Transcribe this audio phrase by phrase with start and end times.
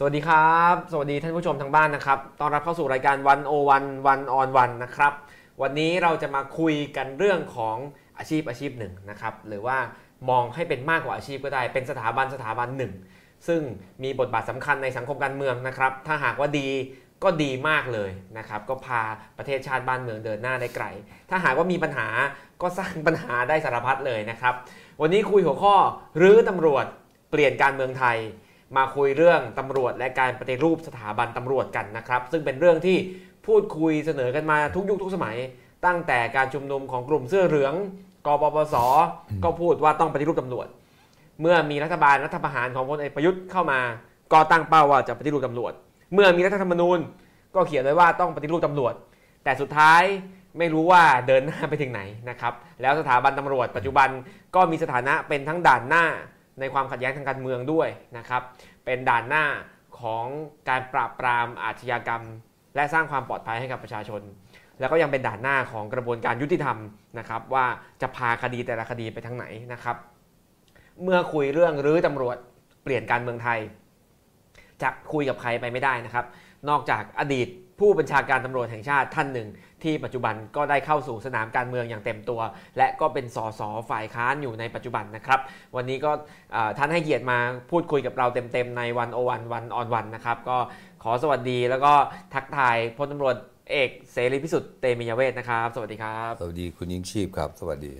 [0.00, 5.12] สวัสดีครับ สวัสดีท่านผู้ชมทางบ้านนะครับ ต้อนรับเข้าสู่รายการวันโอวันวันออนวันนะครับ
[5.62, 7.76] วันนี้เราจะมาคุยกันเรื่องของ
[8.18, 9.78] อาชีพอาชีพหนึ่งนะครับ หรือว่า
[10.30, 12.92] มองให้เป็นมากกว่าอาชีพก็ได้ เป็นสถาบันสถาบันหนึ่ง
[13.48, 13.60] ซึ่ง
[14.02, 16.68] มีบทบาทสำคัญในสังคมการเมืองนะครับ ถ้าหากว่าดี
[17.22, 19.02] ก็ดีมากเลยนะครับ ก็พา
[19.38, 20.84] ประเทศชาติบ้านเมืองเดินหน้าได้ไกล
[21.30, 22.08] ถ้าหากว่ามีปัญหา
[22.62, 24.54] ก็สร้างปัญหาได้สารพัดเลยนะครับ
[25.00, 25.74] วันนี้คุยหัวข้อ
[26.20, 26.86] รื้อตำรวจ
[27.30, 28.18] เปลี่ยนการเมืองไทย
[28.76, 32.96] มาคุยเรื่องตำรวจและการปฏิรูปสถาบันตำรวจกันนะครับ ซึ่งเป็นเรื่องที่
[33.46, 35.36] พูดคุยเสนอกันมาทุกยุคทุกสมัย
[35.86, 37.74] ตั้งแต่การชุมนุมของกลุ่มเสื้อเหลือง
[38.26, 38.76] กปปส
[39.44, 40.66] ก็พูดว่าต้องปฏิรูปตำรวจ
[41.40, 43.80] เมื่อมีรัฐบาลรัฐประหารของพลเอกประยุทธ์เข้ามา
[44.32, 45.72] ก็ตั้งเป้าว่าจะปฏิรูปตำรวจ
[46.14, 46.98] เมื่อมีรัฐธรรมนูญ
[47.54, 48.94] ก็เขียนไว้ว่าต้องปฏิรูปตำรวจ
[49.44, 50.02] แต่สุดท้าย
[50.58, 54.08] ไม่รู้ว่าเดินหน้าไปถึงไหนนะครับ แล้วสถาบันตำรวจ ปัจจุบัน
[54.54, 56.04] ก็มีสถานะเป็นทั้งด่านหน้า
[56.60, 58.42] ในความขัดแย้งทางการเมืองด้วยนะครับ
[58.84, 59.44] เป็นด่านหน้า
[60.00, 60.26] ของ
[60.68, 62.22] การปราบปรามอาชญากรรม
[62.74, 64.22] และสร้างความปลอดภัยให้กับประชาชน
[64.80, 66.78] แล้วก็ยังเป็นด่านหน้าของกระบวนการยุติธรรม
[67.18, 67.66] นะครับ ว่า
[68.02, 69.96] จะพาคดีแต่ละคดีไปทางไหนนะครับ
[71.02, 72.36] เมื่อคุยเรื่องรื้อตำรวจ
[72.82, 73.58] เปลี่ยนการเมืองไทย
[74.82, 76.24] จะคุยกับใครไปไม่ได้นะครับ
[76.68, 79.48] นอกจากอดีตผู้บัญชาการตำรวจแห่งชาติท่านหนึ่ง
[79.84, 82.40] ที่ปัจจุบันก็ได้เข้าสู่สนามการเมืองอย่างเต็มตัว
[82.78, 85.40] และก็เป็นสสฝ่ายค้านอยู่ในปัจจุบันนะครับ
[85.76, 86.10] วันนี้ก็
[86.52, 87.38] เอ่อท่านให้เกียรติมา
[87.70, 90.56] พูดคุยกับเราเต็มๆในวันโอวันวันออนวันนะครับ ก็
[91.02, 91.92] ขอสวัสดีแล้วก็
[92.34, 93.36] ทักทายพลตำรวจ
[93.70, 97.92] เอกเสรีพิสุทธิ์เตมียเวทนะครับ สวัสดีครับ สวัสดีคุณยิ่งชีพครับ สวัสดี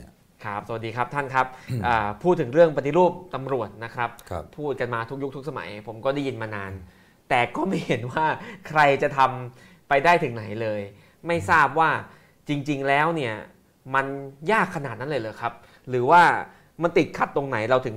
[0.45, 1.47] ครับสวัสดีครับท่านครับ
[1.87, 6.73] อ่าพูดถึงเรื่องปฏิรูปตำรวจนะครับครับพูดกันมาทุกยุคทุกสมัย ผมก็ได้ยินมานาน
[7.29, 8.27] แต่ก็ไม่เห็นว่า
[8.69, 10.81] ใครจะทำไปได้ถึงไหนเลย
[11.27, 11.91] ไม่ทราบว่า
[12.49, 13.35] จริง ๆ แล้วเนี่ย
[13.95, 14.07] มัน
[14.53, 15.53] ยากขนาดนั้นเลยเหรอครับ
[15.89, 16.23] หรือว่า
[16.83, 17.97] มันติดขัดตรงไหนเราถึง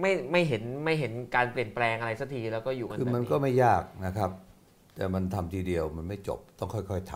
[0.00, 4.30] ไม่ไม่เห็นไม่เห็นการเปลี่ยนแปลงอะไรสักทีแล้วก็อยู่กันคือแบบมันนี้ก็ไม่ยากนะครับ
[4.94, 7.14] แต่มันทำทีเดียวมันไม่จบต้องค่อย ๆท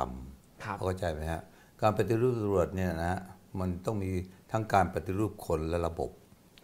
[0.65, 1.43] ครับำเข้าใจไหมฮะ
[1.82, 3.21] การปฏิรูปตำรวจเนี่ยนะฮะ
[3.60, 4.10] มันต้องมี
[4.53, 6.10] ทั้งการปฏิรูปคนและระบบ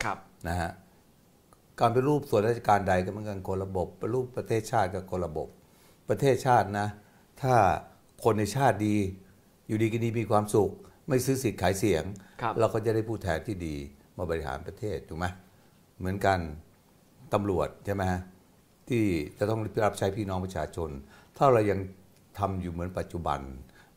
[0.05, 0.19] ครับ
[0.49, 0.71] นะฮะ
[1.81, 5.49] การปฏิรูปส่วนราชการใดก็เหมือนกันคนระบบปฏิรูปประเทศชาติก็คนระบบ
[6.09, 6.87] ประเทศชาตินะ
[7.43, 7.55] ถ้า
[8.27, 8.97] คนในชาติดี
[9.67, 10.71] อยู่ดีกินดีมีความสุข
[11.09, 12.05] ไม่ซื้อสิทธิ์ขายเสียง
[12.43, 13.77] ครับเราก็จะได้ผู้แทนที่ดี
[14.19, 15.27] มาบริหารประเทศถูกไหม
[15.99, 16.39] เหมือนกัน
[17.35, 18.21] ตำรวจใช่ไหมฮะ
[18.89, 19.05] ที่
[19.39, 20.91] จะต้องรับใช้พี่น้องประชาชน
[21.37, 21.79] ถ้าเรายัง
[22.39, 23.41] ทำอยู่เหมือนปัจจุบัน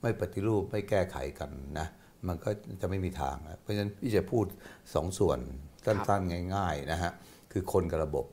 [0.02, 1.88] ไม่ปฏิรูปไม่แก้ไขกันนะ
[2.28, 2.50] มันก็
[2.82, 4.46] จะไม่มีทางนะเพราะฉะนั้นพี่จะพูด
[4.94, 5.40] สองส่วน
[5.86, 7.12] สั้นๆง่าย ๆ นะฮะ
[7.52, 8.26] คือคนกับระบบ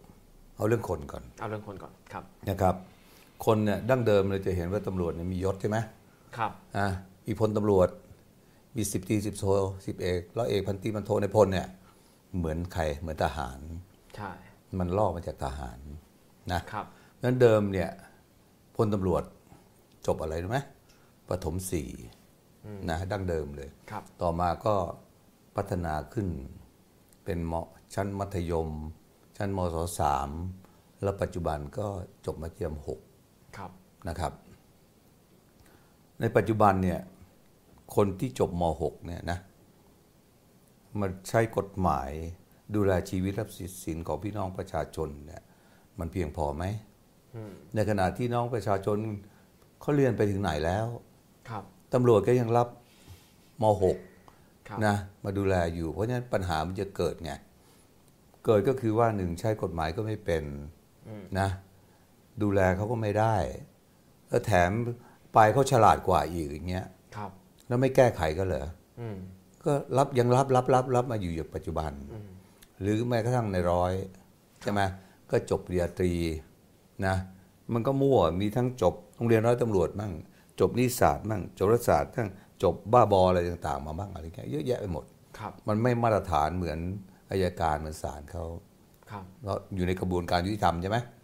[0.57, 2.77] เอาเรื่องคนก่อน เอาเรื่องคนก่อนครับนะครับ
[3.45, 5.79] คนเนี่ยดั้งเดิมเราจะเห็นว่าตำรวจเนี่ยมียศใช่ไหม
[6.37, 6.87] ครับอะ
[7.27, 7.89] มีพลตำรวจ
[8.77, 9.45] มีสิบตรีสิบโท
[9.87, 11.69] สิบเอกร้อยเอกพันตรีพันโทในพลเนี่ย
[12.37, 13.59] เหมือนใครเหมือนทหาร
[14.17, 14.31] ใช่
[14.79, 15.79] มันลอกมาจากทหาร
[16.53, 16.87] นะครับ
[17.23, 17.91] นั้นเดิมเนี่ย
[18.77, 19.23] พลตำรวจ
[20.07, 20.59] จบอะไรรู้ไหม
[21.29, 21.91] ปฐมสี่
[22.91, 24.75] นะดั้งเดิมเลยครับต่อมาก็
[25.57, 26.29] พัฒนาขึ้น
[27.25, 27.55] เป็นม
[27.95, 28.69] ชั้นมัธยม
[29.37, 30.31] ชั้นมศสาม
[31.03, 31.87] แล้วปัจจุบันก็
[32.27, 33.06] จบมัธยมหกครับ
[34.09, 34.33] นะครับ
[36.21, 37.01] ในปัจจุบันเนี่ย
[37.97, 39.39] คนที่จบม .6 เนี่ยนะ
[41.01, 42.11] มันใช้กฎหมาย
[42.75, 45.43] ดูแลชีวิตและสิทธิสินของพี่น้องประชาชนเนี่ย
[45.99, 46.65] มันเพียงพอไหม
[47.75, 48.97] ในขณะที่น้องประชาชน
[49.81, 50.87] เขาเรียนไปถึงไหนแล้ว
[51.49, 52.69] ครับตำรวจก็ยังรับ
[53.63, 53.65] ม
[54.69, 57.33] ครับ .6 นะมาดูแลอยู่ เพราะฉะนั้นปัญหามันจะเกิดไง
[58.45, 60.45] เกิดก็คือว่าหนึ่งใช้กฎหมายก็ไม่เป็น
[61.41, 61.49] นะ
[62.43, 63.37] ดูแลเขาก็ไม่ได้
[64.29, 64.71] แล้วแถม
[65.35, 66.87] ไปเขาฉลาดกว่าอีกอย่างเงี้ย
[67.17, 67.31] ครับ
[67.69, 68.67] แล้วไม่แก้ไขก็เหรอ
[69.01, 69.17] อืม
[69.65, 71.93] ก็รับยังรับรับรับรับมาอยู่อย่างปัจจุบัน
[72.81, 73.93] หรือแม้กระทั่งในร้อย
[74.63, 74.81] ใช่ไหม
[75.31, 76.13] ก็จบปริญญาตรี
[77.07, 77.17] นะ
[77.73, 80.13] มันก็มั่วมีทั้งจบโรงเรียนร้อยตำรวจมั่ง
[80.61, 82.29] จบนิสศาสตร์มั่งจบรัฐศาสตร์ทั้ง
[82.63, 85.05] จบบ้าบออะไรต่างๆ มาบ้างอะไรเงี้ยเยอะแยะไปหมด
[85.39, 86.79] ครับมันไม่มาตรฐานเหมือน
[87.31, 88.45] อายการเหมือนศาลเขา
[89.11, 91.16] ครับเพราะอยู่ในกระบวนการยุติธรรมใช่ไหมครับ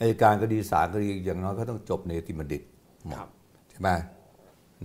[0.00, 2.62] อายการก็ดีศาลก็ดีอย่างน้อยก็ต้องจบเนติบัณฑิต
[3.06, 3.28] หมดครับ
[3.70, 3.88] ใช่ไหม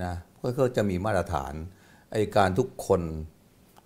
[0.04, 1.54] นะก็ก็จะมีมาตรฐาน
[2.14, 3.02] อายการทุกคน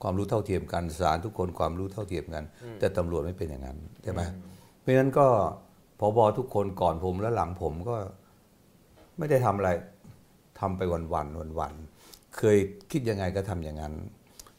[0.02, 2.44] ความรู้เท่าเทียมกันศาลทุกคนความรู้เท่าเทียมกัน
[2.80, 4.22] แต่ตำรวจไม่เป็นอย่างนั้นใช่ไหม
[4.80, 5.28] เพราะฉะนั้นก็
[6.00, 7.96] พบทุกคนก่อนผมและหลังผมก็
[9.18, 9.70] ไม่ได้ทำอะไร
[10.60, 12.58] ทำไปวันวันวันวันๆเคย
[12.92, 13.94] คิดยังไงก็ทำอย่างนั้น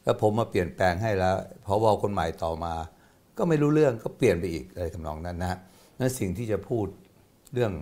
[0.03, 1.35] แล้วผมมาเปลี่ยนแปลงให้แล้ว
[1.65, 2.73] พบคนใหม่ต่อมา
[3.37, 5.59] ก็ไม่รู้เรื่องก็เปลี่ยนไปอีกอะไรทำนองนั้นนะฮะ
[5.99, 6.87] นั่นสิ่งที่จะพูด
[7.53, 7.73] เรื่อง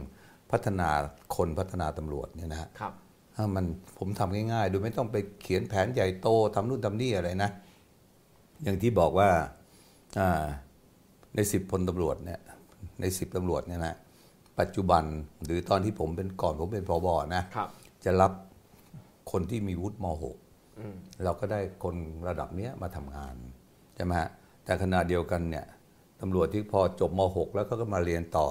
[0.51, 0.89] พัฒนา
[1.35, 2.93] คนพัฒนาตำรวจเนี่ยนะฮะครับ
[3.35, 3.65] ถ้ามัน
[3.97, 7.49] ผมทำง่ายๆ โดยไม่ต้องไปเขียนแผนใหญ่โตทำนู่นทำนี่อะไรนะ
[8.63, 9.29] อย่างที่บอกว่า
[10.19, 10.43] อ่า
[11.35, 12.39] ในสิบพลตำรวจเนี่ย
[13.01, 13.95] ในสิบตำรวจเนี่ยนะ
[14.59, 15.03] ปัจจุบัน
[15.45, 17.69] หรือตอนที่ผมเป็นก่อนผมเป็นพบนะครับ
[18.05, 18.31] จะรับ
[19.31, 20.05] คนที่มีวุฒิม
[20.79, 21.95] อืม .6 เราก็ได้คน
[22.27, 23.35] ระดับเนี้ยมาทำงาน
[23.95, 24.29] ใช่ไหมฮะ
[24.65, 25.65] แต่ขณะเดียวกันเนี่ย
[26.25, 28.47] ตำรวจที่พอจบม .6 แล้วก็ก็มาเรียนต่อ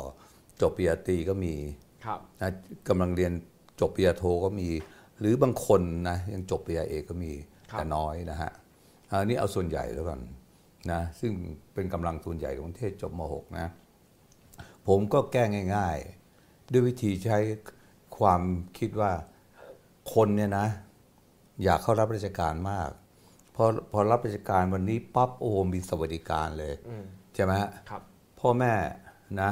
[0.61, 1.55] จบปริญญาตรีก็มี
[2.05, 2.51] ครับนะ
[2.89, 3.33] กำลังเรียน
[3.81, 4.69] จบปริญญาโทก็มี
[5.19, 7.33] หรือบางคนนะยังจบปริญญาเอกก็มี
[7.71, 8.51] ครับแต่น้อยนะฮะ
[9.11, 10.21] อันนี้เอาส่วนใหญ่แล้วกัน
[10.93, 11.33] นะซึ่ง
[11.75, 13.67] เป็นกำลังส่วนใหญ่ของประเทศจบม .6 นะ
[14.89, 15.45] ผมก็แก้
[15.77, 15.99] ง่าย
[16.35, 17.39] ๆ ด้วยวิธีใช้
[18.19, 18.43] ความ
[18.79, 19.13] คิดว่า
[20.15, 20.67] คนเนี่ยนะ
[21.63, 22.91] อยากเข้ารับราชการมาก
[23.55, 28.03] พอพอรับราชการวันนี้ปั๊บโอ้โหมีสวัสดิการเลยอืม ใช่ไหมฮะครับ
[28.41, 28.73] พ่อแม่
[29.41, 29.51] นะ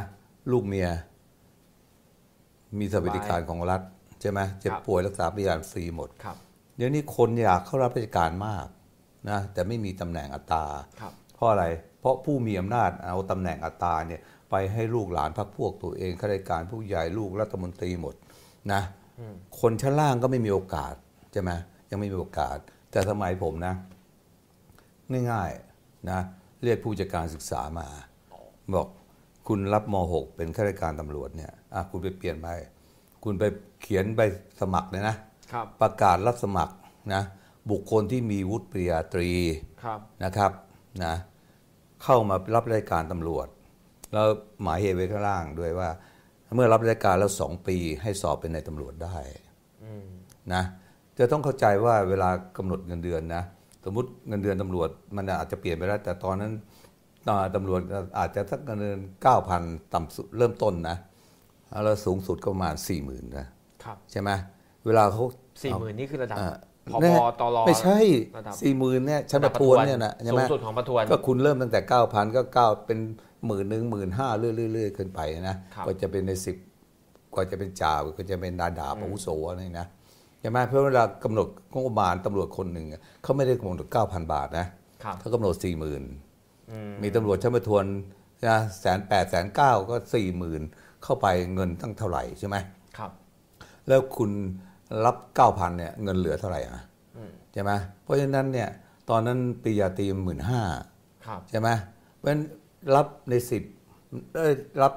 [0.53, 0.89] ลูกเมีย
[2.79, 3.81] มีสวัสดิการของรัฐ
[4.21, 6.37] ใช่ไหมเจ็บครับป่วยรักษาพยาบาลฟรีหมดครับ
[6.77, 8.67] เดี๋ยวนี้คนอยากเข้ารับราชการมาก
[9.31, 10.65] นะแต่ไม่มีตำแหน่งอัตรา
[11.01, 11.65] ครับเพราะอะไร
[12.01, 18.15] เพราะผู้มีอำนาจเอาตำแหน่งอัตราเนี่ยไปให้ลูกหลานพรรคพวกตัวเองข้าราชการผู้ใหญ่ลูกรัฐมนตรีหมด
[18.73, 18.83] นะ
[19.19, 20.95] อืมคนชั้นล่างก็ไม่มีโอกาส
[21.33, 21.51] ใช่ไหม
[21.91, 22.59] ยังไม่มีโอกาส
[22.91, 23.75] แต่สมัยผมนะ
[25.31, 26.21] ง่ายๆนะ
[26.65, 27.87] เรียกผู้จัดการศึกษามา
[28.75, 28.87] บอก
[29.49, 32.49] คุณรับม .6 เป็นข้าราชการตำรวจเนี่ยอะคุณไปเปลี่ยนไป
[33.25, 33.45] คุณไป
[33.83, 34.21] เขียนใบ
[34.61, 35.17] สมัครเลยนะ
[35.53, 36.75] ครับประกาศรับสมัคร
[37.15, 37.23] นะ
[37.71, 39.31] บุคคลที่มีวุฒิปริญญาตรี
[39.85, 40.53] ครับนะครับ
[41.05, 41.15] นะ
[42.03, 43.49] เข้ามารับราชการตำรวจ
[44.13, 44.27] แล้ว
[44.63, 45.89] หมายเหตุไว้ข้างล่างด้วยว่า
[46.55, 49.17] เมื่อรับราชการแล้วสองปีให้สอบเป็นนายตำรวจได้
[49.83, 50.07] อืม
[50.55, 50.63] นะ
[51.19, 53.43] จะต้องเข้าใจว่าเวลากำหนดเงินเดือนนะ
[53.85, 56.53] สมมติเงินเดือนตำรวจมันอาจจะเปลี่ยนไปแล้ว แต่ตอนนั้น
[57.55, 57.81] ตำรวจ
[58.19, 59.63] อาจจะสักเงินเดือนเก้าพัน
[59.95, 60.97] ต่ำสุดเริ่มต้นนะ
[61.85, 63.47] แล้วสูงสุดก็ประมาณสี่หมื่นนะ
[63.85, 64.31] ครับใช่ไหม
[64.87, 65.25] เวลาเขา
[65.63, 66.39] สี่หมื่นนี่คือระดับ
[66.93, 67.07] พบ
[67.41, 67.99] ตรไม่ใช่
[68.61, 72.99] สี่หมื่นเนี่ยชั้นประทวนเนี่ยนะใช่ไหมสูงสุดของประทวนก็คุณเริ่มตั้งแต่เก้าพันก็เก้าเป็น
[73.47, 75.57] หมื่นหนึ่งหมื่นห้าเรื่อยๆขึ้นไปนะ
[75.87, 76.57] ก็จะเป็นในสิบ
[77.35, 79.89] กว่าจะเป็นจ่าก็จะเป็นดาดาบอาวุโสอะไรนะ
[80.41, 84.67] ใช่ไหมเพราะเวลากำหนดงบประมาณตำรวจคนหนึ่งอะเขาไม่ได้กำหนดเก้าพันบาทนะ
[85.05, 86.03] ครับเขากำหนดสี่หมื่น
[86.71, 87.85] อืมมีตำรวจชั้นประทวน
[88.47, 90.63] นะแสนแปดแสนเก้าก็สี่หมื่น
[91.03, 92.57] เข้าไปเงินตั้งเท่าไหร่ใช่ไหม
[92.99, 93.11] ครับ
[93.89, 94.31] แล้วคุณ
[95.05, 96.83] รับเก้าพันเนี่ยเงินเหลือเท่าไหร่อะ
[97.17, 97.71] อืมใช่ไหม
[98.03, 98.69] เพราะฉะนั้นเนี่ย
[99.11, 100.63] ตอนนั้นปริญญาตรีหมื่นห้า
[101.27, 101.69] ครับใช่ไหม
[102.17, 102.43] เพราะฉะนั้น
[102.95, 103.63] รับในสิบ
[104.33, 104.53] ได้
[104.83, 104.93] รับ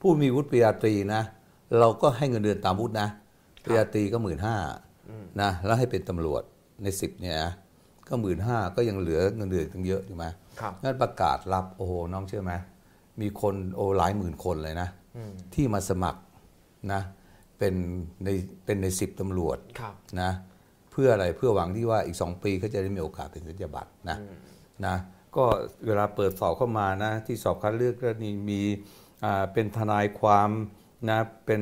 [0.00, 1.22] ผู้มีวุฒิปริญญาตรีนะ
[1.78, 3.08] เราก็ให้เงินเดือนตามวุฒินะ
[3.62, 4.56] ปริญญาตรีก็หมื่นห้า
[5.40, 6.42] นะแล้วให้เป็นตำรวจ
[6.82, 7.52] ในสิบเนี่ยนะ
[8.08, 10.26] ก็หมื่นห้าก็ยังเหลือเงินเดือนตั้งเยอะใช่ไหม
[10.60, 12.52] ครับงั้นประกาศรับโอ้โหน้องเชื่อไหม
[13.20, 16.20] มีคนโอ้หลายหมื่นคนเลยนะอืมที่มาสมัคร
[16.92, 17.00] นะ
[17.58, 17.74] เป็น
[18.24, 18.28] ใน
[18.64, 20.30] เป็นในสิบตำรวจครับนะ
[20.90, 24.16] เพื่ออะไรเพื่อหวังที่ว่าอีกสองปีเขาจะได้มีโอกาสเป็นสัญญาบัตรนะ
[24.86, 24.96] นะ
[25.36, 25.44] ก็
[25.86, 28.60] เวลาเปิดสอบเข้ามานะที่สอบคัดเลือกก็นี่มี
[29.24, 30.50] อ่าเป็นทนายความ
[31.08, 31.60] นะเป็น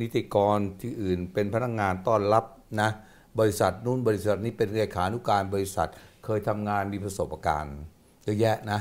[0.00, 2.44] นิติกรที่อื่น เป็นพนักงานต้อนรับ
[2.80, 2.90] นะ
[3.38, 5.88] บริษัทนู้นบริษัทนี้เป็นเลขานุการบริษัท
[6.24, 7.78] เคยทำงานมีประสบการณ์
[8.24, 8.80] เยอะแยะนะ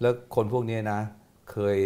[0.00, 1.00] แล้วคนพวกนี้นะ
[1.52, 1.78] เคย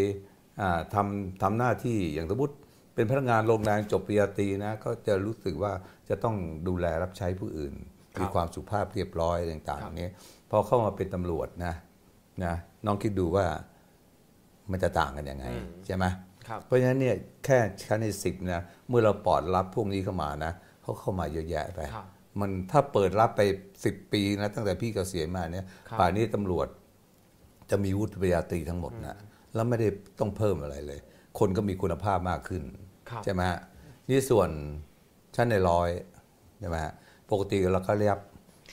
[0.61, 2.55] อ่าทำทำหน้าที่อย่างสมมติ
[2.95, 5.73] เป็นพนักงานโรงแรมจบปริญญาตรีนะก็จะรู้สึกว่า
[6.09, 6.37] จะต้อง
[6.69, 7.75] ดูแลรับใช้ผู้อื่น
[8.17, 10.09] ครับมีความสุภาพเรียบร้อยต่างครับๆนี้
[10.51, 11.75] พอเข้ามาเป็นตำรวจนะ
[12.45, 12.55] นะ
[12.87, 13.47] น้องคิดดูว่า
[14.71, 15.47] มันจะต่างกันยังไง
[15.87, 16.34] ใช่ไหมครับ
[16.67, 22.07] เพราะฉะนั้นเนี่ยแค่ชั้นในสิบนะเมื่อเราปลอดรับพวกนี้เข้ามานะเขาเข้ามาเยอะแยะไปครับ
[22.41, 23.41] มันถ้าเปิดรับไป
[23.85, 26.69] สิบปีนะตั้งแต่พี่เกษียณมาเนี่ยครับป่านนี้ตำรวจ
[27.71, 29.17] จะมีวุฒิปริญญาตรีทั้งหมดนะ
[29.55, 29.89] แล้วไม่ได้
[30.21, 31.01] ต้องเพิ่มอะไรเลย
[31.39, 32.63] คนก็มีคุณภาพมากขึ้น
[33.11, 33.61] ครับใช่ไหมฮะ
[34.09, 34.51] นี่ส่วน
[35.37, 35.91] ชั้นในร้อย
[36.61, 36.93] ใช่ไหมฮะ
[37.31, 38.19] ปกติเราก็เรียก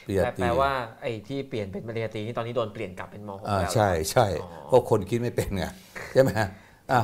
[0.06, 5.66] ปริญญาแต่ตรีแปลว่าไอ้ที่เปลี่ยนเป็นปริญญาตรีนี่ตอนนี้โดนเปลี่ยนกลับเป็นม .6 อ่าแล้วใช่ใช่อ๋อเพราะคนคิดไม่เป็นไง
[6.14, 6.48] ใช่ไหมฮะ
[6.92, 7.02] อะ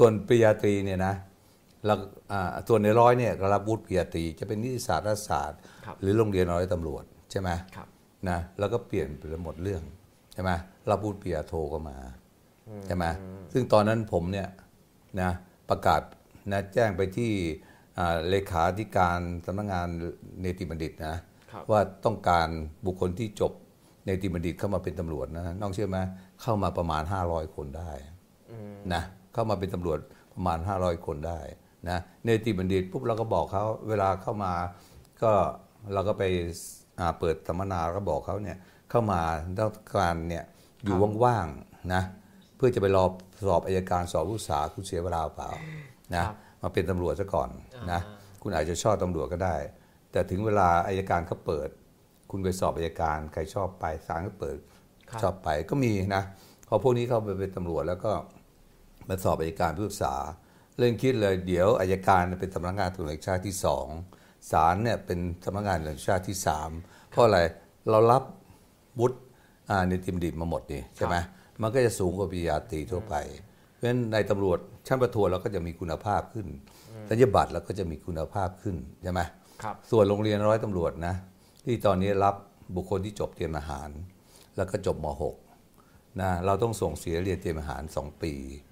[0.00, 1.14] ส่วนปริญญาตรีเนี่ยนะ
[1.86, 1.98] แล้ว
[2.32, 7.88] อ่าส่วนในร้อยเนี่ยก็รับวุฒิปริญญาตรีจะเป็นนิติศาสตร์รัฐศาสตร์ครับหรือโรงเรียนร้อยตำรวจใช่ไหมครับ
[8.28, 9.82] นะแล้วก็เปลี่ยนไปหมดเรื่อง
[10.32, 10.50] ใช่ไหม
[10.90, 11.96] รับพูดปริญญาโทก็มา
[12.86, 13.04] ใช่ไหม
[13.52, 14.48] ซึ่งตอนนั้นผมเนี่ย
[15.20, 15.30] นะ
[15.70, 16.00] ประกาศ
[16.52, 17.32] นะแจ้งไปที่
[17.98, 19.88] อ่าเลขาธิการสำนักงาน
[20.40, 21.16] เนติบัณฑิตนะ
[21.52, 22.48] ครับว่าต้องการ
[22.86, 23.52] บุคคลที่จบ
[24.04, 25.98] เนติบัณฑิตเข้ามาเป็นตำรวจนะน้องเชื่อไหม
[26.42, 27.90] เข้ามาประมาณ 500 คนได้
[28.94, 29.02] นะ
[29.32, 29.98] เข้ามาเป็นตำรวจ
[30.34, 31.40] ประมาณ 500 คนได้
[31.88, 34.52] นะเนติบัณฑิตปุ๊บเราก็บอกเขาเวลาเข้ามา
[35.22, 35.32] ก็
[35.92, 36.22] เราก็ไป
[37.00, 38.58] อ่าเปิดสัมมนาแล้วก็บอกเขาเนี่ย
[38.90, 39.20] เข้ามา
[39.58, 40.44] ต้องการเนี่ย
[40.84, 42.02] อยู่ว่างๆนะ
[42.56, 43.04] เพื่อจะไปรอ
[43.48, 45.50] สอบอายการสอบผู้ษาคุณเสียเวลาเปล่า
[46.14, 47.50] นะครับมาเป็นตำรวจซะก่อน
[47.92, 48.00] นะ
[48.42, 49.56] คุณอาจจะชอบตำรวจก็ได้
[50.12, 51.68] แต่ถึงเวลาอายการเขาเปิด
[52.30, 54.56] คุณไปสอบอายการใครชอบไปศาลก็เปิด
[55.10, 56.22] ครับชอบไปก็มีนะ
[56.68, 58.12] พอพวกนี้เข้าไปเป็นตำรวจแล้วก็
[59.10, 60.14] มาสอบอัยการผู้พิพากษา
[60.78, 63.86] เรื่องคิดเลยเดี๋ยวอัยการเป็นสำนักงานตำรวจแห่งชาติที่สอง
[64.50, 66.70] ศาลเนี่ยเป็นสำนักงานตำรวจแห่งชาติที่สาม
[67.10, 67.38] เพราะอะไร
[67.90, 68.22] เรารับ
[69.00, 69.18] วุฒิ
[69.70, 71.16] อ่าในติมดิบมาหมดนี่ใช่ไหม
[71.62, 73.14] มันก็จะสูงกว่าปริญญาตรีทั่วไป
[73.74, 76.46] เพราะฉะนั้นในตำรวจชั้นประทวนเราก็จะมีคุณภาพขึ้น
[77.08, 79.20] สัญญาบัตรเราก็จะมีคุณภาพขึ้นใช่ไหม
[79.62, 81.14] ครับส่วนโรงเรียนร้อยตำรวจนะ
[81.64, 82.34] ที่ตอนนี้รับ
[82.76, 83.88] บุคคลที่จบเตรียมอาหาร
[84.56, 85.06] แล้วก็จบม
[85.62, 88.69] .6 นะเราต้องส่งเสียเรียนเตรียมอาหาร 2 ปีครับ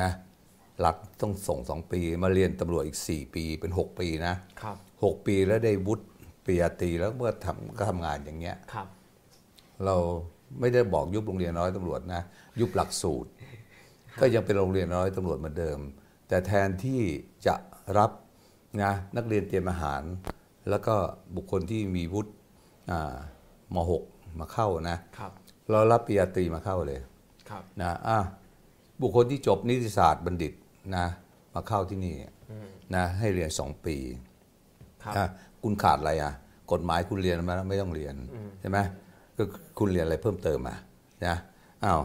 [0.00, 0.10] นะ
[0.84, 6.04] รัฐต้องส่ง2ปี มาเรียนตำรวจอีก 4 ปีเป็น 6 ปีนะครับ6ปีแล้วได้วุฒิ
[6.44, 8.88] ปริญญาตรีแล้วเมื่อทำก็ทำงานอย่างเงี้ยครับ
[9.84, 9.96] เรา
[10.60, 12.22] ไม่ได้บอกยุบโรงเรียนร้อยตำรวจนะ
[12.60, 13.30] ยุบหลักสูตร
[14.20, 15.78] ก็ยังเป็นโรงเรียนร้อยตำรวจเหมือนเดิม
[16.28, 17.00] แต่แทนที่
[17.46, 17.54] จะ
[17.98, 18.10] รับ
[18.82, 20.02] นะนักเรียนเตรียมอาหาร
[20.68, 20.94] แล้วก็
[21.36, 22.32] บุคคลที่มีวุฒิ
[22.90, 23.14] อ่า
[23.74, 24.02] มหก
[24.38, 25.32] มาเข้านะครับ
[25.70, 27.00] เรารับปริญญาตรีมาเข้าเลย
[27.50, 28.18] ครับนะอะ
[29.04, 30.52] บุคคลที่จบนิติศาสตร์บัณฑิต
[30.96, 31.06] นะ
[31.54, 32.14] มาเข้าที่นี่
[32.94, 33.96] นะให้เรียนสองปี
[35.02, 35.26] ครับอะ
[35.62, 36.32] คุณขาดอะไรอะ
[36.72, 38.14] กฎหมายคุณเรียนมาแล้วไม่ต้องเรียน
[38.60, 38.78] ใช่ไหม
[39.36, 39.42] ก็
[39.78, 40.76] คุณเรียนอะไรเพิ่มเติมอะ
[41.26, 41.36] นะ
[41.84, 42.00] อ้าว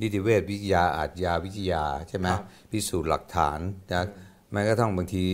[0.00, 2.40] นิติเวชวิทยาอาชญาวิทยาใช่ไหมครับ
[2.70, 3.58] พิสูจน์หลักฐาน
[3.92, 4.04] นะ
[4.52, 5.26] แม้กระทั่งบางที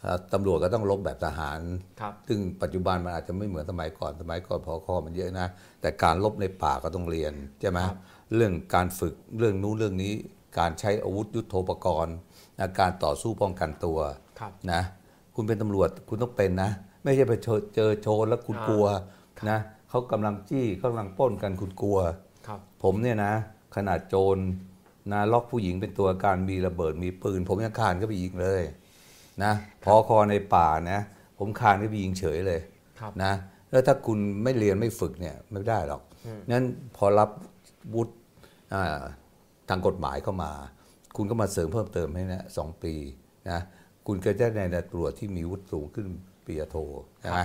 [0.00, 1.60] เอ่อตำรวจก็ต้องลบแบบทหาร
[2.00, 5.46] ครับซึ่งปัจจุบันมันอาจจะไม่เหมือนสมัยก่อน สมัยก่อนพอคอมันเยอะนะ
[5.80, 7.96] แต่การลบในป่าก็ต้องเรียนใช่ไหมครับ
[8.34, 10.12] เรื่องการฝึกเรื่องนู้นเรื่องนี้
[10.58, 12.16] การใช้อาวุธยุโทโธปกรณ์
[12.58, 13.98] นะการต่อสู้ป้องกันตัว
[14.40, 14.80] ครับนะ
[15.34, 16.70] คุณเป็นตำรวจคุณต้องเป็นนะ
[17.04, 18.86] ไม่ใช่ไปเจอเจอโจรแล้วคุณอ่ากลัว
[19.38, 21.98] ครับนะเขากำลังจี้เขากำลังปล้นกันคุณกลัว
[22.46, 23.32] ครับผมเนี่ยนะ
[23.76, 24.36] ขนาดโจร
[25.12, 28.62] นะล็อกผู้หญิงเป็นตัวการมีระเบิดมีปืน ผมยังคานก็ไปยิงเลย
[29.42, 29.52] นะ
[29.84, 31.00] พอคอในป่านะ
[31.38, 32.60] ผมคานก็ไปยิงเฉยเลย
[33.00, 33.32] ครับนะ
[33.70, 36.02] แล้วถ้าคุณไม่เรียนไม่ฝึกเนี่ยไม่ได้หรอก
[36.50, 36.66] นั้น
[36.96, 37.30] พอรับ
[37.94, 38.14] วุฒิ
[38.74, 39.02] อ่า
[39.68, 40.52] ทางกฎหมายเข้ามา
[41.16, 42.94] คุณก็มาเสริมเพิ่มเติมให้นะสองปี
[43.50, 43.60] นะ
[44.06, 46.06] คุณก็จะได้ในตำรวจที่มีวุฒิสูงขึ้น
[46.44, 46.76] ปริญญาโท
[47.20, 47.40] ใช่ไหม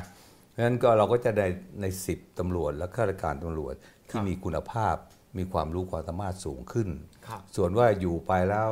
[0.49, 1.47] เพราะฉะนั้นก็เราก็จะได้
[1.81, 3.73] ในสิบตำรวจและข้าราชการตำรวจ
[4.09, 4.95] ที่มีคุณภาพ
[5.37, 6.89] มีความรู้ความสามารถสูงขึ้น
[7.27, 8.67] ครับส่วนว่าอยู่ไปแล้ว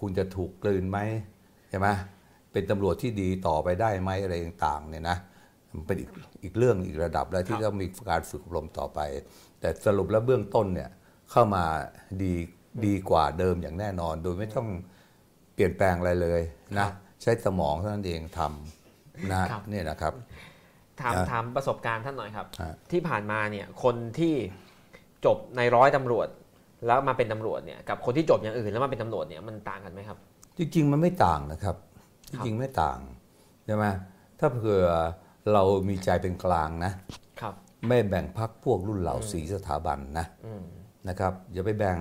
[0.00, 0.98] คุณจะถูกกลืนไหม
[1.70, 1.88] ใช่ไหม
[2.52, 5.16] เป็นตำรวจที่ดีต่อไปได้ไหมอะไรต่างๆเนี่ยนะ
[5.72, 6.10] มันเป็นอีก
[6.42, 9.00] อีกเรื่องอีกระดับแล้วที่ต้องมีการฝึกอบรมต่อไป
[9.60, 10.90] แต่สรุปแล้วเบื้องต้นเนี่ย
[11.34, 11.64] เข้ามา
[12.22, 12.34] ดี
[12.86, 14.68] ดีกว่าเดิมอย่างแน่นอน โดยไม่ต้อง
[15.54, 16.90] เปลี่ยนแปลงอะไรเลยครันะบ
[17.22, 20.12] ใช้สมองเท่านั้นเองทำนะครับเนี่ยนะครับ
[21.00, 24.34] ถามอะถามประสบการณ์ท่านหน่อยครับอะที่ผ่านมาเนี่ยคนที่
[25.24, 26.28] จบในร้อยตำรวจ
[26.86, 30.18] แล้วมาเป็นตำรวจเนี่ยกับคนที่จบอย่างอื่นแล้วมาเป็นตำรวจเนี่ยมันต่างกันไหมครับ
[30.58, 31.76] จริง ๆ มันไม่ต่างนะครับ
[32.28, 32.98] จริงๆไม่ต่าง
[33.66, 33.86] ใช่ไหม
[34.38, 34.84] ถ้าเผื่อ
[35.52, 36.92] เรามีใจเป็นกลางนะ
[37.40, 37.54] ครับ
[37.88, 40.64] ไม่แบ่งพักพวกรุ่นเหล่าสีสถาบันนะอืม
[41.08, 41.98] นะครับอย่าไปแบ่ง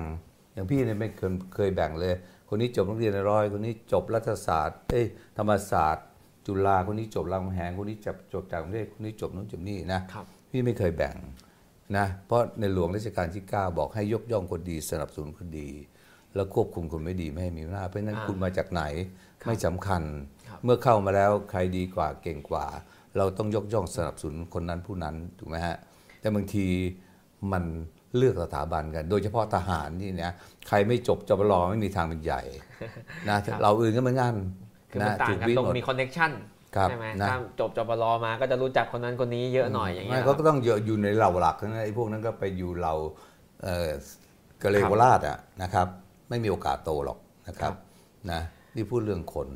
[0.54, 2.16] อย่างพี่เนี่ยไม่เคยเคยแบ่งเลย
[2.50, 5.06] คนนี้จบโรงเรียนในร้อยคนนี้จบรัฐศาสตร์เอ้ย
[5.38, 6.06] ธรรมศาสตร์
[6.48, 11.16] จุฬาคนนี้จบรามคำแหงคนนี้จบจบจากกรุงเทพคนนี้จบนู้นจบนี่นะครับพี่ไม่เคยแบ่ง
[11.98, 15.70] นะเพราะในหลวงรัชกาลที่ 9 บอกให้ยกย่องคนดีสนับสนุนคนดี
[16.36, 18.84] แล้วควบคุมคนไม่ดีไม่ให้มีอำนาจเพราะฉะนั้นอ่าคุณมาจากไหน
[19.42, 20.04] ครับไม่สำคัญ
[20.48, 22.66] ครับเมื่อเข้ามาแล้วใครดีกว่าเก่งกว่า
[23.18, 25.76] เราต้องยกย่องสนับสนุนคนนั้นผู้นั้นถูกไหมฮะ
[26.20, 26.66] แต่บางที
[27.52, 27.64] มัน
[28.18, 30.34] เลือกสถาบันกัน โดยเฉพาะทหารนี่นะ
[30.68, 32.42] ใครไม่จบจบรอไม่มีทางเป็นใหญ่
[33.30, 34.34] นะเราอื่นก็เหมือนกัน
[34.92, 36.32] คือมันต่างกันวิ่ตรงหมดมีคอนเน็ชัน
[36.76, 42.96] ครับใช่ไหมนะถ้าจบจบรอมาก็จะรู้จักคนนั้นคนนี้เยอะหน่อยอย่างเงี้ไม่ยเขาก็ต้องเยอะอยู่ในเหล่าหลักทั้งนั้นไอ้พวกนั้นก็ไปอยู่เหล่า
[43.64, 43.90] เอ่อ
[44.64, 45.88] กะเลโกราชอะนะครับ
[46.30, 47.18] ไม่มีโอกาสโตหรอก
[47.48, 47.74] นะครับ
[48.32, 48.42] นะ
[48.76, 49.48] นี่พูดเรื่องคน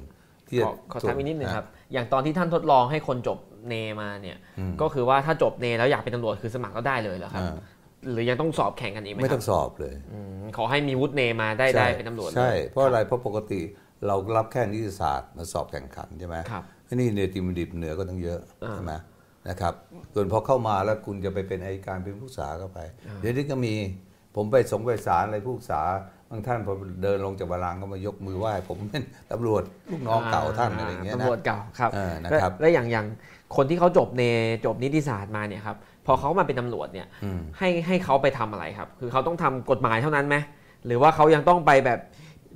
[0.48, 3.38] ที่ขอขอถามอีกนิดนึงครับ อย่างตอนที่ท่านทดลองให้คนจบ
[3.68, 4.38] เนมาเนี่ย
[4.82, 7.56] ก็คือว่าถ้าจบเนแล้วอยากเป็นตำรวจคือสมัครก็ได้เลยเหรอครับอ่า
[8.12, 13.62] หรือยังต้องสอบแข่งกันอีกไหมไม่คต้รัอบงสอบเลยอืมขอให้มีวุฒิเนมาได้ได้เป็นตำรวจเลยใช่ เพราะอะไรเพราะปกติ
[14.08, 18.94] เรารับแค่นิติศาสตร์มาสอบแข่งขันใช่ไหมครับอันนี่เนติมดิบเหนือก็ต้องเยอะอ่าใช่ไหม
[19.50, 19.74] นะครับ
[20.14, 22.80] ส่วนพอเข้ามาแล้วคุณจะไปเป็นอัยการเป็นผู้ษาก็ไป
[23.20, 23.76] เดี๋ยวนี้ก็มี
[24.36, 25.82] ผมไปสงไปศาลอะไรผู้ษา
[26.30, 26.74] บางท่านพอ
[27.04, 33.06] เดินลงจากบาลางก์ก็มายกมือไหว้ผมเป็นตำรวจลูกน้องเก่าท่านอะไรอย่างเงี้ยนะตำรวจเก่าครับเออนะครับแล้วแล้วอย่างอย่าง
[33.56, 34.24] คนที่เขาจบเน
[34.66, 35.78] จบนิติศาสตร์มาเนี่ยครับ
[36.08, 40.36] พอเขามาเป็นตำรวจเนี่ยอืมให้ให้เขาไปทำอะไรครับ คือเขาต้องทำกฎหมายเท่านั้นไหม
[40.86, 42.00] หรือว่าเขายังต้องไปแบบ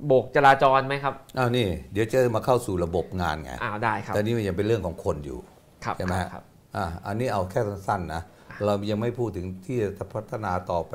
[0.06, 5.38] โบกจราจรไหมครับอ้าวนี่ เดี๋ยวจะมาเข้าสู่ระบบงานไงอ้าวได้ครับแต่นี่มันยังเป็นเรื่องของคนอยู่
[5.84, 6.44] ครับใช่ไหมครับฮะครับ
[6.76, 8.22] อ่าอันนี้เอาแค่สั้นๆนะ
[8.64, 10.94] เรายังไม่พูดถึงที่จะพัฒนาต่อไป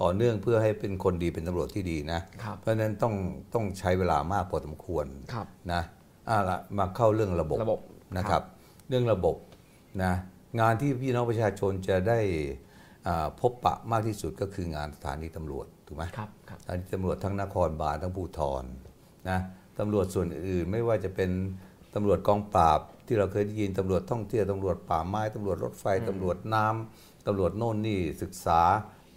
[0.00, 3.14] ต่อเนื่องเพื่อให้เป็นคนดีเป็นตำรวจที่ดีนะครับเพราะฉะนั้นต้อง
[3.54, 5.82] ต้องใช้เวลามากพอสมควรครับนะ
[6.28, 7.80] อ่าละมาเข้าเรื่องระบบระบบ
[8.16, 8.42] นะครับ
[8.88, 9.36] เรื่องระบบ
[10.04, 10.12] นะ
[10.60, 12.20] งานที่พี่น้องประชาชนจะได้
[13.06, 18.64] อ่าพบปะมากที่สุดก็คืองานสถานีตำรวจถูกไหมครับครับสถานีตำรวจทั้งนครบาลทั้งภูธร
[19.28, 19.38] นะ
[19.78, 21.30] ตำรวจส่วนอื่นไม่ว่าจะเป็น
[21.94, 28.60] ตำรวจกองปราบที่เราเคยได้ยินตำรวจท่องเที่ยวตำรวจป่าไม้ตำรวจรถไฟตำรวจน้ำตำรวจโน่นนี่ศึกษา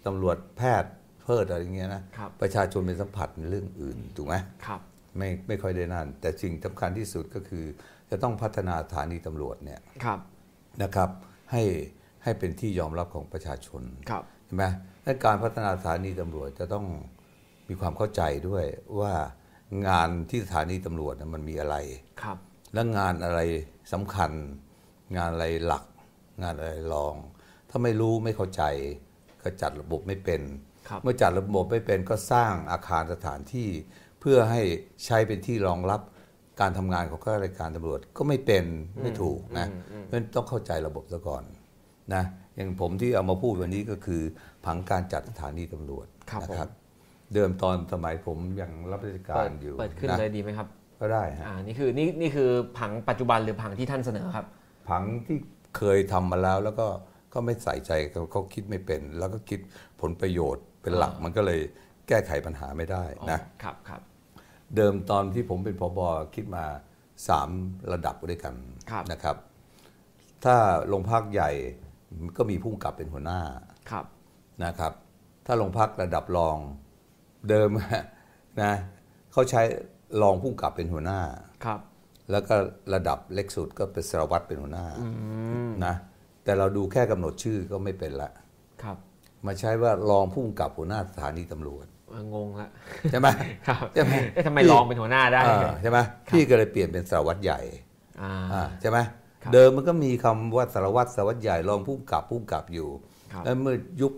[0.06, 0.92] ตำรวจแพทย์
[1.22, 4.34] เพิดอะไรอย่างเงี้ยนะครับประชาชนเป็นสัมผัสในเรื่องอื่นถูกไหม
[4.66, 4.80] ครับ
[5.16, 7.64] ไม่ไม่ค่อยได้นั่น แต่สิ่งสำคัญที่สุดก็คือ
[8.10, 10.18] จะต้องพัฒนาสถานีตำรวจเนี่ยครับ
[10.82, 11.10] นะครับ
[11.52, 11.62] ให้
[12.22, 14.64] ให้เป็นที่ยอมรับของประชาชนครับใช่ไหม
[15.04, 16.86] และการพัฒนาสถานีตำรวจจะต้อง
[17.68, 18.64] มีความเข้าใจด้วย
[19.00, 19.12] ว่า
[19.88, 21.76] งานที่สถานีตำรวจน่ะมันมีอะไร
[22.22, 22.36] ครับ
[22.74, 23.40] และงานอะไร
[23.92, 24.30] สำคัญ
[25.16, 25.84] งานอะไรหลัก
[26.42, 27.14] งานอะไรรอง
[27.70, 28.62] ถ้าไม่รู้ไม่เข้าใจ
[29.42, 30.42] ก็จัดระบบไม่เป็น
[30.88, 33.68] ครับเมื่อจัดระบบไม่เป็นก็สร้างอาคารสถานที่
[34.20, 34.62] เพื่อให้
[35.04, 36.00] ใช้เป็นที่รองรับ
[36.60, 38.64] การทำงานของข้าราชการตำรวจก็ไม่เป็น
[39.02, 39.66] ไม่ถูกนะ
[40.04, 41.42] เพราะฉะนั้นต้องเข้าใจระบบซะก่อน
[42.14, 42.22] นะ
[42.56, 44.22] อย่างผมที่เอามาพูดวันนี้ก็คือ
[44.66, 50.68] ผังการจัดสถานีตำรวจครับนะครับผมเดิมตอนสมัยผมยังรับราชกาเปิรดอยู่เปิดขึ้นนะเลยดีไหมครับ
[51.00, 54.46] ก็ได้ฮะอ่านี่คือนี่นี่คือผังปัจจุบันหรือผังที่ท่านเสนอครับ
[54.88, 55.36] ผังที่
[55.76, 56.86] เคยทำมาแล้วแล้วก็
[57.34, 59.60] ก็ไม่ใส่ใจเขาเขาคิดไม่เป็น แล้วก็คิด
[60.00, 61.60] ผลประโยชน์เป็นหลักอ่ามัมันก็เลย
[62.08, 64.00] แก้ไขปัญหาไม่ได้นะครับครับ
[64.76, 66.00] เดิมตอนที่ผมเป็นพบ
[66.34, 66.64] คิดมา
[67.28, 67.48] สาม
[67.92, 68.54] ระดับด้วยกัน
[68.90, 69.36] ครับนะครับ
[70.44, 70.56] ถ้า
[70.88, 71.50] โรงพักใหญ่
[72.36, 73.40] ก็มีผู้กำกับเป็นหัวหน้า
[73.90, 74.04] ครับ
[74.64, 74.92] นะครับ
[75.46, 76.56] ถ้าโรงพักระดับรอง
[77.48, 77.68] เดิม
[78.62, 78.72] นะ
[79.32, 79.62] เขาใช้
[80.22, 81.20] รองผู้กำกับเป็นหัวหน้า
[81.64, 81.80] ครับ
[82.30, 82.54] แล้วก็
[82.94, 84.86] ระดับเล็กสุดก็เป็นสารวัตรเป็นหัวหน้า
[85.86, 85.94] นะ
[86.44, 88.30] แต่เราดูแค่กำหนดชื่อก็ไม่เป็นละ
[88.82, 88.96] ครับ
[89.46, 91.97] มาใช้ว่ารองผู้กำกับหัวหน้าสถานีตำรวจเออ
[92.34, 92.70] งงละ
[93.10, 93.28] ใช่ไหม
[93.68, 95.98] ครับใช่ไหมเอ๊ะทำไมพี่รองเป็นหัวหน้าได้อ่าใช่ไหม
[96.28, 97.60] พี่ก็เลยเปลี่ยนเป็นสารวัตรใหญ่
[98.22, 98.98] อ่าอ่าใช่ไหม
[99.42, 102.88] ครับเดิมมันก็มีคำว่าสารวัตรสารวัตรใหญ่รองผู้กำกับผู้กำกับอยู่
[103.32, 104.12] ครับแล้วเมื่อยุบ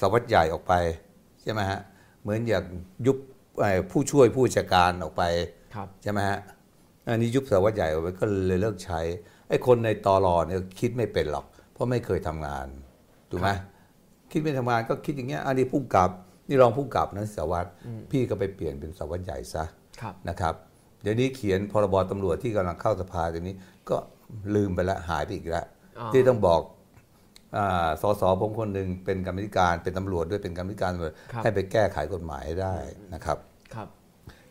[0.00, 0.72] สารวัตรใหญ่ออกไป
[1.42, 1.80] ใช่ไหมฮะ
[2.22, 2.64] เหมือนอย่าง
[3.06, 3.18] ยุบ
[3.60, 5.22] เอ่อผู้ช่วยผู้จัดการออกไป
[5.74, 6.38] ครับใช่ไหมฮะ
[7.08, 9.00] อันนี้ยุบสารวัตรใหญ่ออกไปก็เลยเลิกใช้
[9.48, 12.66] ไอ้คนในตอรอเนี่ยคิดไม่เป็นหรอก เพราะไม่เคยทำงาน
[13.30, 13.50] ถูกไหม
[14.32, 16.10] คิดไม่ทำงานก็คิดอย่างเงี้ยอันนี้ผู้กำกับ
[16.48, 17.68] นี่รองผู้กำกับนะสารวัตร
[18.10, 19.64] พี่ก็ไปเปลี่ยนเป็นสารวัตรใหญ่ซะ
[20.00, 20.54] ครับนะครับ
[21.02, 23.54] เดี๋ยวนี้เขียนพรบตำรวจที่กำลังเข้าสภาเดี๋ยวนี้
[23.90, 23.96] ก็
[24.54, 25.66] ลืมไปแล้วหายไปอีกแล้ว
[25.98, 26.60] อ๋อที่ต้องบอก
[27.56, 32.74] อาสสผมคนหนึ่งเป็นกรรมธิการเป็นตำรวจด้วยเป็นกรรมธิการตำรวจครับให้ไปแก้ไขกฎหมายให้ได้
[33.14, 33.38] นะครับ
[33.74, 33.88] ครับ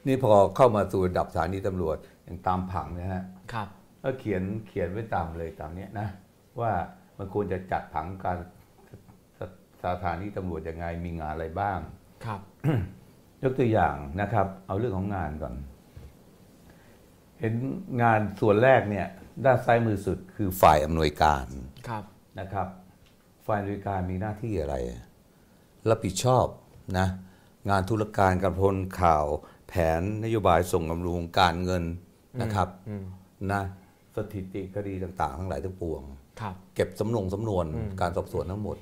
[0.08, 3.68] นี่พอเข้ามาสู่ระดับสถานีตำรวจอย่างตามผังเนะฮะครับ
[4.04, 6.08] ก็เขียนเขียนไว้ตามเลยตามเนี้ยนะ
[6.60, 6.72] ว่า
[7.18, 8.38] มันควรจะจัดผังการ
[9.84, 11.80] สสถานีตำรวจยังไงมีงานอะไรบ้าง
[12.26, 12.42] ครับ
[13.44, 15.54] ยกตัวอย่างนะครับ เอาเรื่องของงานก่อน
[17.40, 17.54] เห็น
[18.02, 19.08] งานส่วนแรกเนี่ย
[19.46, 21.46] ด้านซ้ายมือสุดคือฝ่ายอำนวยการ
[21.90, 22.04] ครับ
[22.40, 22.68] นะครับ
[23.48, 24.76] ฝ่ายอำนวยการมีหน้าที่อะไร
[25.90, 26.46] รับผิดชอบ
[27.00, 27.08] นะ
[27.70, 29.26] งานธุรการการพลข่าว
[29.68, 31.84] แผนนโยบายส่งบำรุงการเงิน
[32.42, 33.06] นะครับอืม
[33.52, 33.62] นะ
[34.16, 36.02] สถิติคดีต่าง ๆ ทั้งหลายทั้งปวง
[36.42, 37.66] ครับเก็บสำนงสำนวน
[38.02, 38.78] การสอบสวนทั้งหมด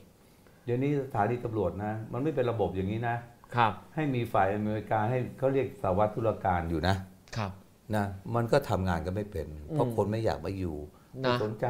[0.66, 3.16] เดี๋ยวนี้สถานีตำรวจนะ มันไม่เป็นระบบอย่างนี้นะ
[3.56, 6.96] ครับ ให้มีฝ่ายอำนวยการให้เขาเรียกสารวัตรธุรการอยู่นะ
[7.38, 7.52] ครับ
[7.96, 10.78] นะมันก็ทำงานกันไม่เป็น เพราะคนไม่อยากมาอยู่
[11.24, 11.68] นะไม่สนใจ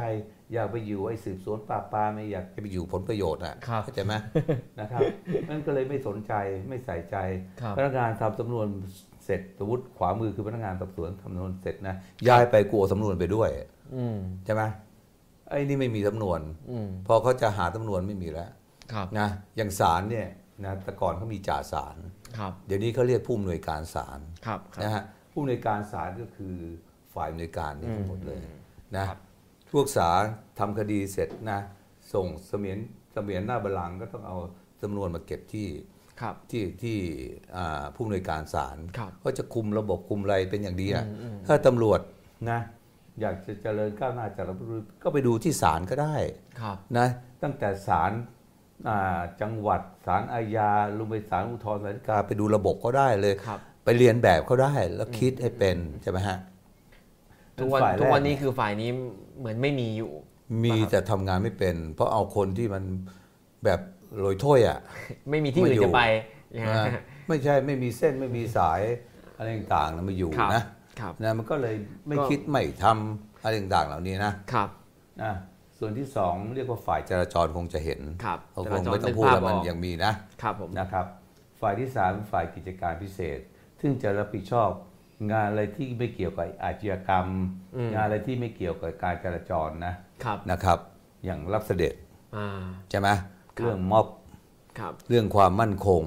[0.52, 4.14] อยากไปอยู่ไอ้สืบสวนปราบปรามไม่อยากจะไปอยู่ผลประโยชน์อะครับ เข้าใจไหม
[4.80, 5.00] นะครับ
[5.50, 6.32] นั่นก็เลยไม่สนใจ
[6.68, 7.16] ไม่ใส่ใจ
[7.60, 8.66] ครับ พนักงานทำสำนวน
[9.24, 11.94] เสร็จสมมติขวามือคือพนักงานสอบสวนทำสำนวนเสร็จนะ
[12.28, 13.50] ย้ายไปกลัวสำนวนไปด้วย
[13.96, 14.62] อืมใช่ไหม
[15.48, 18.54] ไอ้นี่ไม่มีสำนวน อืม พอเขาจะหาสำนวนไม่มีแล้วครับ
[19.18, 20.28] นะอย่างศาลเนี่ย
[20.64, 21.96] นะแต่ก่อนเขามีจ่าศาล
[22.38, 26.56] ครับเดี๋ยวนี้เขาเรียกผู้อำนวยการศาลครับครับนะฮะผู้อำนวยการศาลก็คือ
[27.14, 28.40] ฝ่ายอำนวยการนี่ทั้งหมดเลย
[28.96, 29.18] นะครับ
[29.72, 30.22] พวกศาล
[30.58, 31.60] ทำคดีเสร็จนะ
[32.12, 32.78] ส่งเสมียน
[33.12, 34.36] เสมียนหน้าบัลลังก์ก็ต้องเอา
[34.82, 35.68] สำนวนมาเก็บที่
[36.20, 36.98] ครับที่ที่
[37.56, 41.04] อ่าผู้อำนวยการศาลครับก็จะคุมระบบคุมอะไรเป็นอย่างดีอะ
[41.46, 42.00] ถ้าตำรวจ
[42.50, 42.60] นะ
[43.20, 44.66] อยากจะเจริญก้าวหน้าจากระบบ
[45.02, 46.14] ก็ไปดูที่ศาลก็ได้
[46.60, 47.08] ครับนะ
[47.42, 48.31] ตั้งแต่ศาลอ่า
[49.40, 56.38] จังหวัดศาลอาญาลงไปศาลอุทธรณ์ศาลฎีกาไปดูระบบก็ได้เลยครับไปเรียนแบบเขาได้แล้วคิดให้เป็นใช่ไหมฮะ
[57.58, 58.90] ทุกวันฝ่ายแรทุกวันนี้คือฝ่ายนี้
[59.38, 60.12] เหมือนไม่มีอยู่
[60.64, 62.84] มีแต่ทำงานไม่เป็น เพราะเอาคนที่มัน
[63.64, 63.80] แบบ
[64.18, 64.78] โรยถ้วยอะ
[65.30, 66.02] ไม่มีที่อื่นจะไป
[66.54, 68.80] นะฮะนะไม่ใช่ไม่มีเส้นไม่มีสาย
[69.36, 70.62] อะไรต่างๆนะมาอยู่ครับนะ
[71.00, 71.74] ครับนะมันก็เลย
[72.08, 74.68] ไม่คิดไม่ทำอะไรต่างๆเหล่านี้นะครับ
[75.22, 75.32] นะ
[75.84, 81.06] ส่วนที่สองเรียกว่าฝ่ายจราจรคงจะเห็นครับเขาคจรางจรไม่ต้อนึงกพูดภาพแล้วมันออกยังมีนะครับผมนะครับ
[81.60, 83.38] ฝ่ายที่สามเป็นฝ่ายกิจการพิเศษ
[83.80, 84.70] ซึ่งจะรับผิดชอบ
[85.32, 87.26] งานอะไรที่ไม่เกี่ยวกับอาชญากรรม
[87.94, 90.78] งานอะไรที่ไม่เกี่ยวกับการจราจรนะครับนะครับ
[91.24, 91.94] อย่างรับเสด็จ
[92.36, 92.48] อ่า
[92.90, 94.06] ใช่ไหมครับเรื่องม็อบ
[94.78, 96.02] ครับเรื่องความมั่นคง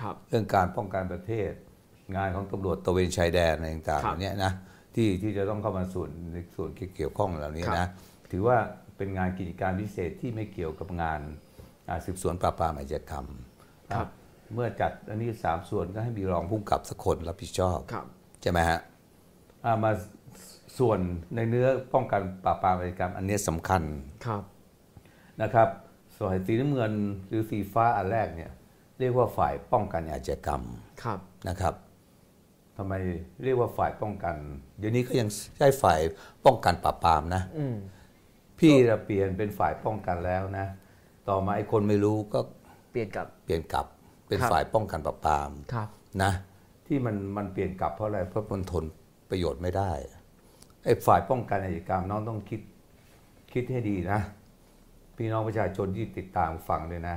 [0.00, 1.50] ครับเรื่องการป้องกันประเทศ
[2.16, 4.52] งานของตำรวจตระเวนชายแดนอะไรต่างๆครับเหล่านี้นะ
[4.94, 7.88] ที่ที่จะต้องเข้ามาส่วนในส่วนเกี่ยวข้องเหล่านี้ครันะบ
[8.32, 8.58] ถือว่า
[8.96, 11.20] เป็นงานกิจการพิเศษที่ไม่เกี่ยวกับงาน
[11.88, 13.26] อ่าสืบสวนปราบปรามอาชญากรรม
[13.94, 14.08] ครับ
[14.54, 18.06] เมื่อจัดอันนี้สามส่วนก็ให้มีรองผู้กำกับสักคนรับผิดชอบครับ
[18.42, 18.80] ใช่ไหมฮะ
[19.64, 19.90] อ่ามา
[20.78, 20.98] ส่วน
[21.34, 23.82] ในเนื้อป้องกันปราบปรามอาชญากรรม อันนี้สำคัญ
[24.26, 24.42] ครับ
[25.42, 25.68] นะครับ
[26.16, 26.92] ส่วนสีน้ำเงิน
[27.28, 28.52] หรือสีฟ้าอันแรกเนี่ย
[28.98, 30.62] เรียกว่าฝ่ายป้องกันอาชญากรรม
[31.02, 31.74] ครับนะครับ
[32.76, 32.94] ทำไม
[33.44, 34.34] เรียกว่าฝ่ายป้องกัน
[34.78, 35.28] เดี๋ยวนี้ก็ยัง
[35.58, 36.00] ใช้ฝ่าย
[36.44, 37.76] ป้องกันปราบปรามนะอืม
[38.58, 40.66] พี่เราเปลี่ยนเป็นฝ่ายป้องกันแล้วนะ
[41.28, 42.40] ต่อมาไอ้คนไม่รู้ก็
[42.90, 43.86] เปลี่ยนกับเปลี่ยนกลับ
[44.28, 45.88] เป็นครับฝ่ายป้องกันปราบปรามครับ
[46.22, 46.32] นะ
[46.86, 48.84] ที่มันมันเปลี่ยนกลับเพราะอะไรเพราะมันทน
[49.30, 49.90] ประโยชน์ไม่ได้
[50.84, 52.60] ไอ้ฝ่ายป้องกันอาชญากรรมน้องต้องคิด
[53.52, 54.20] คิดให้ดีนะ
[55.16, 57.16] พี่น้องประชาชนที่ติดตามฟังเลยนะ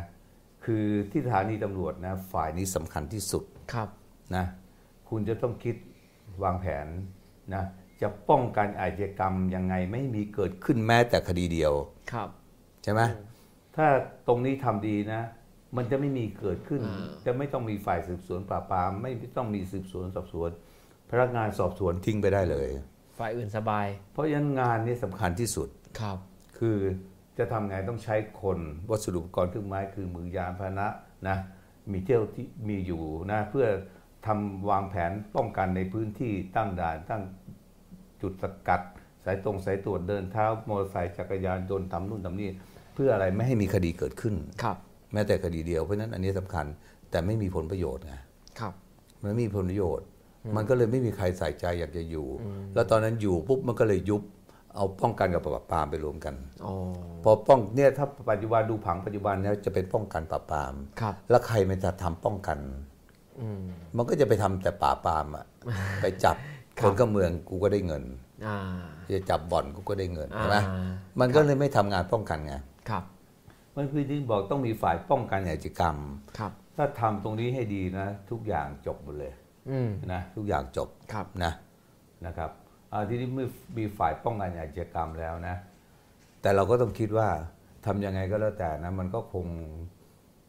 [0.65, 3.89] คือที่สถานีตำรวจนะฝ่ายนี้สำคัญที่สุดครับ
[4.35, 4.45] นะ
[5.09, 5.75] คุณจะต้องคิด
[6.43, 6.87] วางแผน
[7.53, 7.63] นะ
[8.01, 11.73] จะป้องกันอาชญากรรมยังไงไม่มีเกิดขึ้นแม้แต่คดีเดียว
[12.11, 12.29] ครับ
[12.83, 13.01] ใช่ไหม
[13.75, 13.87] ถ้า
[14.27, 15.21] ตรงนี้ทำดีนะ
[15.77, 20.49] มันจะไม่มีเกิดขึ้นอ่าจะไม่ต้องมีฝ่ายสืบสวนปราบปรามไม่ต้องมีสืบสวนสอบสวน
[21.11, 22.69] พนักงานสอบสวนทิ้งไปได้เลย
[23.19, 25.67] ฝ่ายอื่นสบาย เพราะฉะนั้นงานนี้สำคัญที่สุด
[25.99, 26.17] ครับ
[26.57, 26.77] คือ
[27.37, 28.59] จะทำไงต้องใช้คน
[28.89, 30.87] วัสดุอุปกรณ์เครื่องไม้คือมือยานพาหนะ
[31.27, 31.37] นะ
[31.91, 33.67] มีเที่ยวที่มีอยู่นะเพื่อ
[34.27, 37.23] ทำวางแผนป้องกันในพื้นที่ตั้งด่านตั้ง
[38.21, 38.81] จุดสกัด
[39.25, 42.49] สายตรงสายตรวจเดินเท้ามอเตอร์ไซค์จักรยานยนต์ทำนู่นทำนี่
[42.95, 44.77] เพื่ออะไรไม่ให้มีคดีเกิดขึ้นครับ
[45.13, 46.65] แม้แต่คดีเดียวเพราะฉะนั้นอันนี้สำคัญ
[47.11, 48.15] แต่ไม่มีผลประโยชน์ไง
[48.59, 48.73] ครับ
[49.23, 50.07] มันไม่มีผลประโยชน์
[50.55, 52.27] มันก็เลยไม่มีใครใส่ใจอยากจะอยู่
[52.73, 54.23] แล้วตอนนั้นอยู่ปุ๊บมันก็เลยยุบ
[54.75, 56.73] เอาป้องกันกับปราบปรามไปรวมกันอ๋อ
[57.23, 62.59] พอป้องเนี่ยถ้าปัจจุบันดูผังปัจจุบันเนี่ยจะเป็นป้องกันปราบปรามครับแล้วใครมันจะทำป้องกัน
[63.41, 63.61] อืม
[63.97, 65.45] มันก็จะไปทำแต่ปราบปรามอะ
[66.01, 66.35] ไปจับ
[66.81, 68.03] คครับนก็เมืองกูก็ได้เงิน
[68.47, 68.57] อ่า
[69.11, 70.57] จะจับบ่อนกูก็ได้เงินอ่าใช่ไหม
[71.19, 72.53] มันก็เลยไม่ทำงานป้องกันไง
[72.89, 73.03] ครับ
[73.77, 75.97] มันคือที่บอกต้องมีฝ่ายป้องกันอาชญากรรม
[76.37, 79.33] ครับ ถ้าทำตรงนี้ให้ดีนะ ทุกอย่างจบหมดเลย
[79.69, 81.51] อืมนะทุกอย่างจบครับนะ
[82.25, 82.51] นะครับ
[82.89, 85.55] เอาทีนี้เมื่อมีฝ่ายป้องกันอาชญากรรมแล้วนะ
[86.41, 87.29] แต่เราก็ต้องคิดว่า
[87.85, 89.45] ทำยังไงก็แล้วแต่นะ มันก็คง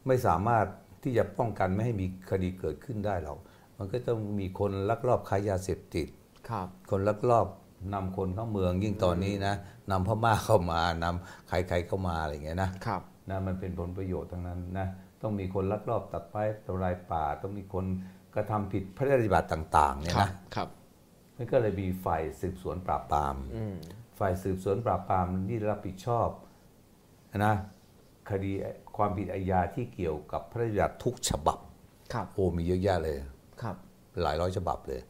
[0.07, 0.67] ไม่สามารถ
[1.03, 3.39] ที่จะป้องกันไม่ให้มีคดีเกิดขึ้นได้หรอก
[3.79, 6.09] มันก็ต้องมีคนลักลอบค้ายาเสพติด
[6.51, 7.47] ครับคนลักลอบ
[7.95, 9.55] นำคนเข้าเมืองยิ่งตอนนี้นะ
[9.91, 14.87] นำพม่าเข้ามานำใครๆเข้ามาอะไรอย่างเงี้ยนะครับนะมันเป็นผลประโยชน์ทั้งนั้นนะ
[15.23, 17.85] ต้องมีคนลักลอบตัดไม้ทำลายป่า ต้องมีคน
[18.35, 20.69] กระทำผิดพระราชบัญญัติต่าง ๆ เนี่ยครับนะครับ
[21.37, 23.77] มันก็เลยมีฝ่ายสืบสวนปราบปรามอืม
[24.19, 26.29] ฝ่ายสืบสวนปราบปรามนี่รับผิดชอบ
[27.45, 27.55] นะ
[28.31, 28.53] คดี
[28.97, 31.59] ความผิดอาญาที่เกี่ยวกับพระราชบัญญัติทุกฉบับ
[32.13, 33.17] ครับโอ้มีเยอะแยะเลย
[33.63, 33.77] ครับ
[34.23, 35.01] หลายร้อยฉบับเลย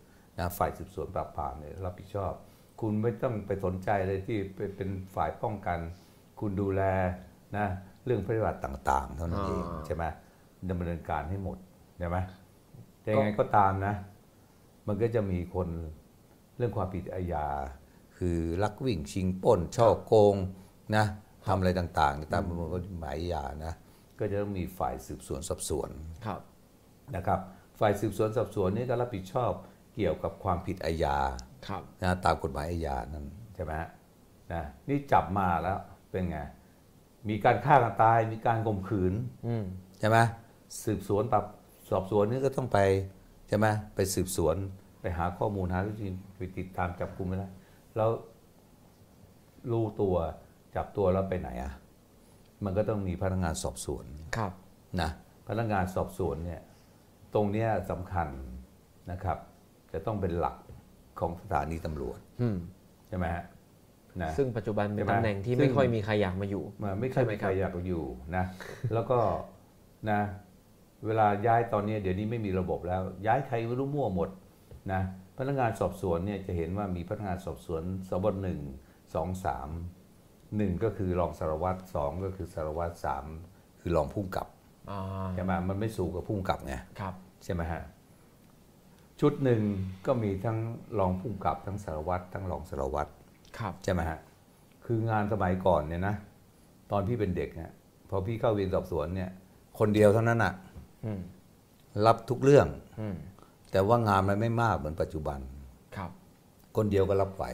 [0.41, 2.33] นะฝ่ายสืบสวนปราบปรามเนี่ยรับผิดชอบ
[2.81, 5.79] คุณไม่ต้องไปสนใจเลยที่ไปเป็นฝ่ายป้องกัน
[6.41, 6.83] คุณดูแล
[7.57, 7.67] นะ
[8.05, 10.05] เรื่องพระราชบัญญัติต่าง ๆ เท่านั้นเองอ่าใช่ไหม
[10.71, 11.59] ดำเนินการให้หมด
[11.99, 12.19] ใช่ไหม
[13.03, 13.95] แต่ยังไงก็ตามนะ
[14.87, 15.69] มันก็จะมีคน
[16.57, 17.47] เรื่องความผิดอาญา
[18.19, 20.37] คือลักวิ่งชิงปล้น ช่อโกง
[20.97, 21.05] นะ
[21.47, 23.73] ทำอะไรต่างๆ ตามประมวลกฎหมายอาญานะ
[24.19, 25.91] ก็จะต้องมีฝ่ายสืบสวนสอบสวน
[26.27, 26.41] ครับ
[27.17, 27.41] นะครับ
[27.81, 29.53] ฝ่ายสืบสวนสอบสวนนี่ก็รับผิดชอบ
[29.95, 31.17] เกี่ยวกับความผิดอาญา
[31.69, 33.91] ครับนะตามกฎหมายอาญานั้นใช่ไหมฮะ
[34.53, 35.79] นะนี่จับมาแล้ว
[36.11, 36.39] เป็นไง
[37.29, 39.15] มีการฆ่ากันตาย มีการข่มขืน
[39.47, 39.65] อืม
[39.99, 40.19] ใช่ไหม
[40.85, 41.45] สืบสวนปรับ
[41.91, 42.79] สอบสวนนี่ก็ต้องไป
[43.49, 44.57] ใช่ไหมไปสืบสวน
[45.01, 47.49] ไปหาข้อมูลหาวิธีไปติดตามจับกลุ่มไม่ได้
[47.97, 48.11] แล้ว
[49.71, 50.17] รู้ตัว
[50.77, 51.73] จับตัวแล้วไปไหนอะ
[52.65, 54.05] มันก็ต้องมีพนักงานสอบสวน
[54.37, 54.53] ครับ
[55.01, 55.11] นะ
[55.49, 56.63] พนักงานสอบสวนเนี่ย
[57.35, 58.29] ตรงเนี้ยสำคัญ
[59.11, 59.39] นะครับ
[59.93, 60.57] จะต้องเป็นหลัก
[61.21, 62.57] ของสถานีตำรวจอืม
[63.09, 63.45] ใช่ไหมฮะ
[64.23, 68.05] นะซึ่งปัจจุบันเป็นใช่ไหมตำแหน่งที่ซึ่งไม่ค่อยมีใครอยากมาอยู่มันไม่เคใช่ยไหมมีคใครัรบอยากอยู่
[68.37, 68.45] นะ
[68.95, 69.19] แล้วก็
[70.11, 70.21] นะ
[71.07, 74.29] เวลาย้ายตอนนี้เดี๋ยวนี้ไม่มีระบบแล้ว ย้ายใครไม่รู้มั่วหมด
[74.93, 75.03] นะ
[75.39, 78.61] พนักงานสอบสวนเนี่ยจะเห็นว่ามีพนักงานสอบสวนสบหนึ่ง
[79.15, 79.69] สองสาม
[80.57, 83.25] หนึ่งก็คือรองสารวัตรสองก็คือสารวัตรสาม
[83.81, 84.47] คือรองผู้กำกับ
[84.91, 85.01] อ่า
[85.35, 87.83] ใช่ไหมมันไม่สูงกับผู้กำกับไงครับใช่ไหมฮะ
[89.21, 89.63] ชุดหนึ่ง
[90.07, 90.59] ก็มีทั้ง
[90.99, 93.11] รองผู้กำกับทั้งสารวัตรทั้งรองสารวัตร
[93.59, 94.21] ครับใช่ไหมฮะ
[94.85, 96.15] คืองานสมัยก่อนเนี่ยนะ
[96.91, 97.71] ตอนพี่เป็นเด็กเนี่ย
[98.11, 99.31] พอพี่เข้าเวียนสอบสวนเนี่ย
[99.79, 100.55] คนเดียวเท่านั้นอะ
[101.05, 101.21] อืม
[102.07, 102.67] รับทุกเรื่อง
[103.01, 103.17] อืม
[103.71, 105.39] แต่ว่างานมันไม่มากเหมือนปัจจุบัน
[105.97, 106.11] ครับ
[106.77, 107.45] คนเดียวก็รับไหว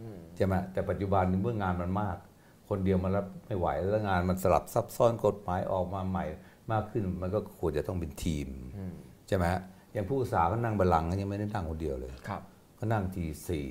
[0.00, 2.16] อืมใช่ไหมแต่ปัจจุบันเมื่องานมันมาก
[2.68, 6.24] คนเดียวมันรับไม่ไหวแล้วงานมันสลับซับซ้อนกฎหมายออกมาใหม่
[6.72, 8.94] มากขึ้นมันก็ควรจะต้องเป็นทีมอืม
[9.28, 9.46] ใช่ไหม
[9.94, 12.42] อย่างผู้สาวก็นั่งบัลลังก์ก็ยังไม่ได้นั่งคนเดียวเลยครับ
[12.78, 13.68] ก็นั่งทีสี่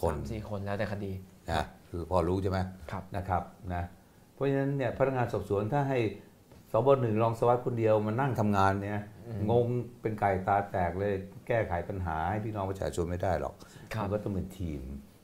[0.00, 1.12] คนสามสี่คนแล้วแต่คดี
[1.50, 2.58] นะคือพอรู้ใช่ไหม
[2.90, 3.42] ครับนะครับ
[3.74, 3.84] นะ
[4.34, 5.98] เพราะฉะนั้นเนี่ยพนักงานสอบสวนถ้าให้
[6.72, 9.00] สบหนึ่งรองสารวัสดิ์คนเดียวมานั่งทำงานเนี่ย
[9.50, 9.66] งง
[10.00, 11.12] เป็นไก่ตาแตกเลย
[11.46, 13.54] แก้ไขปัญหาให้พี่น้องประชาชนไม่ได้หรอก
[13.94, 14.80] ครับมัก็ต้องเป็นทีม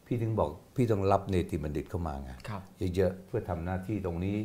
[0.06, 2.62] พี่ถึงบอกพี่ต้องรับเนติบัณฑิตเข้ามาไงครับ
[2.96, 4.36] เยอะๆเพื่อทำหน้าที่ตรงนี้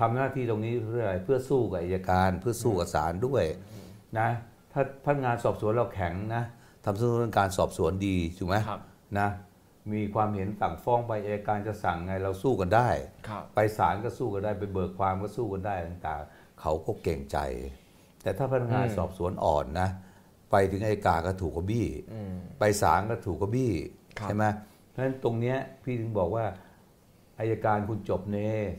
[0.00, 3.44] ทำหน้าที่ตรงนี้เพื่ออะไรเพื่อสู้กับอัยการ เพื่อสู้กับศาลด้วย
[4.18, 4.57] นะถ้า
[5.04, 6.44] พนักงานสอบสวนเราแข็งนะ
[6.84, 8.80] ทำสำนวนการสอบสวนดีถูกไหมครับ
[9.18, 9.28] นะ
[9.92, 12.88] มีความเห็นสั่งฟ้องไปอัยการจะสั่งไงเราสู้กันได้
[13.28, 17.38] ครับไปศาลก็สู้กันได้ไปเบิกความก็สู้กันได้ต่างๆ เขาก็เก่งใจ
[18.22, 19.88] แต่ถ้าพนักงานอืมสอบสวนอ่อนนะ
[20.50, 23.72] ไปถึงอัยการก็ถูกกบบี้อืมไปศาลก็ถูกกบบี้
[24.18, 24.44] ครับใช่ไหม
[24.90, 26.44] เพราะฉะนั้นตรงเนี้ยพี่ถึงบอกว่า
[27.38, 28.38] อายการคุณจบเน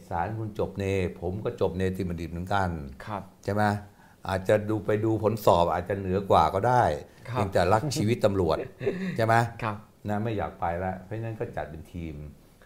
[0.10, 0.86] ศาลคุณจบเน
[1.22, 2.70] ผมก็จบเนติบัณฑิตเหมือนกัน
[3.06, 3.64] ครับใช่ไหม
[4.28, 6.84] อาจจะดูไปดูผลสอบอาจจะเหนือกว่าก็ได้
[7.30, 8.58] ครับเพียงแต่รักชีวิตตำรวจ
[9.18, 9.78] ใช่ไหมครับ
[10.10, 12.16] นะไม่อยากไปแล้วเพราะฉะนั้นก็จัดเป็นทีม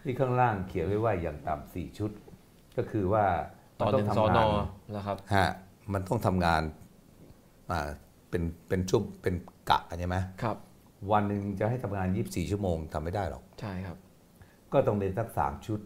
[0.04, 2.10] ที่ข้างล่างเขียนไว้ว่าอย่างต่ำสี่ชุด
[2.76, 3.24] ก็คือว่า
[3.80, 4.46] ต่อมัหนึ่งสอนอทำงาน
[4.92, 5.48] แล้วครับฮะ
[5.92, 6.62] มันต้องทำงาน
[7.70, 7.88] อ่า
[8.30, 9.34] เป็นเป็นชั่วเป็น
[9.70, 10.56] กะใช่ไหมครับ
[11.12, 13.98] วันหนึ่งจะให้ทำงาน 24 ชั่วโมงทำไม่ได้หรอกใช่ครับ
[14.72, 15.80] ก็ต้องเป็นสักสามชุด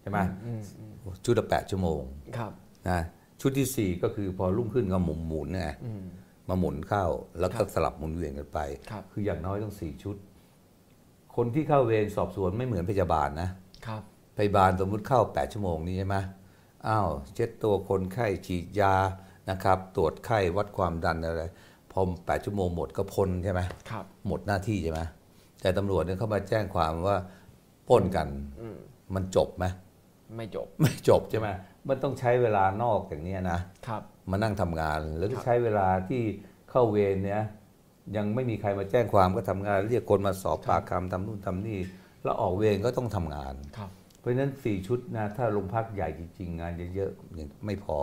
[0.00, 0.92] ใช่ไหมอืมอืม
[1.24, 2.00] ชุดละแปดชั่วโมง
[2.38, 2.52] ครับ
[2.90, 3.00] นะ
[3.42, 6.04] ชุดที่สี่ก็คือพอรุ่งขึ้นก็หมุนหมุนไงอืม
[6.48, 7.06] มาหมุนเข้า
[7.38, 8.58] แล้วครัก็บสลับหมุนเวียนกันไป
[8.90, 10.16] ครับคืออย่างน้อยต้องสี่ชุด
[11.36, 13.48] คนที่เข้าเวรสอบสวนไม่เหมือนพยาบาลนะ
[13.86, 14.02] ครับ
[14.38, 16.16] พยาบาลสมมุติเข้า 8 ชั่วโมงนี้ใช่ไหม
[16.86, 18.94] อ้าวเช็ดตัวคนไข้ฉีดยา
[19.50, 21.44] นะครับ ตรวจไข้วัดความดันอะไร
[21.92, 25.00] พอ8ชั่วโมงหมดก็พ้นใช่ไหมครับหมดหน้าที่ใช่ไหม
[25.60, 27.18] แต่ตำรวจเนี่ยเข้ามาแจ้งความว่า
[27.88, 28.28] ปล้นกัน
[28.60, 28.76] อืม
[29.14, 29.64] มันจบไหม
[30.36, 31.48] ไม่จบไม่จบใช่ไหม
[31.88, 36.22] มันต้องใช้เวลานอกอย่างเนี้ยนะครับมานั่งทำงานแล้วก็ครับใช้เวลาที่
[36.70, 37.42] เข้าเวรเนี่ย
[38.16, 41.78] ยังไม่มีใครมาแจ้งความก็ทำงาน เรียกคนมาสอบปากคำทำนู่นทำนี่
[42.22, 47.98] แล้วออกเวรก็ต้องทำงานครับเพราะฉะนั้นสี่ชุดนะถ้าโรงพักใหญ่จริงๆงานเยอะๆยังไม่พอ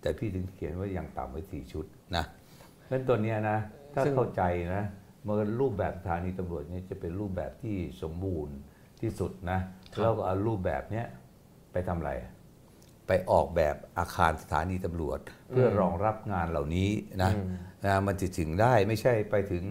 [0.00, 3.58] แต่พี่ถึงเขียนไว่าอย่างต่ำไว้สี่ชุดนะเพราะฉะนั้นตัวเนี้ยนะ
[3.94, 4.42] ถ้าซึ่งเข้าใจ
[4.76, 4.84] นะ
[5.26, 8.54] มันรูปแบบสถานีตำรวจเนี่ยจะเป็นรูปแบบที่สมบูรณ์
[9.00, 9.58] ที่สุดนะ
[10.00, 11.06] แล้วก็เอารูปแบบเนี้ย
[11.72, 12.12] ไปทำอะไร
[13.10, 15.18] ไปออกแบบอาคารสถานีตำรวจ
[15.48, 16.88] เพื่อรองรับงานเหล่านี้
[17.22, 17.48] นะอืม
[17.86, 19.64] นะมันจะถึงได้ไม่ใช่ไปถึง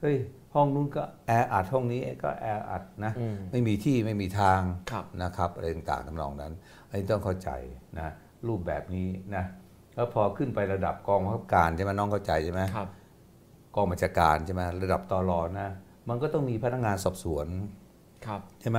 [0.00, 0.16] เฮ้ย
[0.54, 6.52] ห้องนู้นก็แออัดห้องนี้ก็แออัดนะอืมไม่มีที่ไม่มีทางครับนะครับอะไรต่างๆทำนองนั้น
[6.88, 7.50] อันนี้ต้องเข้าใจ
[7.98, 8.08] นะ
[8.46, 9.44] รูปแบบนี้นะ
[9.94, 12.88] แล้วพอขึ้นไประดับกองบังคับการใช่ไหมน้องเข้าใจใช่ไหมครับ
[13.76, 15.68] กองบัญชาการใช่ไหมระดับตอรอนะ
[16.08, 17.46] มันก็ต้องมีพนักงานสอบสวน
[18.26, 18.78] ครับใช่ไหม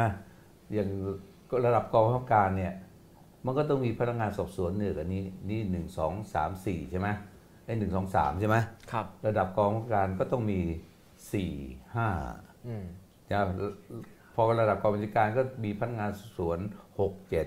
[0.73, 0.89] อย่าง
[1.65, 2.73] ระดับกองบังคับการเนี่ย
[3.47, 7.07] มันก็ต้องมีพนักงานสอบสวนเหนือกว่านี้นี่หนึ่งสองสามสี่ใช่ไหม
[7.65, 8.57] ไอ้หนึ่งสองสามใช่ไหม
[8.91, 10.59] ครับ ระดับกองบังคับการก็ต้องมี
[11.33, 11.51] สี่
[11.95, 12.07] ห้า
[12.67, 12.83] อืม
[13.29, 13.41] นะ
[14.33, 16.59] พอระดับกองบัญชาการก็มีพนักงานสอบสวน
[16.99, 17.45] หกเจ็ด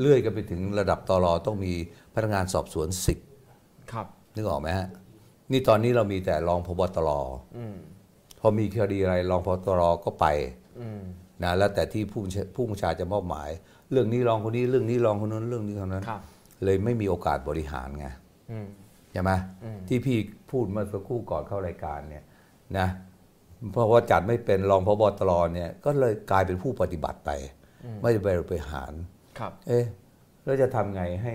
[0.00, 1.72] เลื่อยกันไปถึงระดับตอรอต้องมี
[2.14, 3.18] พนักงานสอบสวนสิบ
[3.92, 4.88] ครับนึกออกไหมฮะ
[5.52, 7.10] นี่ตอนนี้เรามีแต่รองพบตร
[7.56, 7.76] อืม
[8.40, 10.26] พอมีคดีอะไรรองพบตรก็ไป
[10.80, 11.02] อืม
[11.42, 13.50] นะแล้วแต่ที่ผู้บัญชาผู้บัญชาจะมอบหมาย
[13.92, 16.20] เรื่องนี้รองคนนี้เรื่องนี้รองคนนั้นเรื่องนี้คนนั้นครับ
[16.64, 18.06] เลยไม่มีโอกาสบริหารไง
[18.50, 18.66] อืม
[19.12, 19.30] ใช่ไหม
[19.64, 20.18] อืมที่พี่
[20.50, 22.24] พูดเมื่อสักครู่ก่อนเข้ารายการเนี่ย
[22.78, 22.88] นะ
[23.72, 27.30] เพราะว่าจัดไม่เป็นรองพบตรเนี่ย ก็เลยกลายเป็นผู้ปฏิบัติไป
[28.00, 28.92] ไม่ได้ไปบริหาร
[29.38, 29.84] ครับ เอ๊ะ
[30.44, 31.34] แล้วจะทำไงให้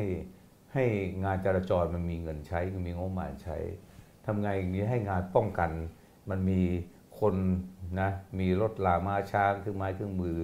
[0.73, 0.83] ให้
[1.23, 3.57] งานจราจรมันมีเงินใช้มีงบประมาณใช้
[4.25, 5.71] ทำไงอย่างนี้ให้งานป้องกัน
[6.29, 6.61] มันมี
[7.19, 7.35] คน
[8.01, 10.37] นะมีรถลามาช้างเครื่องไม้เครื่องมือ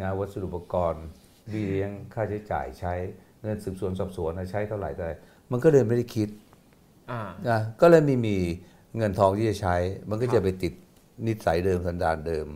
[0.00, 1.04] งานวัสดุอุปกรณ์
[1.50, 2.94] เบี้ยเลี้ยงค่าใช้จ่ายใช้
[3.42, 5.14] เงินสืบสวนสอบสวนนะใช้เท่าไหร่เท่าไหร่
[5.50, 6.28] มันก็เลยไม่ได้คิด
[7.10, 8.36] อ่านะก็เลยไม่มี
[8.96, 9.76] เงินทองที่จะใช้
[10.10, 10.72] มันก็ครัจะบไปติด
[11.26, 12.46] นิสัยเดิมสันดานเดิม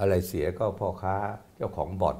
[0.00, 1.16] อะไรเสียก็พ่อค้า
[1.56, 2.18] เจ้าของบ่อน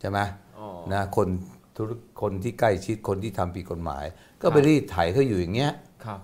[0.00, 0.18] ใช่ไหม
[0.58, 1.28] อ๋อนะคน
[1.76, 1.90] ธุร
[2.20, 4.04] คนที่ใกล้ชิดคนที่ทำผิดกฎหมาย
[4.42, 5.72] ก็ไปรีดไถเขาอยู่อย่างเงี้ย
[6.04, 6.20] ครับ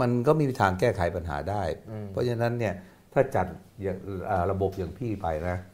[0.00, 2.74] มันก็ไมมีทางแก้ไขปัญหาได้อืมเพราะฉะนั้นเนี่ย
[3.12, 3.46] ถ้าจัด
[3.82, 3.96] อย่าง
[4.30, 5.73] อ่าระบบอย่างพี่ไปนะอ่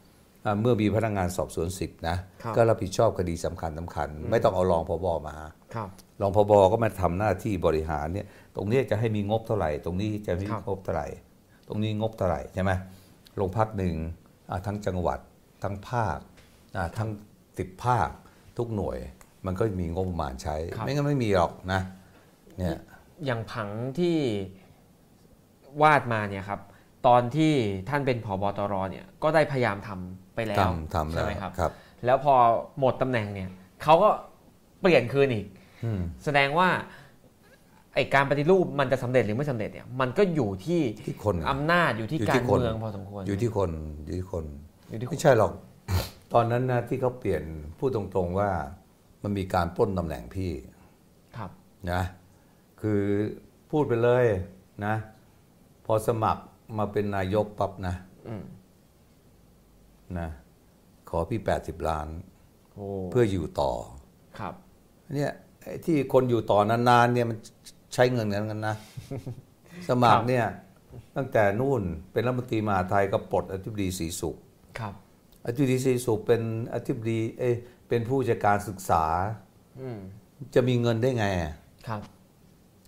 [0.61, 5.35] เมื่อมีพนักงานสอบสวนสิบนะครับก็รับผิดชอบคดีสำคัญสำคัญ ไม่ต้องเอารองพบมา
[5.75, 5.89] ครับ
[6.21, 11.07] รองพบก็มาทำหน้าที่บริหารเนี่ยตรงนี้จะให้มีงบเท่าไหร่ ตรงนี้จะมีครับงบเท่าไหร่
[11.67, 12.71] ตรงนี้งบเท่าไหร่ใช่ไหม
[13.35, 13.95] โรงพักหนึ่ง
[14.49, 15.19] อ่าทั้งจังหวัด
[15.63, 16.17] ทั้งภาค
[16.77, 17.09] อ่าทั้ง
[17.57, 18.09] สิบภาค
[18.57, 18.97] ทุกหน่วย
[19.45, 21.81] มันก็มีงบประมาณใช้ ไม่งั้นไม่มีหรอกนะ
[22.57, 22.79] เนี่ย
[23.25, 24.17] อย่างผังที่
[25.81, 26.61] วาดมาเนี่ยครับ
[27.07, 27.53] ตอนที่
[27.89, 31.71] ท่านเป็นผบตรเนี่ยก็ได้พยายามทำไป แล้วทำทำแล้ใช่วไหมครับครับ
[32.05, 32.35] แล้วพอ
[32.79, 33.49] หมดตำแหน่งเนี่ย
[33.83, 34.09] เขาก็
[34.81, 35.45] เปลี่ยนคืนอีก
[35.83, 36.69] อืมแสดงว่า
[37.95, 43.71] ไอการปฏิรูปมันจะสำเร็จหรือไม่สำเร็จเนี่ยมันก็อยู่ที่ที่คนไงอำนาจอยู่ที่อยู่กาที่รคนเมืองพอสมควรอยู่ที่คน
[44.05, 44.45] อยู่ที่คน
[44.89, 45.51] อยู่ที่คนไม่ใช่หรอก
[46.33, 47.43] ตอนนั้นนะที่เขาเปลี่ยน
[47.79, 48.49] พูดตรงๆว่า
[49.23, 50.51] มันมีการปล้นตำแหน่งพี่
[51.37, 51.51] ครับ
[51.91, 52.01] นะ
[52.81, 53.01] คือ
[53.71, 54.25] พูดไปเลย
[54.85, 54.95] นะ
[55.85, 56.43] พอสมัคร
[56.77, 57.95] มาเป็นนายกปั๊บนะ
[58.27, 58.43] อืม
[60.19, 60.29] นะ
[61.09, 62.07] ขอพี่ 80 ล้าน
[62.73, 63.71] โอ้เพื่ออยู่ต่อ
[64.39, 64.53] ครับ
[65.15, 65.31] เนี่ย
[65.63, 67.37] ไอ้ที่คนอยู่ต่อนานๆเนี่ยมัน
[67.93, 68.75] ใช้เงินกันกันนะ
[69.89, 70.45] สมัครเนี่ย
[71.15, 74.35] ตั้งแต่นู่นเป็นรัฐมนตรีมหาดไทยก็ปลดอธิบดีศรีสุข
[74.79, 74.93] ครับ
[75.45, 76.41] อธิบดีศรีสุขเป็น
[76.73, 77.53] อธิบดีเอย
[77.87, 79.03] เป็นผู้จัดการศึกษา
[79.79, 79.99] อืม
[80.55, 81.25] จะมีเงินได้ไง
[81.87, 82.01] ครับ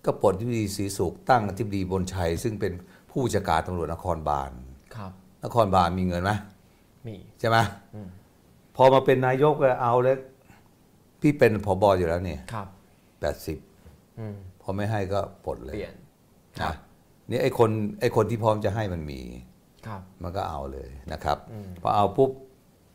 [0.04, 2.72] ก็ปลดอธิบดีศรีสุขตั้งอธิบดีบนชัย ซึ่งเป็น
[3.10, 4.50] ผู้จัดการตำรวจนครบาล
[4.96, 5.12] ครับ
[5.44, 6.32] นครบาลมีเงินไหม
[7.06, 7.56] มีใช่ไหม
[7.94, 8.08] อืม
[8.76, 10.18] พอมาเป็นนายกก็เอาแล้ว
[11.20, 12.66] พี่เป็นผบอยู่แล้วเนี่ยครับ
[13.20, 13.58] แปดสิบ
[14.18, 15.94] อืมพอไม่ให้ก็ปลดเลเปยลี่ยน
[16.60, 16.76] ครันะบ
[17.30, 19.20] นี่ไอ้คนไอ้คนที่พร้อมจะให้มันมี
[19.86, 22.30] ครับ มันก็เอาเลยนะครับอืมพอเอาปุ๊บ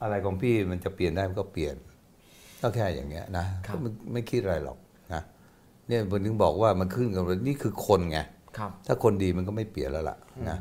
[0.01, 1.75] อะไรของพี่มันจะเปลี่ยนได้มันก็เปลี่ยน
[2.61, 4.77] ก็แค่อย่างเงี้ยนะครับก็มันไม่คิดอะไรหรอก
[5.13, 5.21] นะ
[5.87, 8.19] เนี่ยผมถึงบอกว่ามันขึ้นกับนี่คือคนไง
[8.57, 10.17] ครับถ้าคนดีมันก็ไม่เปลี่ยนแล้วล่ะ
[10.49, 10.57] นะ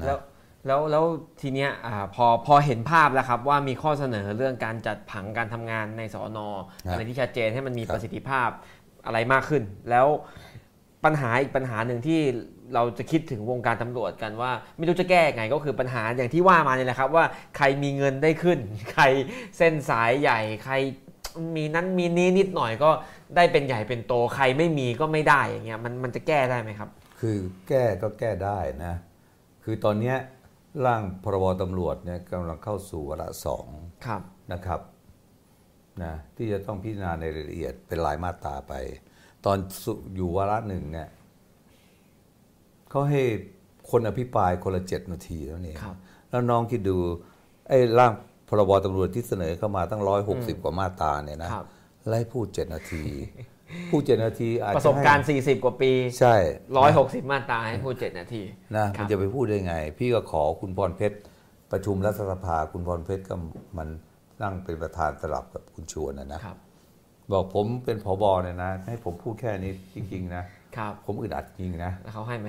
[0.00, 0.18] นะแล้ว
[0.66, 1.04] แล้วแล้ว
[1.40, 6.48] ทีเนี้ยอ่าพอพอเห็นภาพแล้วครับว่ามีข้อเสนอเรื่องการจัดผังการทำงานในสอนอ
[6.90, 8.48] อะไรที่ชัดเจนให้มันมีประสิทธิภาพ
[9.06, 10.06] อะไรมากขึ้น แล้ว
[11.04, 12.20] ปัญหาอีกปัญหาหนึ่งที่
[12.74, 17.24] เราจะคิดถึงวงการตำรวจกันว่า ไม่รู้จะแก้ไงก็คือปัญหาอย่างที่ว่ามาเนี่ยแหละครับ ว่า
[17.56, 18.58] ใครมีเงินได้ขึ้น
[18.92, 19.04] ใคร
[19.58, 20.74] เส้นสายใหญ่ ใคร
[21.56, 22.90] มีนั้นมีนี้นิดหน่อยก็
[23.36, 26.88] ได้เป็นใหญ่เป็นโต ใครไม่มีก็ไม่ได้อย่างเงี้ยมันมันจะแก้ได้ไหมครับ
[27.20, 27.36] คือ
[27.68, 28.94] แก้ก็แก้ได้นะ
[29.64, 30.16] คือตอนเนี้ย
[30.86, 33.66] ร่างพรบตำรวจเนี่ยกำลังเข้าสู่วาระสอง
[34.06, 34.80] ครับนะครับ
[36.02, 38.72] นะที่จะต้องพิจารณาในรายละเอียดเป็นรายมาตราไป
[39.44, 41.08] ตอนสุอยู่วาระหนึ่งเนี่ย
[42.90, 43.22] เขาให้
[43.90, 45.96] คนอภิปรายคนละเจ็ดนาทีแล้วนี่ครับ
[46.30, 46.96] แล้วน้องคิดดู
[47.68, 48.12] ไอ้ร่าง
[48.48, 51.66] พรบตำรวจที่เสนอเข้ามาตั้งร้อยหกสิบกว่ามาตราเนี่ยนะครับ
[52.08, 53.04] ไล่พูดเจ็ดนาที
[53.90, 56.36] พูดเจ็ดนาทีอาจประจะสบการณ์ให้40 กว่าปีใช่
[56.82, 58.42] 160 มาตราให้พูด7นาที
[58.76, 61.16] นะครัมับนจะไปพูดได้ไง พี่ก็ขอคุณพรเพชร
[61.72, 63.34] ประชุมรัฐสภาคุณพรเพชรก็
[63.78, 63.88] มัน
[64.42, 66.56] นั่งเป็นประธานสลับกับคุณชวนนะนะครับ
[67.32, 70.44] บอกผมเป็นผบเนี่ยนะ ให้ผมพูดแค่นี้จริง ๆ นะ
[70.76, 72.48] ครับ ผมอึดอัดจริงนะแล้วเขาให้ไหม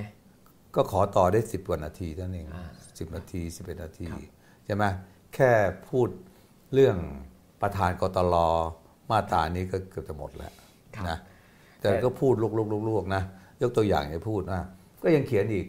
[0.76, 2.66] ก็ขอต่อได้สิบกว่านาทีเท่านั้นเองอ่า
[3.00, 4.22] สิบนาทีสิบเอ็ดนาทีครับ
[4.66, 4.84] ใช่ไหม
[5.36, 5.52] แค่
[5.90, 6.08] พูด
[6.74, 6.98] เรื่อง
[7.62, 8.36] ประธานกตล
[9.12, 10.59] มาตรานี้ก็เกือบจะหมดแล้วครับ
[11.10, 11.18] นะ
[11.82, 12.44] แต่ก็พูดล
[12.98, 13.24] วกๆๆๆนะ
[13.62, 14.62] ยกตัวอย่างอย่าพูดนะ
[15.04, 15.68] ก็ยังเขียนอีก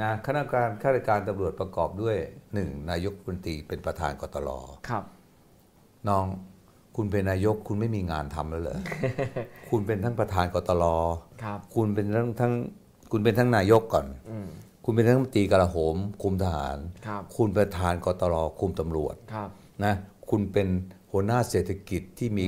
[0.00, 2.16] นะคณะการข้าราชการตำรวจประกอบด้วย
[2.54, 4.48] หนึ่งนายกรัฐมนตรีเป็นประธานกตล
[4.88, 5.04] ครับ
[6.08, 6.26] น้อง
[6.96, 8.78] คุณเป็นนายกคุณไม่มีงานทำแล้วเหรอ
[9.70, 10.84] คุณเป็นทั้งประธานกตล
[11.42, 12.52] ครับ คุณเป็นทั้งทั้ง
[13.10, 14.48] คุณเป็นทั้งนายกก่อนอืม
[14.84, 19.48] คุณเป็นทั้งรัฐมนตรีกลาโหมคุมทหารครับคุณประธานกตลคุมตำรวจครับ
[19.84, 19.94] นะ
[20.30, 20.68] คุณเป็น
[21.12, 22.46] หัวหน้าเศรษฐกิจที่มี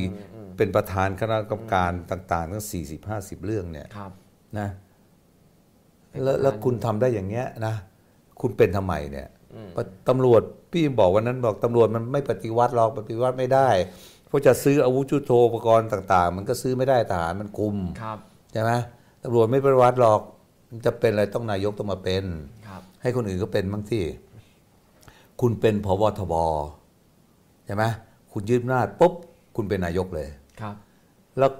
[0.56, 4.10] เป็นประธานคณะกรรมการต่างๆ ทั้ง 40 50 เรื่องเนี่ยครับ
[4.58, 4.68] นะ
[6.24, 7.74] แล้วแล้วคุณทำได้อย่างเงี้ยนะ
[8.40, 9.28] คุณเป็นทำไมเนี่ย
[10.08, 13.68] ตำรวจพี่บอกวันนั้นบอกตำรวจมันไม่ปฏิวัติหรอกปฏิวัติไม่ได้
[14.28, 18.18] เพราะจะซื้ออาวุธยุทโธปกรณ์ต่าง ๆ มันก็ซื้อไม่ได้ทหารมันคุมครับ
[18.52, 18.72] ใช่ไหม
[19.22, 20.20] ตำรวจไม่ปฏิวัติหรอก
[20.68, 22.24] มันจะเป็นอะไรต้องนายกต้องมาเป็น
[22.66, 24.04] ครับให้คนอื่นก็เป็นบ้างที่
[25.40, 26.34] คุณเป็นพบทบ
[27.66, 27.84] ใช่ไหม
[28.32, 29.12] คุณยึดอำนาจปุ๊บ
[29.56, 30.28] คุณเป็นนายกเลย
[30.60, 30.74] ครับ
[31.38, 31.50] แล้ว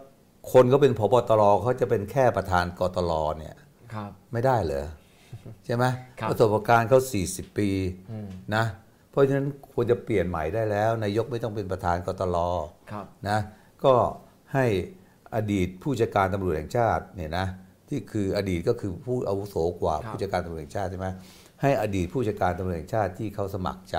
[0.53, 3.57] คนก็เป็นพบตรเขาจะเป็นแค่ประธานกตลเนี่ย
[3.95, 4.87] ครับไม่ได้เหรอ
[5.65, 5.85] ใช่ไหม
[6.21, 7.69] ครับประสบการณ์เขา40 ปี
[8.55, 8.65] นะ
[9.11, 12.37] เพราะฉะนั้นควรจะเปลี่ยนใหม่ได้แล้ว นายกไม่ต้องเป็นประธานกตล
[12.91, 13.39] ครับนะ
[13.85, 13.95] ก็
[14.55, 14.67] ให้
[15.35, 17.47] อดีตผู้จัดการตำรวจแห่งชาติเนี่ยนะ
[17.89, 21.09] ที่คืออดีตก็คือผู้อาวุโสกว่าครับผู้จัดการตำรวจแห่งชาติใช่ไหม
[21.63, 23.99] ให้อดีตผู้จัดการตำรวจแห่งชาติที่เขาสมัครใจ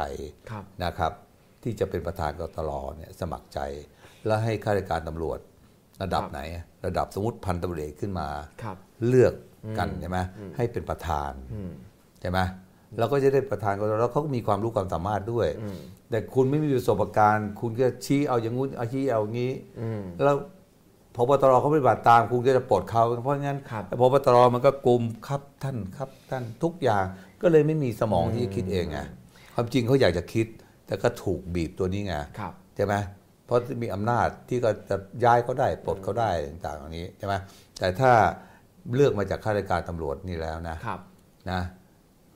[0.50, 1.12] ครับนะครับ
[1.64, 3.60] ที่จะเป็นประธานกตลเนี่ยสมัครใจ
[4.26, 5.40] แล้วให้ข้าราชการตำรวจ
[6.04, 6.40] ระดับครับไหน
[6.86, 8.28] ระดับสมมติพันตำรวจเอกขึ้นมา
[8.64, 9.34] ครับเลือก
[9.78, 10.20] กันใช่ไหม
[10.58, 11.72] ให้เป็นประธานอืม
[12.22, 12.40] ใช่ไหม
[13.00, 15.48] เราก็จะได้ประธานกตลแล้วเขาก็มีความรู้ความสามารถด้วย
[16.10, 20.38] แต่คุณไม่มีประสบการณ์ คุณก็ชี้เอาอย่างงู้นเอาชี้เอางี้อืมแล้ว
[21.16, 27.06] พบตรเขาปฏิบัติตามคุณก็จะปลดเขาเพราะงั้นครับพบตรมันก็กลุ่มครับท่านครับท่านทุกอย่าง
[27.42, 29.00] ก็เลยไม่มีสมองที่จะคิดเองไง
[29.56, 30.48] ความจริงเขาอยากจะคิด
[30.88, 32.94] แต่ก็ถูกบีบตัวนี้ไงครับใช่ไหม
[33.46, 37.36] เพราะมีอำนาจที่ก็จะย้ายเขาได้ปลดเขาได้ต่างๆอย่างนี้ใช่ไหม
[37.80, 38.12] แต่ถ้า
[38.96, 41.00] เลือกมาจากข้าราชการตำรวจนี่แล้วนะครับ
[41.52, 41.62] นะ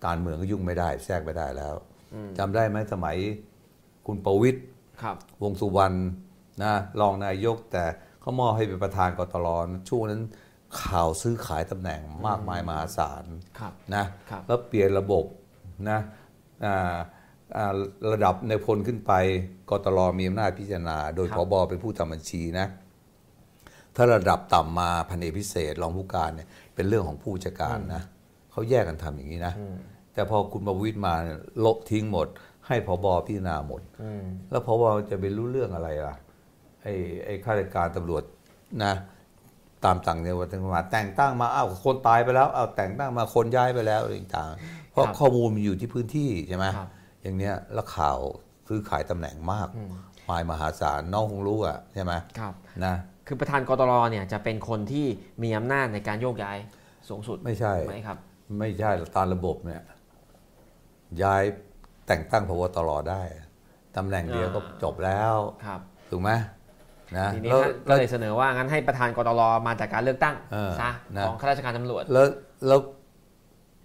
[0.06, 1.74] การเมืองก็ยุ่งไม่ได้แทรกไม่ได้แล้ว
[2.38, 3.18] จำได้ไหมสมัย
[4.08, 4.62] คุณประวิตย
[5.04, 5.98] ครับวงสุวรรณ
[6.64, 7.84] นะรองนายกแต่
[8.22, 9.48] เขามอบให้เป็นประธานกตล
[9.90, 10.22] ช่วงนั้น
[10.82, 13.26] ข่าวซื้อขายตำแหน่งมากมายมหาศาล
[13.60, 15.26] ครับนะครับแล้วเปลี่ยนระบบ
[15.90, 16.00] นะ
[16.66, 16.98] อ่าอ่า
[18.12, 19.14] ระดับในพลขึ้นไป
[19.70, 22.68] กตรมีอำนาจพิจารณา โดยคพรับบเป็นผู้ทำบัญชีนะ
[23.96, 28.04] ถ้าระดับต่ำมาพันเอกพิเศษรองผู้การเนี่ยเป็นเรื่องของผู้จัดการนะ
[28.52, 29.54] เขาแยกกันทำอย่างนี้นะ
[30.14, 32.28] แต่พอคุณประวิตรมาเนี่ยลบทิ้งหมด
[32.68, 36.16] ให้พบพิจารณาหมดอืมแล้วพบจะไปรู้เรื่องอะไรล่ะ
[36.84, 36.94] ไอ้
[37.26, 38.24] ไอ้ข้าราชการตำรวจ
[38.84, 38.94] นะ
[39.86, 46.90] ตามต่างจังหวัดต่างจังหวัดแต่งตั้งมาอ้าวคนตายไปแล้วอ้าวแต่งตั้งมาคนย้ายไปแล้วอะไรต่างๆเพราะครับข้อมูลมันอยู่ที่พื้นที่ใช่ไหมครับ
[47.22, 48.18] อย่างเนี้ยแล้วข่าว
[48.68, 49.68] ซื้อขายตำแหน่งมาก
[50.30, 52.54] มายมหาศาลน้องคงรู้อะใช่ไหมครับ
[52.86, 52.96] นะ
[53.28, 55.06] คือประธานกตรเนี่ยจะเป็นคนที่
[55.44, 56.58] มีอำนาจในการโยกย้าย
[57.10, 58.18] สูงสุดไม่ใช่ไหมครับ
[58.60, 59.82] ไม่ใช่ตามระบบเนี่ย
[61.24, 61.44] ย้าย
[62.08, 63.22] แต่งตั้งพบตรได้
[63.98, 65.80] ตำแหน่งเดียวก็อ่าจบแล้วครับ
[66.12, 66.32] ถูกไหม
[67.18, 72.28] นะทีนี้แล้วท่านก็แล้วเลยเสนอว่างั้นให้ประธานกตรมาจากการเลือกตั้งเออซะนะของข้าราชการตำรวจแล้ว
[72.68, 72.80] แล้ว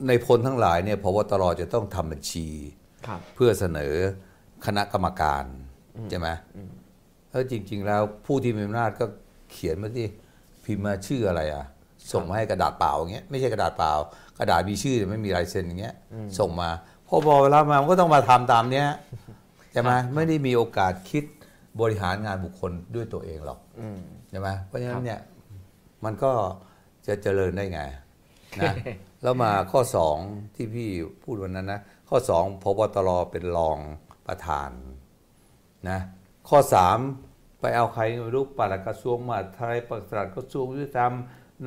[0.08, 2.81] ในพลทั้งหลายเนี่ยพบตรจะต้องทำบัญชีครับ
[3.34, 3.94] เพื่อเสนอ
[4.66, 5.44] คณะกรรมการ
[6.10, 6.28] ใช่ไหม
[7.30, 9.04] แล้วจริง ๆ แล้วผู้ที่มีอำนาจก็
[9.52, 10.06] เขียนมาที่
[10.64, 11.64] พิมพ์มาชื่ออะไรอะ
[12.12, 13.92] ส่งมาให้กระดาษเปล่าอย่างเงี้ยไม่ใช่กระดาษเปล่า
[14.38, 15.94] กระดาษมีชื่อแต่ไม่มีลายเซ็นอย่างเงี้ย
[16.38, 16.70] ส่งมา
[17.06, 18.88] พอบอกเวลามามันก็ต้องมาทำตามเนี้ย
[19.72, 21.24] ใช่ไหมไม่ได้มีโอกาสคิด
[21.80, 23.98] บริหารงานบุคคลด้วยตัวเองหรอกอืม
[24.30, 25.20] ใช่ไหมเพราะฉะครันั้บนเนี่ย
[26.04, 26.32] มันก็
[27.06, 27.80] จะเจริญได้ไง
[28.60, 28.72] นะ
[29.22, 30.16] แล้วมาข้อสอง
[30.54, 30.88] ที่พี่
[31.22, 31.80] พูดวันนั้นนะ
[32.14, 33.78] ข้อสองพบตรเป็นรอง
[34.26, 34.70] ประธาน
[35.88, 35.98] นะ
[36.48, 36.98] ข้อสาม
[37.60, 41.12] ไปเอาใครไม่รู้ปลัดกระทรวงมหาดไทยปลัดกระทรวงยุติธรรม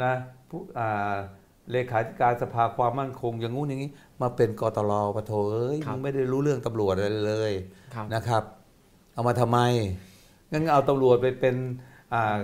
[0.03, 0.13] นะ
[0.49, 1.13] ผู้อ่า
[1.71, 3.91] เลขาธิการสภาความมั่นคงอย่างงู้นอย่างนี้
[4.21, 7.53] มาเป็นกตรปะโถเอ้ยครับมึงไม่ได้รู้เรื่องตำรวจอะไรเลย
[7.93, 8.43] ครับนะครับ
[9.13, 9.59] เอามาทำไม
[10.51, 11.55] งั้นเอาตำรวจไปเป็น
[12.13, 12.37] อ่า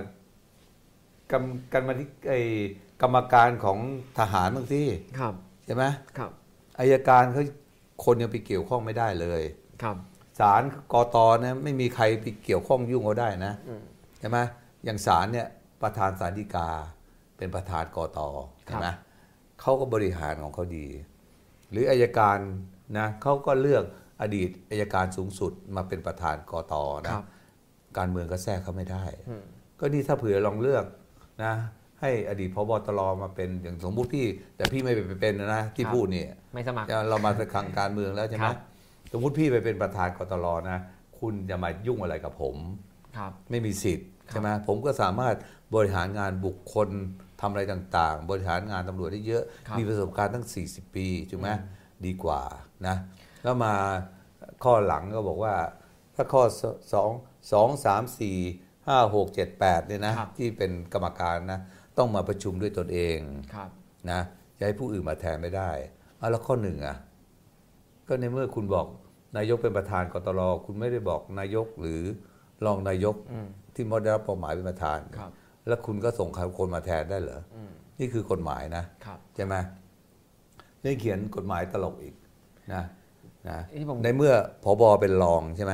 [1.32, 1.44] กรรม
[1.74, 2.42] กรรมธิไอ้
[3.02, 3.78] กรรมการของ
[4.20, 4.88] ทหารบางที่
[5.20, 5.34] ครับ
[5.66, 5.84] ใช่ไหม
[6.18, 6.32] ครับ
[6.80, 7.44] อายการเขา
[8.04, 9.42] คนยังไปเกี่ยวข้องไม่ได้เลย
[9.84, 9.98] ครับ
[10.40, 13.82] ศาลกตเนี่ยไม่มีใครไปเกี่ยวข้องยุ่งเขาได้นะอืม
[14.20, 14.38] ใช่ไหม
[14.86, 15.48] อย่างศาลเนี่ย
[15.82, 16.70] ประธานศาลฎีกา
[17.38, 18.20] เป็นประธานกต
[18.66, 18.88] ใช่ไหม
[19.62, 20.88] เขาก็บริหารของเขาดี
[21.72, 22.38] หรืออายการ
[22.98, 23.84] นะเขาก็เลือก
[24.22, 27.26] อดีตอายการสูงสุดมาเป็นประธานกตคนะรับ
[27.98, 29.44] การเมืองก็แทรกเขาไม่ได้อืม
[29.80, 30.86] ก็นี่ถ้าเผื่อลองเลือก
[31.44, 31.54] นะ
[32.02, 34.26] ให้อดีตพบตรมาเป็นอย่างสมมุติพี่
[34.58, 38.58] แต่พี่ไม่ไปเป็นนะที่ครับพูดเนี่ยไม่สมัครเรามาสักครั้งการเมืองแล้วใช่ไหมครับ
[39.14, 40.80] สมมุติพี่ไปเป็นประธานกตรนะ
[41.20, 42.56] คุณจะมายุ่งอะไรกับผม
[43.18, 45.36] ครับไม่มีสิทธิ์ครับใช่ไหมผมก็สามารถ
[45.76, 46.90] บริหารงานบุคคล
[47.42, 51.50] ทำอะไรต่างๆ บริหารงานตำรวจได้เยอะครับมีประสบการณ์ตั้ง 40 ปีถูกไหม
[52.06, 52.42] ดีกว่า
[52.88, 52.96] นะ
[53.44, 53.74] แล้วมา
[54.64, 55.54] ข้อหลังก็บอกว่า
[56.16, 56.44] ถ้าข้อ
[56.94, 57.12] สอง
[57.52, 58.38] สองสามสี่
[58.88, 61.60] ห้าหกเจ็ดแปดเนี่ยนะครับที่เป็นกรรมการนะ
[61.98, 63.18] ต้องมาประชุมด้วยตนเอง
[63.56, 63.70] ครับ
[64.12, 64.22] นะ
[64.58, 65.72] จะให้ผู้อื่นมาแทนไม่ได้
[66.18, 66.98] เอาแล้วข้อหนึ่งอะ
[68.08, 68.86] ก็ในเมื่อคุณบอก
[69.38, 72.02] นายกเป็นประธานกตรคุณไม่ได้บอกนายกหรือ
[72.66, 75.32] รองนายกอืมที่มดได้รับเป้าหมายเป็นประธานครับ
[75.68, 79.56] แล้วคุณก็ส่งใครคนมาแทนได้เหรออืมนี่คือกฎหมายนะครับใช่ไหม
[80.84, 82.16] นี่เขียนกฎหมายตลกอีก
[82.74, 82.84] นะ
[83.50, 84.34] นะที่ผมในเมื่อ
[84.64, 85.74] พบเป็นรองใช่ไหม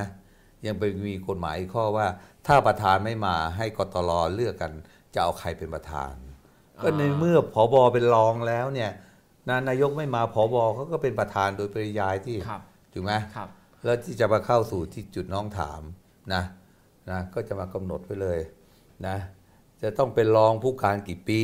[0.67, 2.07] ยังไปมีกฎหมายอีกข้อว่า
[2.47, 4.71] ถ้าประธานไม่มาให้กตรเลือกกัน
[5.17, 6.13] จะเอาใครเป็นประธาน
[6.83, 8.91] ก็ในเมื่อพบเป็นรองแล้วเนี่ย
[9.49, 12.61] นะนายกไม่มาพบเขาก็เป็นประธานโดยปริยายที่ครับ
[12.93, 13.49] ถูกไหมครับ
[13.83, 15.81] แล้วที่จะมาเข้าสู่ที่จุดน้องถาม
[16.33, 16.43] นะ
[17.09, 18.39] นะก็จะมากำหนดไว้เลย
[19.07, 19.17] นะ
[19.81, 21.41] จะต้องเป็นรองผู้การกี่ปี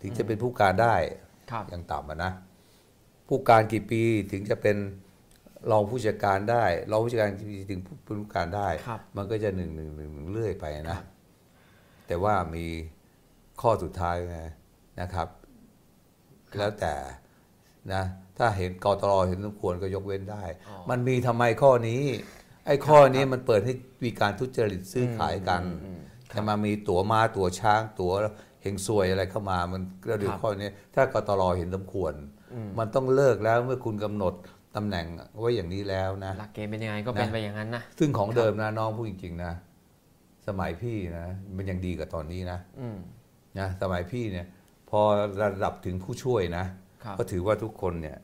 [0.00, 0.94] ถึงจะเป็นผู้การได้
[1.50, 2.32] ครับอย่างต่ำอะนะ
[3.28, 4.02] ผู้การกี่ปี
[4.32, 4.76] ถึงจะเป็น
[5.70, 10.98] รองผู้จัดการได้รองผู้จัดการกี่ปีถึงเป็นผู้การได้ครับมันก็จะหนึ่งหนึ่งหนึ่งเรื่อยไปนะ
[12.06, 12.66] แต่ว่ามี
[13.60, 14.40] ข้อสุดท้ายไง
[15.00, 15.28] นะครับ
[16.58, 16.94] แล้วแต่
[17.92, 18.04] นะ
[18.38, 22.02] ถ้าเห็นกตรเห็นสมควรก็ยกเว้นได้อ๋อมันมีทำไมข้อนี้
[22.66, 23.72] ไอ้ข้อนี้มันเปิดให้
[24.04, 26.00] มีการทุจริตซื้อขายกันอืมอืม
[26.32, 28.12] จะมามีตั๋วม้าตั๋วช้างตั๋ว
[28.62, 32.12] เฮงซวยอะไรเข้ามา มันก็เดี๋ยวครับข้อนี้ ถ้ากตรเห็นสมควร
[32.78, 34.34] มันต้องเลิกแล้วเมื่อคุณกำหนด
[34.76, 35.06] ตำแหน่ง
[35.38, 39.52] ไว้อย่างนี้แล้วนะหลักเกณฑ์เป็นยังไงก็เป็นนะไปอย่างนั้นนะซึ่งของเดิมนะน้องพูดจริงๆนะ
[40.46, 41.26] สมัยพี่นะ
[41.56, 42.98] มันยังดีกว่าตอนนี้นะอืม
[43.58, 44.46] นะสมัยพี่เนี่ย
[44.90, 45.00] พอ
[45.42, 46.64] ระดับถึงผู้ช่วยนะ
[47.04, 48.18] ครับก็ถือว่าทุกคนเนี่ย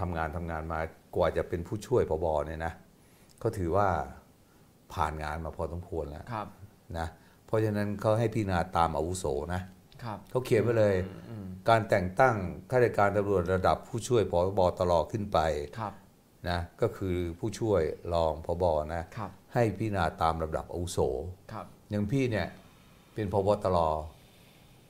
[0.00, 0.80] ทำงานทำงานมา
[1.16, 2.72] กว่าจะเป็นผู้ช่วยพบเนี่ยนะ
[3.42, 3.88] ก็ถือว่า
[4.94, 6.46] ผ่านงานมาพอสมควรแล้วครับ
[6.98, 7.06] นะ
[7.46, 9.24] เพราะฉะนั้นเขาให้พี่นาตามอาวุโส
[9.54, 9.62] นะ
[10.04, 10.94] ครับเขาเขียนไว้เลย
[11.30, 12.36] อืมการแต่งตั้ง
[12.70, 15.38] ข้าราชการตำรวจระดับผู้ช่วยพบตรขึ้นไป
[15.78, 15.92] ครับ
[16.48, 17.82] นะก็คือผู้ช่วย
[18.14, 18.64] รองพบ
[18.94, 20.98] นะครับให้พี่นาตามระดับอาวุโส
[21.52, 22.46] ครับอย่างพี่เนี่ย
[23.14, 23.78] เป็นพบตร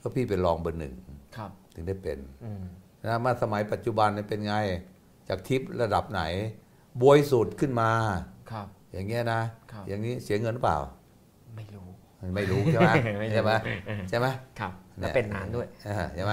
[0.02, 0.94] ก็พี่เป็นรองเบอร์หนึ่ง
[1.36, 2.62] ครับถึงได้เป็นอืม
[3.04, 4.54] นะมาสมัยปัจจุบันเนี่ยเป็นไง
[5.28, 6.22] จากทิประดับไหน
[7.00, 7.90] บวยสุดขึ้นมา
[8.50, 9.40] ครับ อย่างเงี้ยนะ
[9.72, 10.78] ครับอย่างนี้เสียเงินหรือเปล่า
[11.56, 11.88] ไม่รู้
[12.36, 12.90] ไม่รู้ใช่ไหม
[13.20, 13.50] ไม่รู้ใช่ไหม
[14.10, 14.26] ใช่ไหม
[14.60, 16.32] ครับแล้วเป็นนานด้วยอ่าใช่ไหม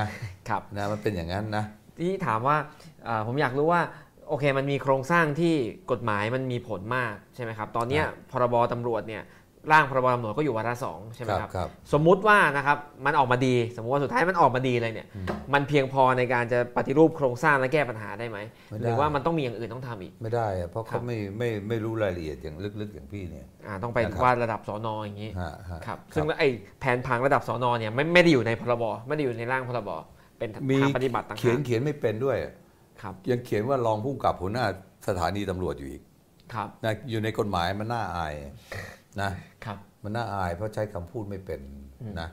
[0.50, 1.66] ครับนะมันเป็นอย่างนั้นนะ
[2.00, 2.58] ที่ถามว่า
[3.06, 3.82] เอ่อผมอยากรู้ว่า
[4.28, 5.54] โอเคมันมีโครงสร้างที่
[5.92, 9.24] กฎหมายมันมีผลมากใช่ไหมครับ ตอนเนี้ยครับพรบตำรวจเนี่ย
[9.72, 15.08] ร่างพรบตำรวจก็อยู่วาระสองใช่ไหมครับครับ สมมุติว่านะครับมันออกมาดี สมมติว่าสุดท้ายมันออกมาดีเลยเนี่ย
[15.54, 18.38] มันเพียงพอในการจะปฏิรูปโครงสร้างและแก้ปัญหาได้ไหม
[18.70, 26.50] ไม่ได้หรือว่ามันต้องมีอย่างอื่นต้องทำอีก ไม่ได้อะเพราะครัเขาบไม่ไม่ไม่รู้รายละเอียดอย่างลึกๆอย่างพี่เนี่ยอ่าต้องไปนะครับว่าระดับสอนออย่างนี้ฮะฮะครับคซึ่รังบไอ้
[26.80, 29.90] แผนผังระดับสอนอเนี่ยไม่ไม่ได้อยู่ในพรบไม่ได้อยู่ในร่างพรบ
[30.38, 32.38] เป็นมีทางปฏิบัติต่างเขียนหากเขียนไม่เป็นด้วย
[33.02, 34.66] ครับยังเขียนว่ารองผู้กำกับหัวหน้า
[35.08, 36.02] สถานีตำรวจอยู่อีก
[36.54, 38.34] ครับนะอยู่ในกฎหมายมันน่าอาย
[39.22, 39.49] นะครับ
[40.04, 41.62] มันน่าอายเพราะใช้คำพูดไม่เป็น
[42.20, 42.30] นะ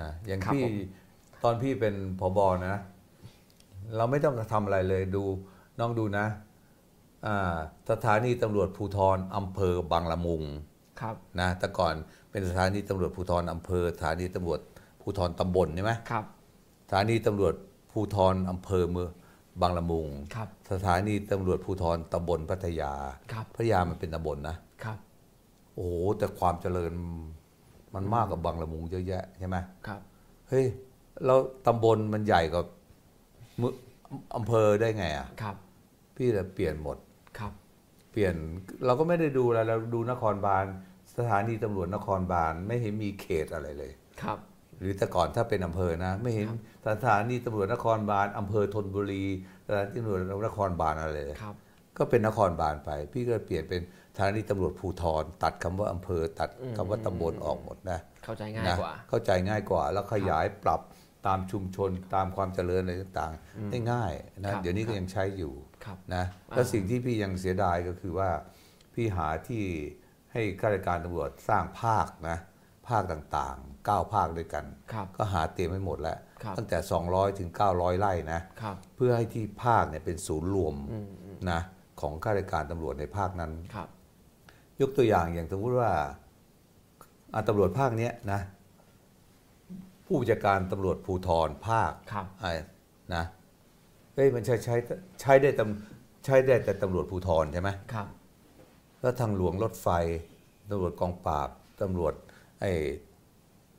[0.00, 0.74] นะอย่างครับพี่ผม
[1.44, 2.76] ตอนพี่เป็นผบนะ
[3.96, 5.24] เราไม่ต้องทำอะไรเลยดู
[5.78, 6.26] น้องดูนะ
[7.26, 7.56] อ่า
[7.90, 10.42] สถานีตำรวจภูธรอำเภอบางละมุง
[11.00, 11.94] ครับนะแต่ก่อน
[12.30, 14.60] เป็นสถานีตำรวจภูธรอำเภอสถานีตำรวจ
[15.02, 16.24] ภูธรตำบลใช่ไหมครับ
[16.86, 17.54] สถานีตำรวจ
[17.92, 19.10] ภูธรอำเภอเมือง
[19.60, 22.92] บางละมุงครับสถานีตำรวจภูธรตำบลพัทยา
[23.32, 24.73] ครับพัทยามันเป็นตำบลนะครับ
[25.74, 26.92] โอ้โหแต่ความเจริญ
[27.94, 29.56] มันมากกับบางละมุงเยอะแยะใช่ไหม
[29.86, 30.00] ครับ
[30.48, 30.66] เฮ้ย
[31.24, 32.64] แล้วตำบลมันใหญ่กว่า
[33.60, 33.72] มือ
[34.36, 35.56] อำเภอได้ไงอะครับ
[36.16, 36.96] พี่เลยเปลี่ยนหมด
[37.38, 37.52] ครับ
[38.10, 38.34] เปลี่ยน
[38.86, 40.64] เราก็ไม่ได้ดูอะไรเราดูนครบาล
[41.16, 44.38] สถานีตำรวจนครบาลไม่เห็นมีเขตอะไรเลยครับ
[44.78, 46.48] หรือแต่ก่อนถ้าเป็นอำเภอนะ ไม่เห็น
[46.86, 49.24] สถานีตำรวจนครบาลอำเภอธนบุรี
[49.66, 51.54] สถานีตำรวจนครบาลอะไรเลยครับ
[51.98, 53.80] ก็เป็นนครบาลไป พี่ก็เปลี่ยนเป็น
[54.16, 60.80] สถานีตำรวจภูธรตัดคำว่าอำเภอ ตัดคำว่าตำบลออกหมดนะ เข้าใจง่ายนะกว่า เข้าใจง่ายกว่า แล้วขยายปรับ
[61.26, 64.12] ตามชุมชนตามความเจริญอะไรต่างๆ ได้ง่าย
[64.42, 65.54] นะครับเดี๋ยวนี้ก็ยังใช้อยู่
[65.84, 68.30] ครับนะแล้วสิ่งที่พี่ยังเสียดายก็คือว่า
[68.94, 69.64] พี่หาที่
[70.32, 72.38] ให้ข้าราชการตำรวจสร้างภาคนะ
[72.88, 81.60] ภาคต่างๆ 9 ภาคด้วยกันครับก็หาเตรียมไว้หมดแล้วครับตั้งแต่ 200 ถึง 900 ไร่นะครับเพื่อให้ที่ภาคเนี่ยเป็นศูนย์รวมอืมอืมนะ
[82.00, 83.88] ของข้าราชการตำรวจในภาคนั้นครับ
[84.80, 85.90] ยกตัวอย่างอย่างสมมติว่า
[87.32, 88.40] อ่าตำรวจภาคเนี้ยนะ
[90.04, 92.52] ผู้บัญชาการตำรวจภูธรภาคครับไอ้
[93.14, 93.24] นะ
[94.14, 94.76] เฮ้ยมันใช้ใช้
[95.20, 98.06] ใช้ได้ตำใช้ได้แต่ตำรวจภูธรใช่ไหมครับ
[99.00, 99.88] แล้วทางหลวงรถไฟ
[100.70, 101.48] ตำรวจกองปราบ
[101.82, 102.14] ตำรวจ
[102.60, 102.72] ไอ้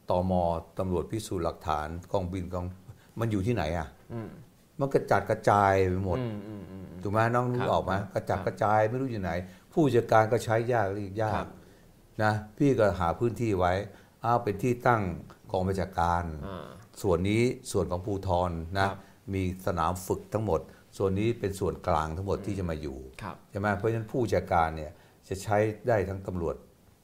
[0.10, 0.32] ตม
[0.80, 2.66] ตำรวจพิสูจน์หลักฐานกองบินกอง
[3.20, 4.30] มันอยู่ที่ไหนอะอืม
[4.80, 9.32] มันกระจัดกระจายไปหมดอืมอืมอืมถูกไหมน้องนึคกรับออกไหมกระจัดครับกระจายไม่รู้อยู่ไหน
[9.76, 11.50] ผู้จัดการก็ใช้ยากเรียกยาครักบ
[12.24, 13.74] นะพี่ก็หาพื้นที่ไว้
[14.24, 15.02] อ้าวเป็นที่ตั้ง
[15.52, 16.66] กองบัญชาการอ่า
[17.02, 18.98] ส่วนนี้ส่วนของภูทรนะครับ
[19.34, 20.62] มีสนามฝึกทั้งหมด
[20.98, 24.92] ส่วนนี้เป็นส่วนกลางทั้งหมดที่จะมาอยู่ครับใช่ไหมเพราะฉะนั้นผู้จัดการเนี่ย
[25.28, 25.58] จะใช้
[25.88, 26.56] ได้ทั้งตำรวจ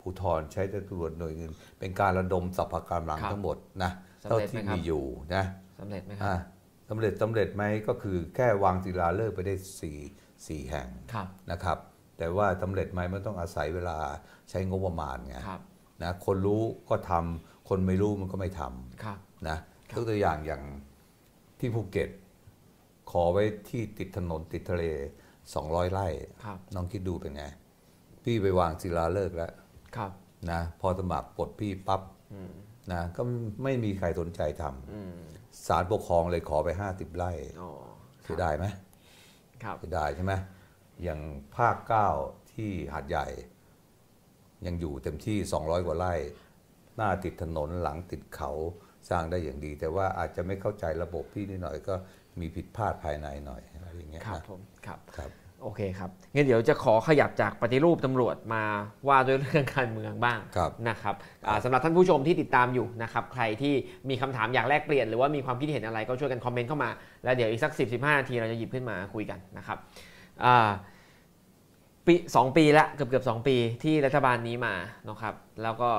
[0.01, 3.91] ภูธรใช้ได้ตำรวจหน่วยอื่นเป็นการระดมสรรพกำลังครับทั้งหมดนะ
[4.23, 5.03] สำเท่าเร็จไหมที่ครับมีอยู่
[5.35, 5.43] นะ
[5.79, 6.39] สำเร็จไหมครัอ่าบ
[6.89, 9.97] สำเร็จสำเร็จไหมก็คือแค่วางศิลาฤกษ์ไปได้สี่
[10.47, 11.77] สี่แห่งครับนะครับ
[12.21, 13.97] แต่ว่าสำเร็จไหมมันต้องอาศัยเวลา
[14.49, 15.61] ใช้งบประมาณไงครับ
[16.03, 19.17] นะคนรู้ก็ทำคนไม่รู้มันก็ไม่ทำครับ
[19.47, 19.57] นะ
[19.89, 20.63] ครับยกตัวอย่างอย่าง
[21.59, 22.09] ที่ภูเก็ต
[23.11, 24.83] ขอไว้ที่ติดถนนติดทะเล
[25.39, 26.07] 200 ไร่
[26.43, 27.43] ครับน้องคิดดูเป็นไง
[28.23, 29.53] พี่ไปวางศิลาฤกษ์แล้ว
[29.95, 30.11] ครับ
[30.51, 32.01] นะพอสมัครปลดพี่ปั๊บ
[32.33, 32.51] อืม
[32.91, 33.21] นะก็
[33.63, 34.63] ไม่มีใครสนใจท
[34.93, 37.69] อืมำศาลปกครองเลยขอไป 50 ไร่อ๋อ
[38.23, 38.65] เสียดายไหม
[39.63, 40.33] ครับเสียดายใช่ไหม
[41.03, 41.19] อย่าง
[41.57, 42.09] ภาคเก้า
[42.53, 43.27] ที่หาดใหญ่
[44.65, 46.13] ยังอยู่เต็มที่ 200 กว่าไร่
[46.95, 48.51] หน้าติดถนนหลังติดเขา
[49.09, 51.95] สร้างได้อย่างดี แต่ว่าอาจจะไม่เข้าใจระบบพี่นิดหน่อยก็
[52.39, 55.31] มีผิดพลาดภายในหน่อยอะไรอย่างเงี้ยครับนะผมครับครับ
[55.63, 58.63] โอเคครับงั้นเดี๋ยวจะขอขยับจากปฏิรูปตำรวจมา
[59.07, 61.15] ว่าด้วยเรื่องการเมืองบ้างครับนะครับ
[61.47, 63.73] อ่าสำหรับท่านผู้ชมที่ติดตามอยู่นะครับใครที่
[64.09, 66.89] มีคำถามอยากแลกเปลี่ยนหรือว่ามีความคิดเห็นอะไรก็ช่วยกันคอมเมนต์เข้ามา
[67.23, 69.77] แล้วเดี๋ยวอีกสัก 10 15นาทีเราจะหยิบขึ้นมาคุยกันนะครับ
[70.45, 70.69] อ่า
[72.05, 74.73] ปีสองปีละเกือบเกือบสองปีที่รัฐบาลนี้มา
[75.07, 75.89] นะครับแล้วก็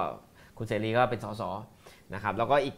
[0.59, 1.43] คุณเสรีก็เป็นสส
[2.15, 2.77] นะครับแล้วก็อีก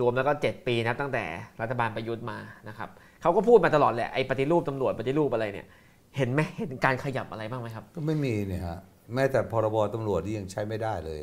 [0.00, 1.24] รวมแล้วก็ 7 ปีนะตั้งแต่
[1.60, 2.88] รัฐบาลประยุทธ์มานะครับ
[3.22, 5.66] เขาก็พูดมาตลอดแหละไอ้ปฏิรูปตำรวจปฏิรูปอะไรเนี่ย
[6.16, 8.78] เห็นไหมเห็นการขยับอะไรบ้างไหมครับ ก็ไม่มีเนี่ยฮะ
[9.14, 11.22] แม้แต่พรบตำรวจที่ยังใช้ไม่ได้เลย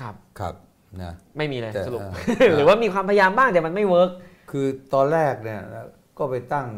[0.00, 0.54] ครับครับ
[1.02, 4.10] นะไม่มีเลยแต่สรุปเอ่อหรือว่ามีความพยายามบ้างแต่มันไม่เวิร์ก
[4.50, 5.60] คือตอนแรกเนี่ย
[6.18, 6.68] ก็ไปตั้ง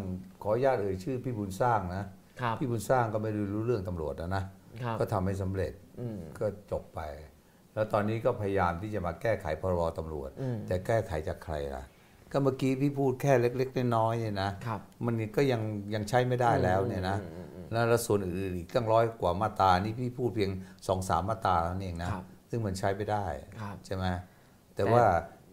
[0.43, 2.09] ขออนุญาตเอ่ยชื่อพี่บุญสร้างนะครับ
[2.61, 4.45] พี่บุญสร้างก็ไม่ได้รู้เรื่องตำรวจนะนะ
[4.83, 7.01] ครับก็ทำให้สำเร็จอืมก็จบไป
[7.75, 11.85] แล้วตอนนี้ก็พยายามที่จะมาแก้ไขพรบตำรวจอืมแต่แก้ไขจากใครล่ะ
[12.33, 15.61] ก็เมื่อกี้พี่พูดแค่เล็ก ๆ น้อยๆเนี่ยนะครับมันก็ยัง
[15.95, 20.51] ยังใช้ไม่ได้แล้วเนี่ยนะอืมอืมอืมแล้วแล้วส่วนอื่นๆอีกตั้งร้อยกว่ามาตรานี่พี่พูดเพียง
[20.89, 23.27] สองสามมาตราแล้วเองนะครับซึ่งมันใช้ไม่ได้
[23.61, 24.05] ครับใช่ไหม
[24.75, 25.05] แต่แต่ว่า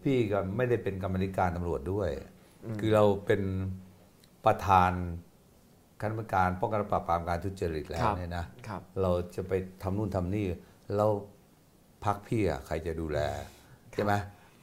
[0.02, 2.08] พี่ก็ไม่ได้เป็นกรรมธิการตำรวจด้วย
[2.80, 3.42] คือเราเป็น
[4.46, 4.92] ประธาน
[6.00, 10.46] คณะกรรมการป้องกันและปราบปรามการทุจริตแล้วเนี่ยนะครับเราจะไปทำนู่นทำนี่
[10.96, 11.06] เรา
[12.04, 13.18] พักพี่อะใครจะดูแล
[13.92, 14.14] ใช่ไหม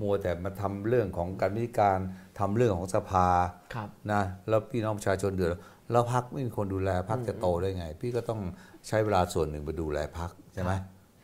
[0.02, 2.00] มัวแต่มาทำเรื่องของการวิการ
[2.40, 3.28] ทำเรื่องของสภา
[3.76, 5.62] ครับนะแล้วพี่น้องประชาชนเดือดร้อน
[5.92, 8.42] แล้วพักไม่มีคนดูแลพักจะโตได้ไง พี่ก็ต้อง
[8.88, 10.74] ใช้เวลาส่วนหนึ่งไปดูแลพักใช่ไหม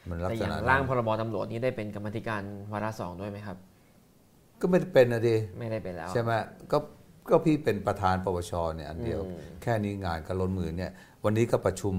[0.09, 2.41] มันลักแต่ษอย่างณะร่างนั้นพรบตำรวจนี้ได้เป็นกรรมาธิการ
[2.71, 3.57] วาระสองด้วยไหมครับ
[4.61, 6.31] ก็ไม่ได้เป็นนะดิไม่ได้เป็นแล้วใช่ไหม
[6.71, 6.77] ก็
[7.29, 10.91] ก็พี่เป็นประธานปปชเนี่ยอันเดียวอืมแค่นี้งานก็ล้นมือเนี่ย
[11.23, 11.95] วันนี้ก็ประชุม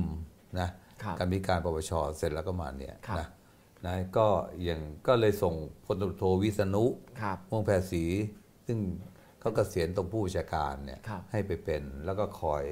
[0.60, 0.68] นะ
[1.02, 3.26] ครับการมีการปปชเสร็จแล้วก็มาเนี่ยครับนะ
[3.86, 4.26] นะก็
[4.64, 5.54] อย่างก็เลยส่ง
[5.84, 6.84] พลตำรวจโทวิษณุ
[7.22, 8.04] ครับม่วงแพรศรี
[8.66, 8.78] ซึ่ง
[9.40, 12.64] เขาเกษียณตรงผู้บัญชาการเนี่ยครับให้ไปเป็นแล้วก็คอย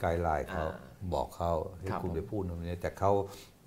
[0.00, 3.12] ไกด์ไลน์เขาอ่าบอกเขาให้ครับคุณผมไปพูดตรงนี้แต่เขา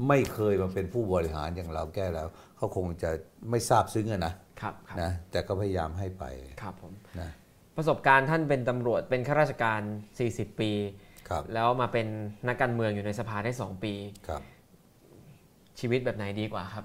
[0.08, 3.10] ไม่เคยมาเป็นผู้บริหารอย่างเราแก้แล้วเขาคงจะ
[3.50, 6.24] ไม่ทราบซึ้งอะนะครับครับนะแต่ก็พยายามให้ไป
[6.62, 7.30] ครับผมนะ
[7.78, 9.82] ประสบการณ์ท่านเป็นตำรวจเป็นข้าราชการ
[10.20, 10.72] 40 ปี
[11.30, 12.08] ครับแล้วมาเป็น
[12.48, 13.94] นักการเมืองอยู่ในสภาได้ 2 ปี
[14.28, 14.42] ครับ
[15.80, 16.84] ชีวิตแบบไหนดีกว่าครับ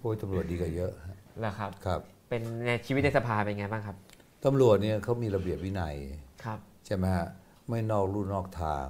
[0.00, 0.92] โอ้ยตำรวจดีกว่าเยอะ
[1.40, 3.96] แล้วครับครับ เป็นในชีวิตในสภาเป็นไงบ้างครับ
[4.44, 5.96] ตำรวจเนี่ยเขามีระเบียบวินัย
[6.44, 7.28] ครับใช่ไหมฮะ
[7.68, 8.86] ไม่นอกลู่นอกทาง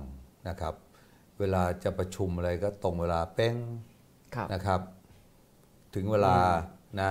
[0.49, 0.75] นะครับ
[1.39, 3.57] เวลาจะประชุมอะไรก็ตรงเวลาเป้ง
[4.35, 4.81] ครับนะครับ
[5.95, 6.37] ถึงเวลา
[7.03, 7.11] นะ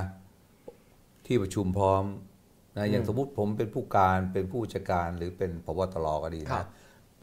[1.25, 2.03] ที่ประชุมพร้อม
[2.77, 6.67] นะอย่างสมมุติผมเป็นผู้การเป็นผู้จัดการหรือเป็นพบตรก็ดีครันะบ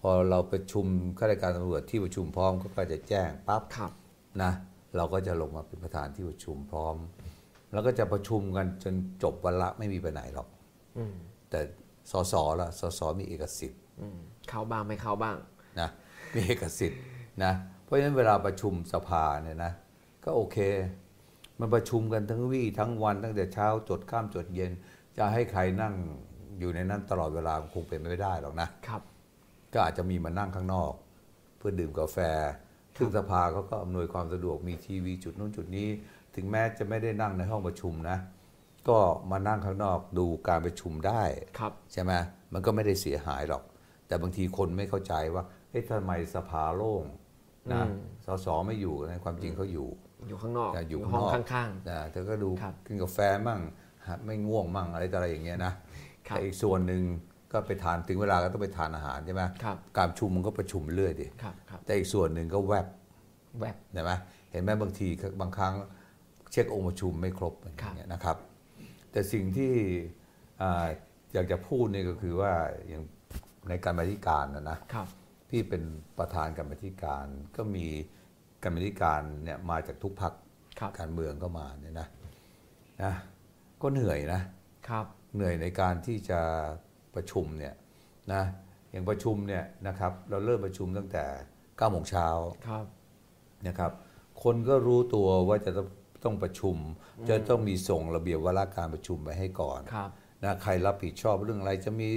[0.01, 0.87] พอเราประชุม
[1.19, 3.93] ข้าราชการตำรวจที่ประชุมพร้อมก็จะแจ้งปั๊บครับ
[4.43, 4.53] นะ
[4.97, 6.97] เราก็จะลงมาเป็นประธานที่ประชุมพร้อม
[7.73, 10.49] แล้วก็จะประชุมกันจนจบวันละไม่มีไปไหนหรอก
[10.97, 11.15] อืม
[11.51, 11.61] แต่
[12.11, 15.37] สสละสสมีเอกสิทธิ์อืมเข้าบ้างไม่เข้าบ้าง
[15.81, 15.89] นะ
[16.35, 17.01] มีเอกสิทธิ์
[17.45, 17.53] นะ
[17.85, 19.73] เพราะฉะนั้นเวลาประชุมสภาเนี่ยนะ
[20.25, 20.59] ก็โอเค
[21.61, 24.73] มันประชุมกันทั้งวี่ทั้งวันตั้งแต่เช้าจดข้ามจดเย็น
[25.19, 25.95] จะให้ใครนั่ง
[26.59, 29.03] อยู่ในนั้นตลอดเวลาคงเป็นไม่ได้หรอกนะครับ
[29.73, 30.93] ก็อาจจะมีมานั่งข้างนอก
[31.59, 32.19] เพื่อดื่มกาแฟ
[32.97, 35.89] ซึ่งสภาเขาก็อำนวยความสะดวกมีทีวีจุดนู้นจุดนี้
[36.35, 38.19] ถึงแม้จะไม่ได้นั่งในห้องประชุมนะ
[38.89, 38.99] ก็
[39.31, 41.23] มานั่งข้างนอกดูการประชุมได้
[41.59, 42.13] ครับใช่ไหม
[42.53, 43.63] มันก็ไม่ได้เสียหายหรอก
[44.07, 47.05] แต่บางทีคนไม่เข้าใจว่าเอ๊ะทำไมสภาโล่ง
[47.73, 47.93] นะอืม
[48.27, 49.89] สสไม่อยู่นะความจริงเขาอยู่
[50.29, 53.73] อยู่ข้างนอกอยู่ห้องข้างนอกข้างนะเธอก็ดูครับกินกาแฟมั่งฮะ
[54.27, 55.73] ไม่ง่วงมั่งอะไรต่ออะไรอย่างเงี้ยนะ
[56.29, 57.03] ครับแต่อีกส่วนหนึ่ง
[57.53, 62.87] ก็ไปทานถึงเวลาก็ต้องไปทานอาหารใช่ไหมครับการประชุมมันก็ประชุมเรื่อยดิๆครับครับแต่อีกส่วนหนึ่งก็แวบ
[63.61, 64.13] แวบเห็นไหม
[64.53, 65.09] เห็นไหมบางที
[65.41, 65.75] บางครั้ง
[66.53, 68.37] เช็คองค์ประชุมไม่ครบอะไรอย่างเงี้ยนะครับ
[69.13, 69.73] แต่สิ่งที่
[70.63, 70.87] อ่า
[71.33, 72.53] อยากจะพูดนี่ก็คือว่า
[72.89, 73.03] อย่าง
[73.69, 75.07] ในการมาธิการนะนะครับ
[75.51, 75.83] พี่เป็น
[76.19, 77.27] ประธานกรรมาธิการ
[77.57, 77.87] ก็มี
[78.65, 80.33] กรรมาธิการเนี่ยมาจากทุกพรรค
[80.79, 82.09] ครับการเมืองก็มาเนี่ยนะ
[83.03, 83.15] นะ
[83.83, 84.41] ก็เหนื่อยนะ
[84.89, 86.41] ครับเหนื่อยในการที่จะ
[87.15, 87.75] ประชุมเนี่ย
[88.33, 88.43] นะ
[88.91, 91.25] อย่างประชุมเนี่ยนะครับเราเริ่มประชุมตั้งแต่
[91.61, 92.29] 9โมงเช้า
[92.69, 92.87] ครับ
[93.69, 93.93] นะครับ
[94.43, 95.89] คนก็รู้ตัวว่าจะต้อง
[96.25, 96.77] ต้องประชุม
[97.29, 100.11] จะต้องมีส่งระเบียบวาระการประชุมไปให้ก่อนครับ
[100.45, 102.09] นะใครรับผิดชอบเรื่องอะไรจะมี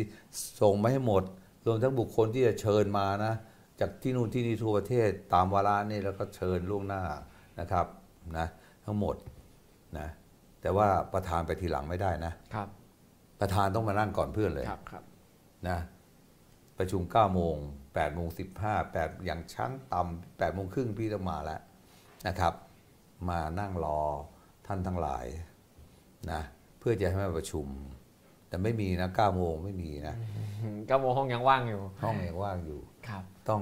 [0.62, 1.24] ส่งมาให้หมด
[1.66, 3.34] รวมทั้งบุคคลที่จะเชิญมานะ
[3.80, 7.04] จากที่นู่นที่นี่ทั่วประเทศตามวาระนี่แล้วก็เชิญล่วงหน้า
[7.60, 7.86] นะครับ
[8.38, 8.48] นะ
[8.86, 9.16] ทั้งหมด
[9.98, 10.08] นะ
[10.66, 12.68] แต่ว่าประธานไปทีหลังไม่ได้นะครับ
[13.42, 15.04] ประธานต้องมานั่งก่อนเพื่อนเลยครับครับ
[15.70, 15.78] นะ
[16.78, 17.56] ประชุม9โมง
[17.86, 18.28] 8โมง
[18.62, 21.62] 15 8อย่างช้างต่ำ8โมงครึ่งพี่ต้องมาแล้ว
[22.28, 22.54] นะครับ
[23.30, 24.00] มานั่งรอ
[24.68, 25.26] ท่านทั้งหลาย
[26.32, 26.42] นะ
[26.80, 27.68] เพื่อจะให้มาประชุม
[28.48, 30.16] แต่ไม่มีนะ9โมงไม่มีนะ
[30.62, 33.62] อืมเก็โมงห้องยังว่างอยู่ ห้องยังว่างอยู่ครับ ต้อง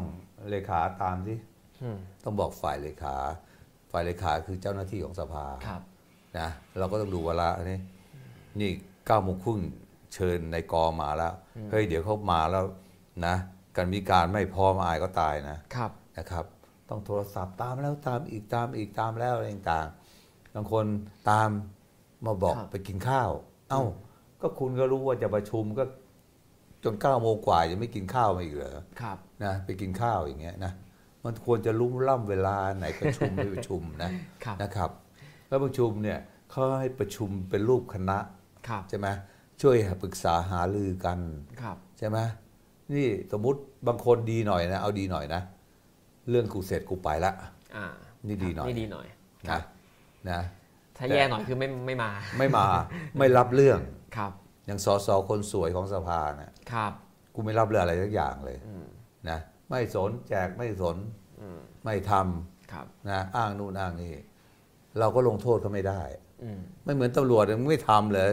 [0.49, 1.35] เลขาตามสิ
[1.81, 3.15] อืมต้องบอกฝ่ายเลขา
[3.91, 5.81] ฝ่ายเลขาคือเจ้าหน้าที่ของสภาครับ
[6.39, 6.47] นะ
[6.79, 7.79] เราก็ต้องดูเวลานี่
[8.59, 8.71] นี่
[9.05, 9.59] เก้าโมงครึ่ง
[10.13, 11.33] เชิญในกอมาแล้ว
[11.71, 12.65] เฮ้ยเดี๋ยวเขามาแล้ว
[13.25, 13.35] นะ
[13.75, 16.45] การมีการไม่พร้อมอายก็ตายนะครับนะครับ
[16.89, 20.85] ต้องโทรศัพท์ตามแล้วตามอีกตามอีกตามแล้วอะไรต่างๆบางคน
[21.29, 21.49] ตาม
[22.25, 23.29] มาบอกครับไปกินข้าว
[23.69, 23.81] เอ้า
[24.41, 25.83] ก็คุณก็รู้ว่าจะประชุมก็
[26.83, 30.71] จนเก้าโมงกว่ายังไม่กินข้าวมาอีกเหรอครับนะไปกินข้าวอย่างเงี้ยนะ
[31.25, 34.09] มันควรจะรู้ล่ำเวลาไหนประชุมไม่ประชุมนะ
[34.45, 34.89] ครับนะครับ
[35.53, 38.17] แล้วประชุมเนี่ยเขาให้ประชุมเป็นรูปคณะ
[38.67, 39.07] ครับใช่ไหม
[39.61, 41.19] ช่วยปรึกษาหารือกัน
[41.61, 42.17] ครับใช่ไหม
[42.93, 45.41] นี่สมมุติบางคนดีหน่อยนะ เอาดีหน่อยนะ
[46.29, 47.31] เรื่องกูเสร็จกูไปละ
[47.75, 47.85] อ่า
[48.27, 49.07] นี่ดีหน่อยนี่ดีหน่อย
[49.51, 49.61] นะ
[50.29, 50.41] นะ
[50.97, 52.65] ถ้าแย่หน่อยคือไม่ไม่มา ไม่มา
[53.17, 53.79] ไม่รับเรื่อง
[54.17, 54.31] ครับ
[54.65, 56.91] อย่างสสคนสวยของสภาเนี่ยครับ
[57.35, 58.57] กูไม่รับเรื่องอะไรสักอย่างเลย
[59.29, 59.39] นะ
[59.69, 60.97] ไม่สนแจกไม่สน
[61.85, 62.11] ไม่ท
[62.71, 64.13] ครับำนะอ้างนู่นอ้างนี่
[64.99, 66.01] เราก็ลงโทษเขาไม่ได้
[66.43, 68.29] อืมไม่เหมือนตำรวจมึงไม่ทำเลย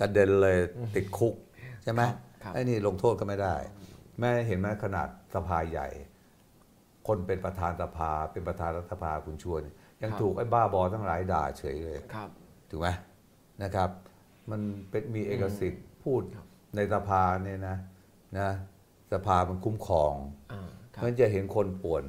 [0.00, 0.56] กระเด็นเลย
[0.94, 1.34] ติดคุก
[1.82, 2.02] ใช่ไหม
[2.42, 3.56] ครับไอ้นี่ลงโทษก็ไม่ได้
[4.20, 5.88] แม่เห็นไหมขนาดสภาใหญ่
[7.06, 9.62] คนเป็นประธานสภา เป็นประธานรัฐสภาคุณชวน
[10.02, 12.28] ยังถูกไอ้บ้าบอทั้งหลายด่าเฉยเลยครับ
[12.70, 12.88] ถูกไหม
[13.62, 13.90] นะครับ
[14.50, 16.22] มันเป็นมีเอกสิทธิ์พูด
[16.76, 17.76] ในสภาเนี่ยนะ
[18.38, 18.50] นะ
[19.12, 20.14] สภามันคุ้มครอง
[20.52, 22.04] อ่าคเพรับราะฉะนั้นจะเห็นคนป่วน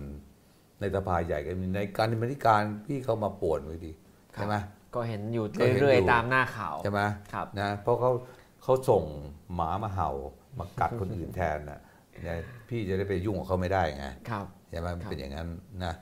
[0.80, 3.92] ในสภาใหญ่กันในการบริการพี่เขามาป่วนไว้ดี
[4.34, 4.56] ใช่ไหม
[4.96, 7.02] ก็เห็นอยู่ก็เห็นอยู่เรื่อยๆตามหน้าข่าวใช่ไหม
[7.34, 8.12] ครับนะเพราะเขา
[8.64, 9.04] เขาส่ง
[9.56, 10.10] หมามาเห่า
[10.60, 11.80] มากัดคนอื่นแทนนะ
[12.26, 12.38] เนี่ย
[12.70, 15.48] พี่จะได้ไปยุ่งกับเขาไม่ได้ไงครับใช่ไหมมันครับเป็นอย่างนั้น
[15.86, 15.94] นะ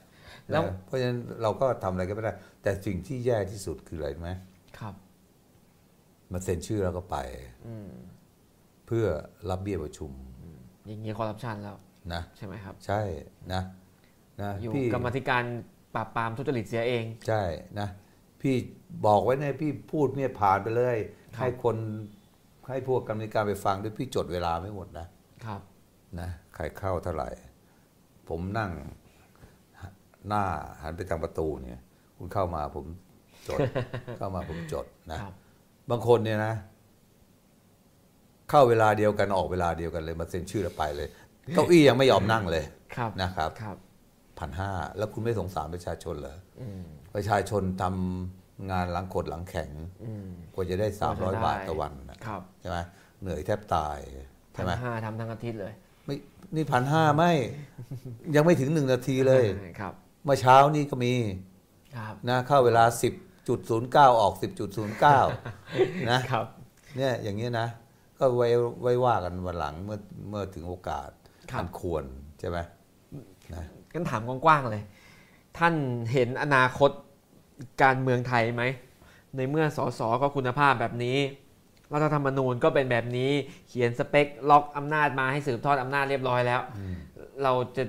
[0.52, 4.32] แล้วนะเพราะฉะนั้นเราก็ทำอะไรก็ไม่ได้ แต่สิ่งที่แย่ที่สุดคืออะไรรู้ไหม
[4.80, 4.94] ครับ
[6.32, 7.18] มาเซ็นชื่อแล้วก็ไป
[7.68, 7.90] อืม
[8.88, 9.06] เพื่อ
[9.50, 10.12] รับเบี้ยประชุม
[10.88, 11.78] อย่างนี้คอร์รัปชันแล้ว
[12.14, 13.02] นะใช่ไหมครับ ใช่
[13.54, 13.62] นะ
[14.42, 15.44] นะอยู่พี่กรรมาธิการ
[15.96, 17.44] ปราบปรามทุจริตเสียเอง ใช่
[17.80, 17.88] นะ
[18.42, 18.56] พี่
[19.06, 20.98] บอกไว้เนี่ยพี่พูดเนี่ยผ่านไปเลย
[21.36, 21.76] ครับให้คน
[22.70, 25.08] ให้พวกกรรมการไปฟังด้วยพี่จดเวลาไม่หมดนะ
[25.46, 25.62] ครับ
[26.20, 27.30] นะใครเข้าเท่าไหร่
[28.30, 28.72] ผมนั่ง
[30.28, 30.44] หน้า
[30.82, 31.82] หันไปทางประตูเนี่ย
[32.18, 32.86] คุณเข้ามาผม
[33.48, 33.60] จด
[34.18, 35.34] เข้ามาผมจดนะครับ
[35.90, 36.54] บางคนเนี่ยนะ
[38.50, 41.08] เข้าเวลาเดียวกันออกเวลาเดียวกันเลย มาเซ็นชื่อแล้วไปเลย
[41.56, 42.64] เก้าอี้ยังไม่ยอมนั่งเลย
[42.96, 43.78] ครับนะครับครับ
[44.40, 46.82] พันห้าแล้วคุณไม่สงสารประชาชนเหรออืม
[47.16, 49.72] ประชาชนทำงานหลังกดหลังแข็ง
[50.04, 52.78] อืมกว่าจะได้สามร้อยได้บาทต่อวันนะครับใช่ไหม
[53.22, 53.98] เหนื่อยแทบตาย
[54.56, 55.74] พัใช่นไหมห้าทำทั้งอาทิตย์เลย
[56.06, 56.16] ไม่
[56.56, 57.32] นี่พันห้าไม่
[58.36, 59.44] ยังไม่ถึงหนึ่งนาทีเลย
[59.80, 61.14] ครับเมื่อเช้านี่ก็มี
[61.98, 62.84] ครับนะเข้าเวลา
[63.52, 64.34] 10.09 ออก
[65.02, 66.46] 10.09 นะครับ
[66.98, 67.68] เนี่ยอย่างนี้ยนะ
[68.20, 68.48] ก็ไว้
[68.82, 71.10] ไว้ว่ากันวันหลังเมื่อเมื่อถึงโอกาส
[71.52, 72.04] ครับมันควร
[72.40, 72.58] ใช่ไหม
[73.56, 73.66] นะ
[73.98, 74.84] กันถามกว้างๆเลย
[75.58, 75.74] ท่าน
[76.14, 76.92] เห็นอนาคต
[77.84, 78.64] การเมืองไทยไหม
[79.36, 81.18] ในเมื่อสสก็คุณภาพแบบนี้
[81.94, 83.32] รัฐธรรมนูญก็เป็นแบบนี้
[83.68, 86.62] เขียนสเปคล็อกอำนาจมาให้สืบทอดอำนาจเรียบร้อยแล้ว
[87.44, 87.84] เราจะ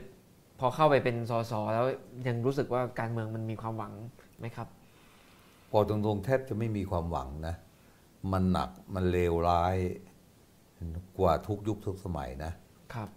[0.58, 1.84] พอเข้าไปเป็นสสแล้ว
[2.26, 3.92] ยังรู้สึกว่าการเมืองมันมีความหวัง
[4.38, 4.68] ไหมครับ
[5.70, 7.54] พอตรงๆแทบจะไม่มีความหวังนะ
[8.32, 9.76] มันหนักมันเลวร้าย
[11.18, 12.52] กว่าทุกยุคทุกสมัยนะ
[12.94, 13.08] ครับ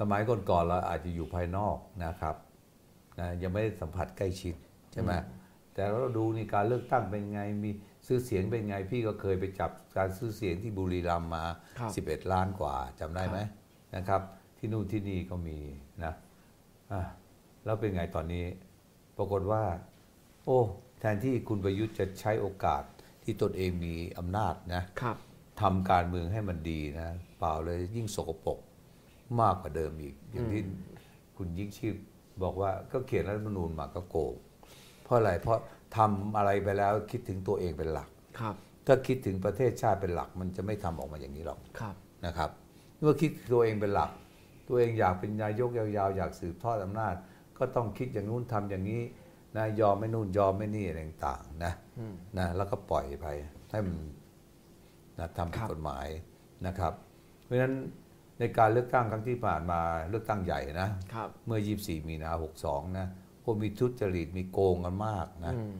[0.00, 2.36] สมัยก่อนๆเราอาจจะอยู่ภายนอกนะครับ
[3.20, 4.54] นะยังไม่ได้สัมผัสใกล้ชิด
[4.92, 5.12] ใช่ไหม
[5.74, 7.70] แต่เราดูนี่การเลือกตั้งเป็นไงมี
[8.06, 11.44] ซื้อเสียงเป็นไงพี่ก็เคยไปจับการซื้อเสียงที่บุรีรัมย์มา
[11.78, 13.38] ครับ11 ล้านกว่าจำได้ไหม
[13.96, 14.22] นะครับ
[14.58, 15.58] ที่นู่นที่นี่ก็มี
[16.04, 16.14] นะ
[16.92, 17.02] อะ
[17.64, 18.44] แล้วเป็นไงตอนนี้
[19.16, 19.62] ปรากฏว่า
[20.44, 20.58] โอ้
[21.00, 22.82] แทนที่คุณประยุทธ์จะใช้โอกาส
[23.24, 25.16] ที่ตนเองมีอำนาจนะครับ
[25.60, 28.58] ทำการเมืองให้มันดีนะ เปล่าเลยยิ่งสกปรก
[29.40, 30.62] มากกว่าเดิมอีก อย่างที่
[31.36, 31.94] คุณยิ่งชีพ
[32.42, 34.34] บอกว่าก็เขียนรัฐธรรมนูญมาก็โกง
[35.04, 35.58] เพราะอะไรเพราะ
[35.96, 38.08] ทำอะไรไปแล้วคิดถึงตัวเองเป็นหลัก
[38.40, 38.54] ครับ
[38.86, 41.94] ถ้าคิดถึงประเทศชาติเป็นหลักมันจะไม่ทำออกมาอย่างนี้หรอกครับ
[42.26, 42.50] นะครับ
[42.98, 44.10] เมื่อคิดตัวเองเป็นหลัก
[44.68, 47.14] ตัวเองอยากเป็นนายกยาวๆ อยากสืบทอดอำนาจ
[47.58, 49.02] ก็ต้องคิดอย่างนู้นทำอย่างนี้
[49.56, 53.26] นะยอมไม่นู่นยอมไม่นี่อะไรต่างๆนะอืมนะแล้วก็ปล่อยไป
[53.70, 53.96] ให้มัน
[55.18, 56.06] นะทำผิดครับกฎหมาย
[56.66, 56.92] นะครับ
[57.44, 57.74] เพราะฉะนั้น
[58.38, 59.80] ในการเลือกตั้งครั้งที่ผ่านมา
[60.10, 62.30] เลือกตั้งใหญ่นะครับเมื่อ 24 มีนา
[62.64, 63.06] 62 นะ
[63.44, 65.76] พวกมีทุจริตมีโกงกันมากนะอืม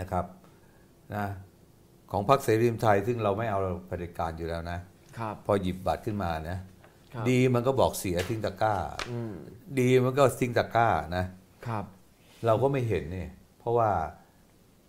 [0.00, 0.24] นะครับ
[1.14, 1.26] นะ
[2.10, 4.78] ของพรรคเสรีรวมไทย ซึ่งเราไม่เอาเผด็จการอยู่แล้วนะ
[5.18, 6.58] ครับพอหยิบบัตรขึ้นมานะ
[7.14, 8.74] ครับดีมันก็บอกเสียทิ้งตะกร้า
[9.10, 9.32] อืม
[9.78, 11.24] ดีมันก็ทิ้งตะกร้านะ
[11.66, 11.84] ครับ
[12.46, 13.26] เราก็ไม่เห็นนี่
[13.58, 13.90] เพราะว่า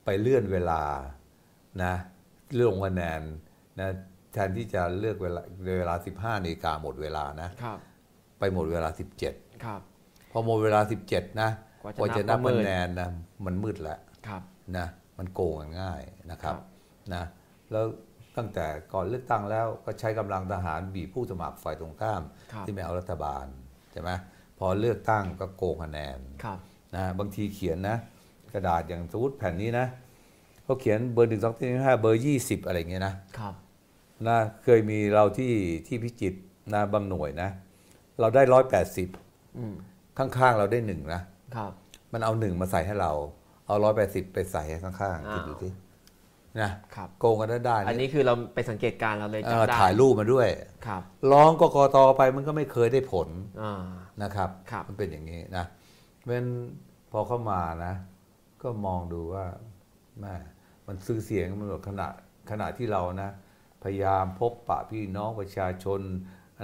[0.06, 0.84] ไปเลื่อนเวลา
[1.84, 1.94] นะ
[2.56, 3.22] เรื่องคะแนน
[3.80, 3.90] นะ
[4.34, 5.42] แทนที่จะเลือกเวลา
[5.78, 7.78] เวลา 15นาฬิกาหมดเวลานะครับ
[8.40, 9.00] ไปหมดเวลาค
[9.70, 11.50] รับ17พอหมดเวลา 17 นะ
[11.82, 13.10] กว่าจะกว่าจะนันับบประเมิคะนแนนนะ
[13.46, 14.42] มันมืดแล้วครับ
[14.78, 16.02] นะมันโกงกันง่าย
[16.32, 16.66] นะครับครับ
[17.14, 17.24] นะ
[17.72, 17.86] แล้ว
[18.38, 22.22] ตั้งแต่ก่อนเลือกตั้งแล้วก็ใช้กำลังทหารบีบผู้สมัครฝ่ายตรงข้าม
[22.54, 23.46] ครับที่ไม่เอารัฐบาล
[23.92, 24.10] ใช่ไหม
[24.58, 26.60] พอเลือกตั้งก็โกงคะแนนครับ
[26.96, 27.98] นะบางทีเขียนนะ
[28.54, 29.86] กระดาษอย่างสมมติแผ่นนี้นะ
[30.64, 33.54] เขาเขียนเบอร์หนึ่งสองสี่ห้าเบอร์ยี่สิบอะไรเงี้ยนะครับ
[34.28, 35.54] นะเคยมีเราที่
[35.88, 36.40] ที่พิจิตร
[36.74, 37.50] นะบางหน่วยนะ
[38.20, 39.10] เราได้ร้อยแปดสิบ
[39.58, 39.76] อืม
[40.18, 41.22] ข้างๆเราได้หนึ่งนะ
[41.56, 41.72] ครับ
[42.14, 43.12] มันเอาหนึ่งมาใส่ให้เรา
[43.68, 45.70] เอาร้อยแปดสิบไปใส่ให้ข้างๆคิดดูสิ
[46.62, 50.48] นะครับโกงกันได้ได้อันนี้คือเราไปสังเกตการณ์เราเลยเออจำได้ถ่ายรูปมาด้วย
[50.88, 51.02] ครับ
[51.32, 53.28] ร้องกกตไปมันก็ไม่เคยได้ผล
[53.62, 53.84] อ่า
[54.24, 55.66] นะครับครับมันเป็นอย่างนี้นะ
[56.20, 56.50] เพราะฉะนั้น
[57.12, 57.94] พอเข้ามานะ
[58.62, 59.46] ก็มองดูว่า
[60.20, 60.36] แม่
[60.88, 62.08] มันซื้อเสียงมันแบบขณะ
[62.52, 63.30] ขณะที่เรานะ
[63.84, 66.02] พยายามพบปะพี่น้องประชาชน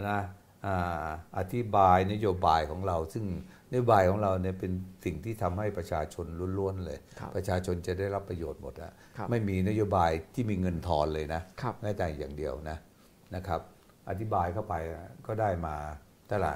[0.10, 0.20] นะ
[0.66, 1.08] อ่า
[1.38, 3.26] อธิบายนโยบายของเรา ซึ่ง
[3.72, 4.72] นโยบายของเราเนี่ยเป็น
[5.06, 6.26] สิ่งที่ทำให้ประชาชน
[6.58, 12.78] ล้วนๆเลยครับประชาชนจะได้รับประโยชน์หมดอะครับไม่มีนโยบายที่มีเงินทอนเลยนะครับแม้แต่อย่างเดียวนะ
[13.36, 13.62] นะครับ
[14.10, 14.76] อธิบายเข้าไป
[15.28, 15.76] ก็ได้มา
[16.28, 16.54] เท่าไหร่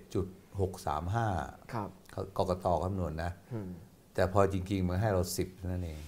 [0.00, 1.88] 11.635ครับ
[2.36, 3.70] กกตคำนวณนะอืม
[4.14, 6.00] แต่พอจริงๆมันให้เรา10นั่นเอง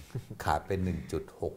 [0.43, 0.79] ขาดเป็น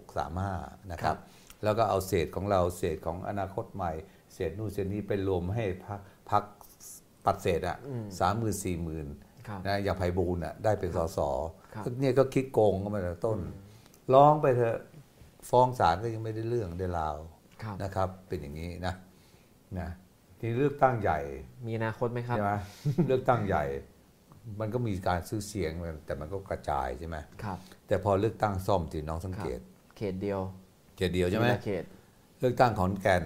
[0.06, 1.16] 1.635นะครับ
[1.64, 3.92] แล้วก็เอาเศษของเราเศษของอนาคตใหม่
[4.34, 6.00] เศษนู่นเศษนี้ไปรวมให้พัก
[6.30, 6.42] พัก
[7.24, 7.76] ปัดเศษอะ
[8.20, 9.06] สามหมื่นสี่หมื่น
[9.48, 11.18] ครับนะอย่างไพบูลย์อะได้เป็นสส
[11.74, 13.38] ครับเนี่ยก็คิดโกงก็มาแต่ต้น
[14.14, 14.78] ร้องไปเถอะ
[15.50, 17.16] ฟ้องศาลก็ยังไม่ได้เรื่องได้ราว
[17.62, 18.94] ครับนะครับ เป็นอย่างนี้นะ
[19.80, 19.88] นะ
[20.38, 21.18] ทีนี้เลือกตั้งใหญ่
[21.66, 22.52] มีอนาคตไหมครับใช่ไหม
[23.08, 23.64] เลือกตั้งใหญ่
[24.60, 25.72] มันก็มีการซื้อเสียง
[26.06, 29.60] แต่มันก็กระจายใช่ไหมครับ แต่พอเลือกตั้งซ่อมที่น้องสังเกต
[29.96, 30.40] เขตเดียว
[30.98, 31.84] เขตเดียวใช่ไหมทีละเขต
[32.38, 33.24] เลือกตั้งขอนแก่น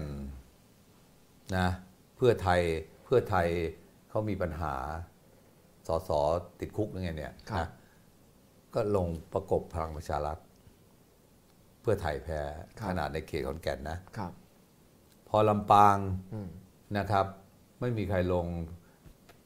[1.57, 1.67] นะ
[2.15, 2.61] เพื่อไทย
[3.03, 3.47] เพื่อไทย
[4.09, 4.73] เขามีปัญหา
[5.87, 6.09] สส
[6.59, 7.67] ติดคุกยังไงเนี่ยครับนะ
[8.73, 10.37] ก็ลงประกบพลังประชารัฐ
[11.81, 12.41] เพื่อไทยแพ้
[12.87, 14.31] ขนาดในเขตขอนแก่นนะครับ
[15.29, 15.97] พอลำปาง
[16.33, 16.49] อืม
[16.97, 17.25] นะครับ
[17.79, 18.45] ไม่มีใครลง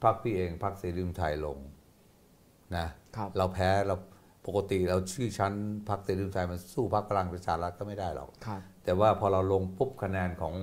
[0.02, 1.58] พักพี่เองพักเสรีรวมไทยลง
[2.76, 3.94] นะครับเราแพ้เรา
[4.48, 5.52] ปกติเราชื่อชั้น
[5.88, 10.54] พักเสรีรวมไทยมันสู้พักพลังประชารัฐก็ไม่ได้หรอกครับแต่ว่าพอเราลงปุ๊บคะแนนของ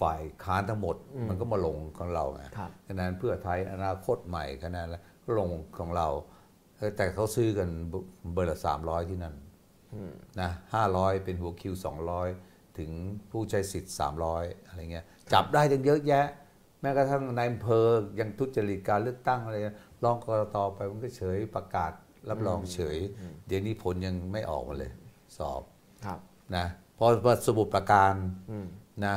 [0.00, 0.96] ฝ่ายค้านทั้งหมด
[1.28, 6.08] มันก็มาลงของเราไงครับคะแนนเพื่อไทยอนาคตใหม่คะแนนอะไรก็ลงของเรา
[6.76, 7.68] เออแต่เขาซื้อกัน
[8.32, 9.34] เบอร์ละสามร้อยที่นั่น
[10.40, 12.28] นะห้าร้อยเป็นหัวคิวสองร้อย
[12.78, 12.90] ถึง
[13.30, 16.26] ผู้ใช้สิทธิ์สามร้อยอะไรเงี้ยจับได้ตั้งเยอะแยะ
[16.80, 17.86] แม้กระทั่งนายอำเภอ
[18.20, 19.56] ยังทุจริตการเลือกตั้งอะไร
[20.04, 21.92] รองกรตไปมันก็เฉยประกาศ
[22.30, 22.98] รับรองเฉย
[23.46, 24.92] เดี๋ยวนี้ผลยังไม่ออกมาเลย
[25.38, 25.62] สอบ
[26.04, 26.18] ครับ
[26.56, 26.66] นะ
[26.98, 28.14] พอพอสมุดประการ
[28.50, 28.66] อืม
[29.06, 29.16] นะ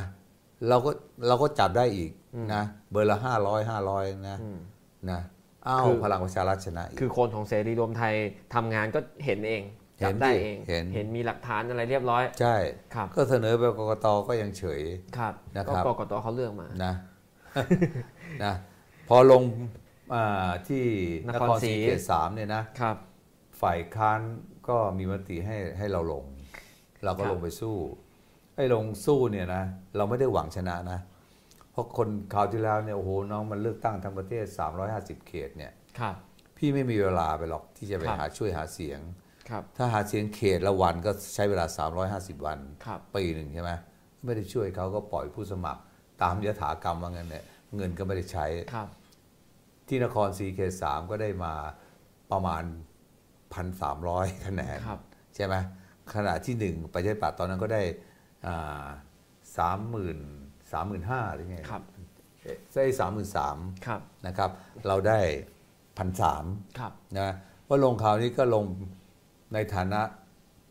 [0.69, 0.91] เราก็
[1.27, 2.11] เราก็จับได้อีก
[2.53, 4.59] นะเบอร์ละห้าร้อยห้าร้อยนะอืม
[5.11, 5.19] นะ
[5.67, 8.13] อ้าวคือพลังประชารัฐชนะอีกคือคนของเสรีรวมไทย
[8.53, 9.63] ทำงานก็เห็นเอง
[9.99, 12.55] เห็จันบได้ดิเองเห็นเห็นมีหลักฐานอะไรเรียบร้อย ใช่
[12.95, 14.81] ครับก็เสนอไปกกตก็ยังเฉย
[15.17, 16.93] ครับนะครับก็กกตเขาเลือกมานะ
[18.43, 18.53] นะ
[19.09, 19.87] พอลงอ่า
[20.67, 20.85] ที่
[21.27, 22.97] นนครครศศรีรีเขตสามเนี่ยนะครับ
[23.61, 24.19] ฝ่ายค้าน
[24.69, 26.25] ก็มีมติให้ให้เราลง
[27.03, 27.75] เราก็ครับลงไปสู้
[28.55, 29.63] ไอ้ลงสู้เนี่ยนะ
[29.95, 30.99] เราไม่ได้หวังชนะนะ
[31.71, 34.45] เพราะคนคราวที่แล้วเนี่ยโอ้โหน้องมันเลือกตั้งทั้งประเทศ
[34.87, 36.15] 350 เขตเนี่ยครับ
[36.57, 38.99] พี่ไม่มีเวลาไปหรอกที่จะไปครับหาช่วยหาเสียง
[39.49, 41.65] ครับถ้าหาเสียงเขตละวันก็ใช้เวลา
[42.05, 43.71] 350 วันครับปีหนึ่งใช่ไหม
[44.25, 45.81] ไม่ได้ช่วยเขาก็ปล่อยผู้สมัคร
[46.21, 47.43] ตามยถากรรมว่างั้นเนี่ย
[47.75, 48.87] เงินก็ไม่ได้ใช้ครับ
[49.89, 51.53] ที่นครศรีเขตสามก็ได้มา
[52.31, 52.63] ประมาณ
[53.73, 54.99] 1,300 คะแนนครับ
[55.35, 55.55] ใช่ไหม
[56.13, 57.83] ขณะที่หนึ่งประชาธิปัตย์ตอนนั้นก็ได้
[59.57, 60.17] สามหมื่น
[60.71, 61.83] สามหมื่นห้าหรือไงครับ
[62.73, 64.51] ใช่สามหมื่นสามครับนะครับ
[64.87, 65.19] เราได้
[65.97, 66.43] พันสาม
[66.79, 67.29] ครับนะ
[67.67, 68.65] ว่าลงข่าวนี้ก็ลง
[69.53, 70.01] ในฐานะ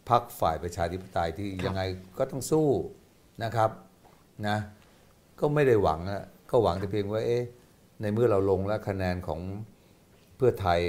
[0.08, 1.82] พักฝ่ายประชาธิปไตยที่ครับยังไง
[2.18, 2.68] ก็ต้องสู้
[3.44, 3.70] นะครับ
[4.48, 4.56] นะ
[5.40, 7.42] ก็ไม่ได้หวังอะก็หวังแต่เพียงว่าเอ๊ะ
[8.00, 9.40] ในเมื่อเราลงแล้วคะแนนของ
[10.36, 10.80] เพื่อไทย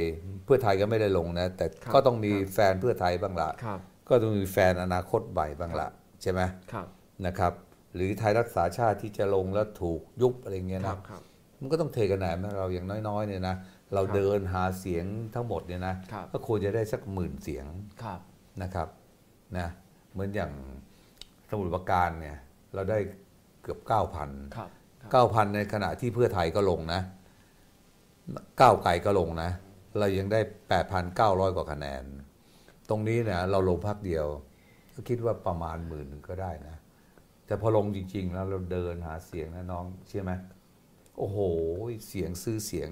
[0.45, 3.79] เพื่อไทยก็ไม่ได้ลงนะ แต่ครับก็ต้องมีครับแฟนเพื่อไทยบ้างละครับ
[4.09, 5.87] ก็ต้องมีแฟนอนาคตใหม่บ้างละ
[6.21, 6.41] ใช่ไหม
[6.73, 6.87] ครับ
[7.25, 7.53] นะครับ
[7.95, 11.21] หรือไทยรักษาชาติที่จะลงแล้วถูกยุบอะไรเงี้ยครันะบครับ
[11.59, 13.55] มันก็ต้องเทกันหนาเราอย่างน้อยๆเนี่ยนะ
[13.93, 15.05] เราครับเดินหาเสียง
[15.35, 17.65] ทั้งหมดเนี่ยนะครับก็ควรจะได้สักหมื่นเสียง
[18.03, 18.19] ครับ
[18.61, 18.87] นะครับ
[19.57, 19.67] นะ
[20.11, 20.51] เหมือนอย่าง
[21.49, 22.37] สมุทรปราการเนี่ย
[22.73, 22.97] เราได้
[23.63, 23.79] เกือบ
[24.17, 24.69] 9,000ครับ
[25.07, 27.01] 9,000 ในขณะที่เพื่อไทยก็ลงนะ
[28.59, 29.49] ก้าวไกลก็ลงนะ
[29.99, 30.39] เรายังได้
[30.97, 32.03] 8,900 กว่าคะแนน
[32.89, 34.25] ตรงนี้เนี่ยเราลงพักเดียว
[34.93, 36.75] ก็คิดว่าประมาณหมื่นหนึ่งก็ได้นะ
[37.45, 40.31] แต่พอลงจริง ๆ แล้วเราเดินหาเสียงนะน้องเชื่อไหม
[41.17, 41.37] โอ้โห
[42.07, 42.89] เสียงซื้อเสียง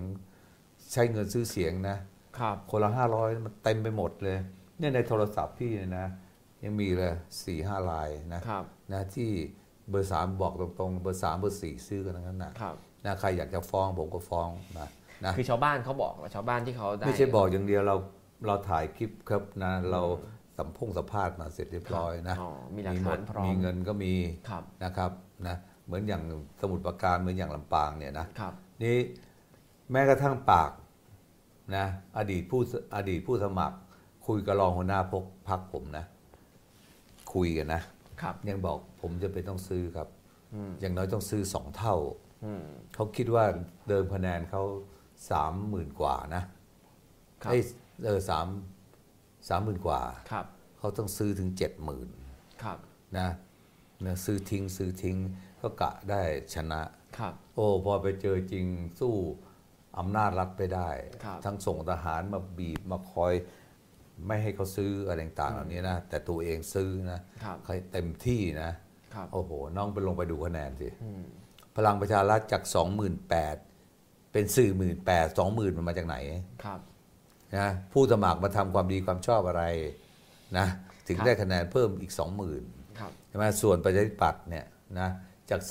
[0.91, 1.97] ใช้เงินซื้อเสียงนะ
[2.39, 4.37] ครับคนละห้าร้อยมันเต็มไปหมดเลย
[4.79, 6.07] เนี่ยในโทรศัพท์พี่เนี่ยนะ
[6.63, 9.29] ยังมีเลยสี่ห้ารายนะครับนะที่
[9.89, 12.75] เบอร์สามบอกตรงๆ เบอร์สามเบอร์สี่ซื้อกันทั้งนั้นนะครับ
[13.05, 14.85] นะใครอยากจะฟ้องผมก็ฟ้องมา
[15.25, 17.95] นะคือชาวบ้านเขาบอกว่าชาวบ้านที่เขาได้ไม่ใช่บอกอย่างเดียวเรา
[18.47, 20.01] เราถ่ายคลิปครับนะเรา
[20.57, 24.13] สัมพงสัมภาษณ์มาเสร็จเรียบร้อยนะอ๋อมีหลักหมฐาดนพร้อมมีเงินก็มี
[24.49, 25.11] ครับนะครับ
[25.47, 26.21] นะเหมือนอย่าง
[26.61, 28.97] สมุทรปราการเหมือนอย่างลำปางเนี่ยนะครับนี่
[29.91, 30.71] แม้กระทั่งปาก
[31.75, 31.85] นะ
[32.17, 32.61] อดีตผู้
[32.95, 33.77] อดีตผู้สมัคร
[34.27, 36.05] คุยกับรองหัวหน้าพกพักผมนะ
[37.33, 37.81] คุยกันนะ
[38.21, 40.07] ครับ ยังบอกผมจะเป็นต้องซื้อครับ
[40.53, 41.95] อืมอย่างน้อยต้องซื้อสองเท่า
[42.45, 42.63] อืม
[42.93, 43.45] เขาคิดว่า
[43.89, 44.63] เดิมคะแนนเขา
[45.31, 46.43] สามหมื่นกว่านะ
[47.43, 47.61] ครับเอ้ย
[48.05, 48.47] เออสาม
[49.49, 50.01] สามหมื่นกว่า
[50.31, 50.45] ครับ
[50.79, 52.09] เขาต้องซื้อถึงเจ็ดหมื่น
[52.63, 52.77] ครับ
[53.17, 53.29] นะ
[54.05, 55.17] นะซื้อทิ้งซื้อทิ้ง
[55.61, 56.21] ก็กะได้
[56.55, 56.81] ชนะ
[57.17, 58.65] ครับโอ้พอไปเจอจริง
[58.99, 59.13] สู้
[59.99, 60.89] อำนาจรัฐไปได้
[61.23, 63.33] ครับทั้งส่งทหารมาบีบมาคอย
[64.25, 68.71] ไม่ให้เขาซื้ออะไรต่างๆเหล่านี้นะ แต่ตัวเองซื้อนะครับใครเต็มที่นะ
[69.13, 71.23] ครับโอ้โห น้องไปลงไปดูคะแนนสิอืม
[71.75, 72.63] พลังประชารัฐจาก
[73.27, 76.17] 28,000 เป็น 48,000 20,000 มันมาจากไหน
[76.63, 76.79] ครับ
[77.57, 79.63] นะผู้สมัครมาทำความดีความชอบอะไร
[80.57, 80.67] นะ
[81.07, 82.13] ถึงครับได้คะแนนเพิ่มอีก
[82.55, 84.65] 20,000ครับใช่ไหมส่วนประชาธิปัตย์เนี่ย
[84.99, 85.09] นะ
[85.49, 85.61] จาก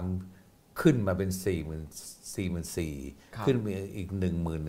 [0.00, 4.08] 33,000 ขึ้นมาเป็น 44,000ครับขึ้นมาอีก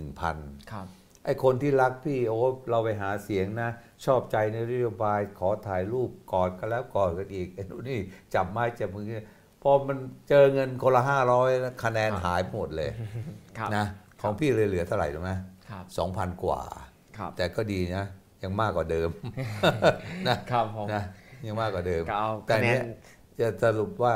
[0.05, 0.87] 11,000ครับ
[1.25, 3.69] ไอ้คนที่รักพี่โอ้เราไปหาเสียงนะ
[4.05, 7.99] ชอบใจในนโยบายขอถ่ายรูปกอดกันแล้วกอดกันอีกไอ้นู่นนี่
[8.35, 9.05] จับไม้จับมือ
[9.61, 9.97] พอมัน
[10.29, 11.49] เจอเงินคนละห้าร้อย
[11.83, 12.91] คะแนนหายหมดเลย
[13.57, 13.85] ครับนะ
[14.21, 15.31] ของพี่เลยเหลือเท่าไหร่รู้ไหม
[15.69, 16.61] ครับสองพันกว่า
[17.17, 18.05] ครับแต่ก็ดีนะ
[18.43, 19.09] ยังมากกว่าเดิม
[20.27, 21.03] นะครับผมนะ
[21.45, 22.81] ยังมากกว่าเดิมก็เอาแต่คะแนเนี้นย
[23.39, 24.13] จะสรุปว่า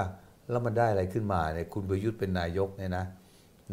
[0.50, 3.06] แล้วมันได้อะไรขึ้นมาเนี่ยคุณประยุทธ์เป็นนายกเนี่ยนะ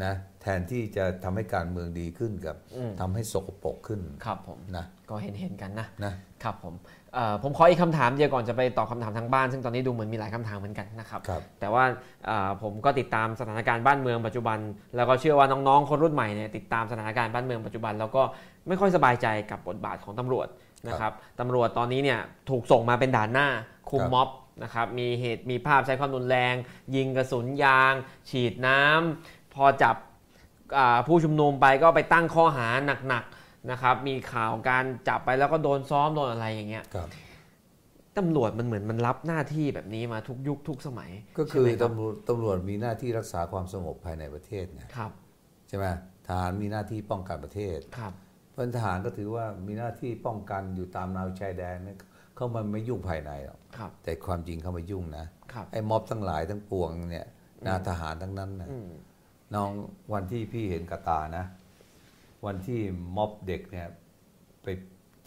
[0.05, 0.13] นะ
[0.47, 6.75] แทนที่จะทำให้การเมืองดีขึ้นกับอืมทำให้สกปรกขึ้นครับผมนะก็เห็นเห็นกันนะนะครับผม
[7.15, 11.85] เอ่อผมขออีกคำถามเดียวก่อนจะไปตอบคำถามทางบ้าน ซึ่งตอนนี้ดูเหมือนมีหลายคำถามเหมือนกันนะครับครับแต่ว่า
[12.27, 14.59] เอ่อผมก็ติดตามสถานการณ์บ้านเมืองปัจจุบัน
[14.97, 18.23] แล้วก็เชื่อว่าน้องๆคนรุ่นใหม่เนี่ยติดตามสถานการณ์บ้านเมืองปัจจุบัน แล้วก็
[18.69, 20.49] ไม่ค่อยสบายใจกับบทบาทของตำรวจ
[20.89, 22.21] นะครับตำรวจตอนนี้เนี่ย
[22.51, 23.49] ถูกส่งมาเป็นด่านหน้า
[23.91, 24.29] คุมครับม็อบ
[24.63, 26.55] นะครับมีเหตุมีภาพใช้ความรุนแรง
[26.95, 27.93] ยิงกระสุนยาง
[28.31, 30.16] ฉีดน้ำพอจับอ่า
[31.07, 32.69] ผู้ชุมนุมไปก็ไปตั้งข้อหา
[33.09, 37.09] หนักๆนะครับ มีข่าวการจับไปแล้วก็โดนซ้อมโดนอะไรอย่างเงี้ยครับ
[38.19, 45.11] ตำรวจมันเหมือนมันรับหน้าที่แบบนี้มาทุกยุคทุกสมัย ก็คือใช่ไหมรับตำรวจตำรวจมีหน้าที่รักษาความสงบภายในประเทศไงครับ
[45.69, 45.87] ใช่ไหม
[46.27, 48.13] ทหารมีหน้าที่ป้องกันประเทศครับ
[48.51, 51.99] เพราะทหารก็ถือว่ามีหน้าที่ป้องกันอยู่ตามแนวชายแดนเนี่ย
[52.35, 57.27] เขามันไม่ยุ่งภายในหรอกครับแต่ความจริงเขามายุ่งนะครับไอ้ม็อบทั้งหลายทั้งปวงเนี่ย
[57.67, 58.89] นะทหารทั้งนั้นนะอืม
[59.55, 59.71] น้อง
[60.13, 61.45] วันที่พี่เห็นกับตานะ
[62.47, 62.81] วันที่
[63.17, 63.87] ม็อบเด็กเนี่ย
[64.63, 64.67] ไป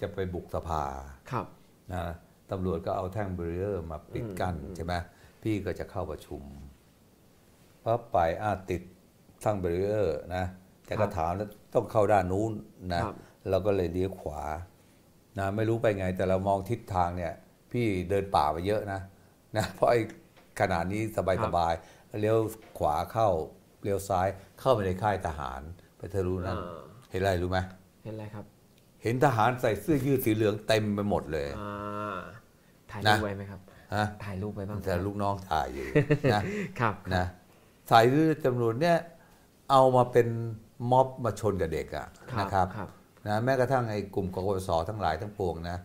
[0.01, 0.83] จะไปบุกสภา
[1.31, 1.45] ครับ
[1.93, 2.01] นะ
[2.51, 4.93] ตำรวจก็เอาแท่ง barrier มาปิดกั้นใช่ไหม
[5.43, 6.43] พี่ก็จะเข้าประชุม
[7.83, 8.81] ปั๊บไปอ้าวติด
[9.41, 10.45] แท่ง barrier นะ
[10.85, 12.51] แต่ก็ถามแล้วต้องเข้าด้านนู้น
[12.93, 13.15] นะครับ
[13.49, 14.43] เราก็เลยเลี้ยวขวา
[15.39, 17.33] นะไม่รู้ไปไง แต่เรามองทิศทางเนี่ย
[17.71, 18.99] พี่เดินป่าไปเยอะนะ
[19.57, 20.01] นะเพราะไอ้
[20.59, 21.01] ขนาดนี้
[21.45, 22.37] สบายๆเลี้ยว
[22.79, 23.29] ขวาเข้า
[23.83, 24.27] เลี้ยวซ้าย
[24.59, 25.61] เข้าไปในค่ายทหาร
[25.97, 27.59] ไปทะลุนั้นอ่าเห็นอะไรรู้ไหม
[28.03, 28.45] เห็นอะไรครับ
[29.03, 32.17] เห็นทหารใส่เสื้อยืดสีเหลืองเต็มไปหมดเลยอ่า
[32.91, 33.59] ถ่ายนะรูปไว้ไหมครับ
[33.95, 35.87] ฮะถ่ายรูปไว้บ้างแต่ลูกน้องถ่ายอยู่
[36.33, 36.41] นะ
[36.79, 37.25] ครับนะ
[37.91, 38.97] ถ่ายด้วยจำนวนเนี้ย
[39.71, 40.27] เอามาเป็น
[40.91, 42.07] ม็อบมาชนกับเด็กอะ
[42.39, 42.89] นะครับครับ
[43.27, 45.77] นะแม้กระทั่งไอ้กลุ่มกกปสทั้งหลายทั้งปวงนะ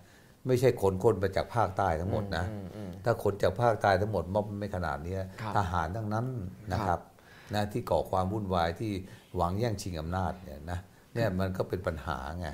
[0.47, 6.26] ไม่ใช่ขนคนมาจากภาคใต้ทั้งหมดนะอืมอืมถ้าขนจากภาคใต้ทั้งหมดม็อบไม่ขนาดเนี้ยครับทหารทั้งนั้น
[6.72, 7.01] นะครับ
[7.55, 8.92] นะที่ก่อความวุ่นวายที่
[9.36, 10.78] หวังแย่งชิงอำนาจเนี่ยนะ
[11.14, 12.49] เนี่ยมันก็เป็นปัญหาไง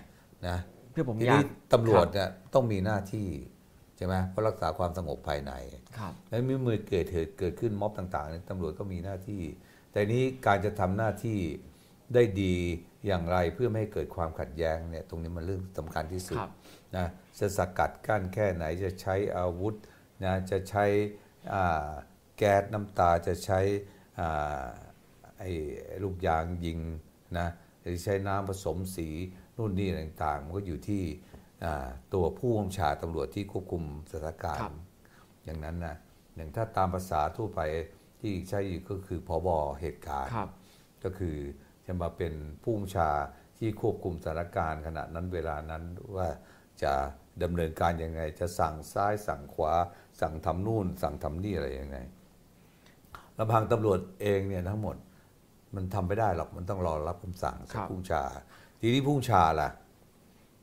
[0.49, 0.57] นะ
[0.95, 3.28] คือผมทีอยานี้กตำรวจเนี่ยต้องมีหน้าที่
[3.97, 5.53] ใช่ไหมเพราะรักษาความสงบภายใน
[5.99, 9.43] ครับแล้วเมื่อมือเกิดเหตุเกิดขึ้นม็อบต่างๆเนี่ยตำรวจก็มีหน้าที่
[9.93, 11.38] แต่นี้การจะทำหน้าที่
[12.14, 12.57] ได้ดี
[13.07, 16.51] อย่างไรเพื่อไม่ให้เกิดความขัดแย้งเนี่ยตรงนี้มันเรื่องสำคัญที่สุดครับ
[16.97, 17.07] นะ
[17.38, 19.74] จะสกัดกั้นแค่ไหนจะใช้อาวุธ
[20.24, 20.84] นะจะใช้
[21.53, 21.91] อ่า
[22.38, 23.99] แก๊สน้ำตาจะใช้อ่า
[25.38, 25.50] ไอ้
[26.02, 26.78] ลูกยางยิง
[27.38, 27.48] นะ
[27.82, 29.08] หรือใช้น้ำผสมสี
[29.56, 31.02] นู่นนี่ต่างๆ มันก็อยู่ที่
[31.64, 34.80] อ่าตัวผู้บัญชาตำรวจที่ควบคุมสถานการครับณ์
[35.44, 35.96] อย่างนั้นนะ
[36.34, 37.61] อย่างถ้าตามภาษาทั่วไป
[38.20, 40.50] ที่ใช้อยู่ก็คือพอบอเหตุการณ์ครับ
[41.04, 41.36] ก็คือ
[41.86, 42.32] จะมาเป็น
[42.62, 43.11] ผู้บัญชา
[43.58, 45.82] ที่ควบคุมสถานการณ์ขณะนั้นเวลานั้น
[46.16, 46.28] ว่า
[46.82, 46.92] จะ
[47.42, 49.72] ดำเนินการยังไง จะสั่งซ้ายสั่งขวา
[50.20, 51.98] สั่งทำนู่น สั่งทำนี่อะไรยังไง
[53.41, 54.97] ลำพังตำรวจเองเนี่ยทั้งหมด
[55.74, 58.22] มันทำไม่ได้หรอกมันต้องรอรับคำสั่งครัจากบผู้บัญชา
[58.80, 59.70] ทีนี้ผู้บัญชาล่ะ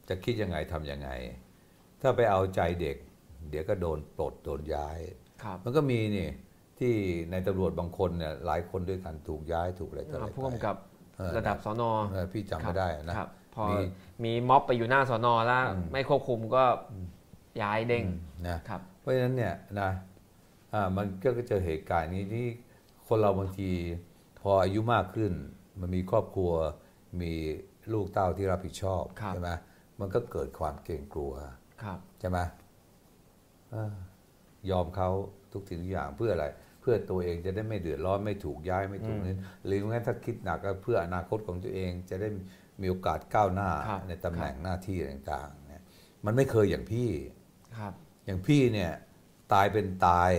[0.09, 1.09] จะคิดยังไงทำยังไง
[2.01, 2.97] ถ้าไปเอาใจเด็ก
[3.49, 4.97] เดี๋ยวก็โดนปลดโดนย้าย
[5.43, 6.29] ครับมันก็มีนี่
[6.79, 6.93] ที่
[7.31, 10.75] ในตำรวจบางคนเนี่ยหลายคนด้วยกันถูกย้ายถูกอะไรต่ออะไรผู้กำกับ
[11.17, 13.77] เออระดับสนเออพี่จำไม่ได้นะครับพอมี
[14.23, 16.63] มีม็อบไปอยู่หน้าสนแล้ว ไม่ควบคุมก็
[17.61, 18.05] ย้ายเด้ง
[18.47, 19.89] นะครับ เพราะฉะนั้นเนี่ยนะ
[20.73, 22.47] อ่ามันก็เจอเหตุการณ์นี้ที่
[23.07, 23.71] คนเราบางที
[24.39, 25.31] พออายุมากขึ้น
[25.79, 26.51] มันมีครอบครัว
[27.21, 27.33] มี
[27.93, 29.49] ลูกเต้าที่รับผิดชอบครับใช่ไหม
[29.99, 31.33] มันก็เกิดความเกรงกลัว
[31.83, 32.39] ครับใช่ไหม
[33.71, 33.95] เออ
[34.69, 35.09] ยอมเขา
[35.53, 36.47] ทุกสิ่งทุกอย่างเพื่ออะไร
[36.81, 42.29] เพื่อตัวเองจะได้ไม่เดือดร้อนไม่ถูกย้ายไม่ถูกนี้หรืองั้นถ้าคิดหนักก็เพื่ออนาคตของตัวเองจะได้
[42.81, 45.83] มีโอกาสก้าวหน้าครับในตำแหน่งหน้าที่ต่างๆเนี่ย
[46.25, 47.09] มันไม่เคยอย่างพี่
[47.77, 47.93] ครับ
[48.25, 48.91] อย่างพี่เนี่ย
[49.53, 50.31] ตายเป็นตาย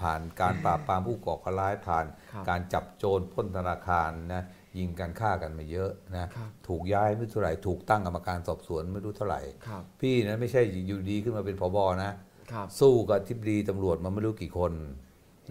[0.00, 4.42] ผ่านการปราบปรามผู้ก่อการร้ายผ่านครับการจับโจรปล้นธนาคารนะ
[4.78, 12.12] ยิงกันฆ่ากันมาเยอะนะครับถูกย้ายไม่รู้เท่าไหร่ถูกตั้งกรรมการสอบสวนไม่รู้เท่าไหร่ครับพี่นะไม่ใช่อยู่ดีขึ้นมาเป็นผบนะ
[12.52, 14.72] ครับสู้กับทิบดีตำรวจมาไม่รู้กี่คน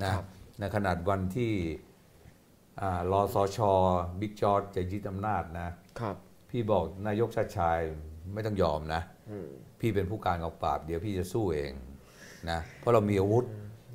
[0.04, 0.26] นะครับ
[0.60, 1.54] ในขนาดวันที่
[2.82, 3.60] อ่ารอสช
[4.20, 5.70] บิ๊กจอร์จจะยึดอำนาจนะ
[6.00, 6.16] ครับ
[6.50, 7.80] พี่บอกนายกชาติชาย
[8.34, 9.48] ไม่ต้องยอมนะอืม
[9.80, 11.72] พี่เป็นผู้การกองปราบ เดี๋ยวพี่จะสู้เอง
[12.50, 13.46] นะเพราะเรามีอาวุธ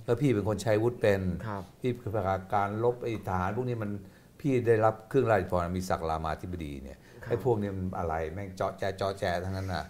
[0.05, 2.12] แล้วพี่เป็นคนใช้อาวุธเป็นครับพี่คือ
[2.55, 3.90] การลบไอ้ทหารพวกนี้มัน
[4.40, 6.98] พี่ได้รับเครื่องราชพรมีศักดิ์รามาธิบดีเนี่ย
[7.28, 9.84] ไอ้พวกนี้มันอะไรแม่งเจาะแจเจาะแจทั้งนั้นน่ะ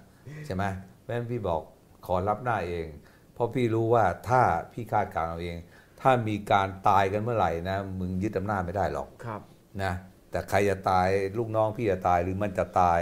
[0.46, 0.64] ใช่ไหม
[0.98, 1.60] เพราะฉะนั้นพี่บอก
[2.06, 2.86] ขอรับหน้าเอง
[3.34, 4.42] เพราะพี่รู้ว่าถ้า
[4.72, 5.56] พี่คาดการณ์เอาเอง
[6.00, 9.40] ถ้ามีการตายกันเมื่อไหร่นะมึงยึดอำนาจไม่ได้หรอกครับ
[9.82, 9.92] นะ
[10.30, 11.08] แต่ใครจะตาย
[11.38, 13.00] ลูกน้องพี่จะตายหรือมันจะตาย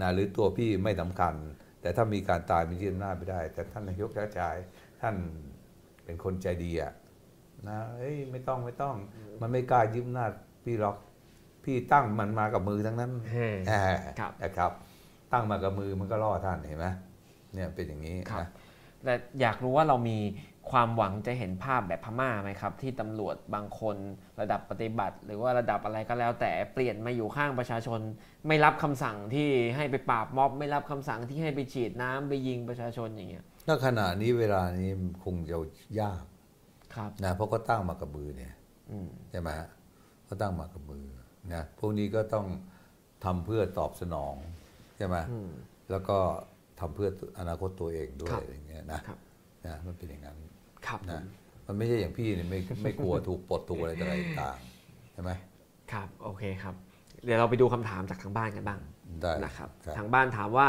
[0.00, 1.34] นะหรือตัวพี่ไม่สำคัญ
[1.80, 4.56] แต่ถ้ามีการตายมีที่อำนาจไม่ได้ แต่ท่านนายกชาติชาย
[5.00, 5.14] ท่าน
[6.10, 6.92] เป็นคนใจดีอะ
[7.68, 8.96] นะเอ้ยไม่ต้องไม่ต้อง
[9.40, 10.30] มันไม่กล้ายึดอำนาจ
[10.64, 10.96] พี่หรอก
[11.64, 14.72] พี่ตั้งมันมากับมือทั้งนั้นเฮ้แหมครับนะครับ
[15.32, 16.86] ตั้งมากับมือมันก็ล่อท่านเห็นไหม
[17.52, 18.48] เนี่ยเป็นอย่างนี้ครับนะ
[19.04, 20.18] แต่อยากรู้ว่าเรามี
[20.70, 23.96] ความหวังจะเห็นภาพแบบพม่าไหมครับ ที่ตำรวจบางคน
[24.40, 28.00] ระดับปฏิบัติ หรือว่าระดับอะไรก็แล้ว แต่เปลี่ยนมาอยู่ข้างประชาชน
[28.46, 34.90] ไม่รับคำสั่งที่ให้ไปปราบม็อบ ไม่รับคำสั่งที่ให้ไปฉีดน้ำไปยิงประชาชนอย่างเงี้ย ถ้าขณะนี้เวลานี้
[35.24, 35.56] คงจะ
[36.00, 36.22] ยาก
[36.94, 38.54] ครับนะเพราะก็ตั้งมากับมือเนี่ย
[38.90, 39.68] อืมใช่ไหมฮะ
[40.24, 41.04] เขาตั้งมากับมือ
[41.54, 42.46] นะพวกนี้ก็ต้อง
[43.24, 44.34] ทำเพื่อตอบสนอง
[44.96, 45.50] ใช่ไหมอืม
[45.90, 46.18] แล้วก็
[46.80, 47.08] ทำเพื่อ
[47.38, 49.18] อนาคตตัวเองด้วครัยบอะไรเงี้ยนะครับ
[49.66, 50.36] นะมันเป็นอย่างนั้น
[50.86, 51.22] ครับนะ
[51.66, 54.58] มันไม่ใช่อย่างพี่เนี่ยไม่ไม่กลัวถูกปลดถูกอะไรต่ออะไรต่าง
[55.12, 55.30] ใช่ไหม
[55.92, 56.74] ครับ โอเคครับ
[57.24, 58.80] เดี๋ยวเราไปดูคำถามจากทางบ้านกันบ้าง
[59.22, 60.68] ได้นะครับครับ ทางบ้านถามว่า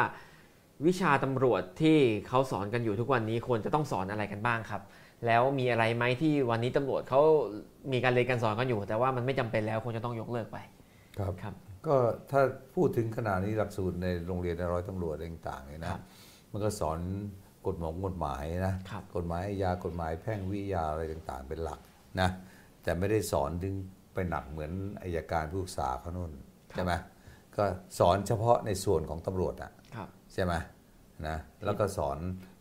[0.88, 4.82] วิชาตำรวจที่เขาสอนกันอยู่ทุกวันนี้ควรจะต้องสอนอะไรกันบ้างครับ
[5.26, 7.22] แล้วมีอะไรไหมที่วันนี้ตำรวจเขา
[7.92, 10.58] มีการเรียนการสอนกันอยู่ แต่ว่ามันไม่จำเป็นแล้วควรจะต้องยกเลิกไป
[11.18, 11.54] ครับครับ
[11.88, 11.96] ก็
[12.32, 12.42] ถ้า
[12.76, 16.02] พูดถึงขนาดนี้หลักสูตรในโรงเรียนในร้อยตำรวจอะไรต่างๆเนี่ยนะครับ
[16.52, 17.00] มันก็สอน
[17.68, 21.80] กฎหมายกฎหมายนะครับกฎหมายอาญากฎหมายแพ่งวิทยาอะไรต่างๆ เป็นหลัก
[22.20, 22.30] นะ
[22.84, 23.76] แต่ไม่ได้สอนถึง
[24.14, 24.72] ไปหนักเหมือน
[25.02, 26.32] อายการผู้พิพากษาเขานู่น
[26.72, 26.94] ใช่ไหม
[27.58, 27.64] ก็
[28.00, 29.81] สอนเฉพาะในส่วนของตำรวจอะครับ
[30.34, 30.54] ใช่ไหม
[31.28, 32.18] นะแล้วก็สอน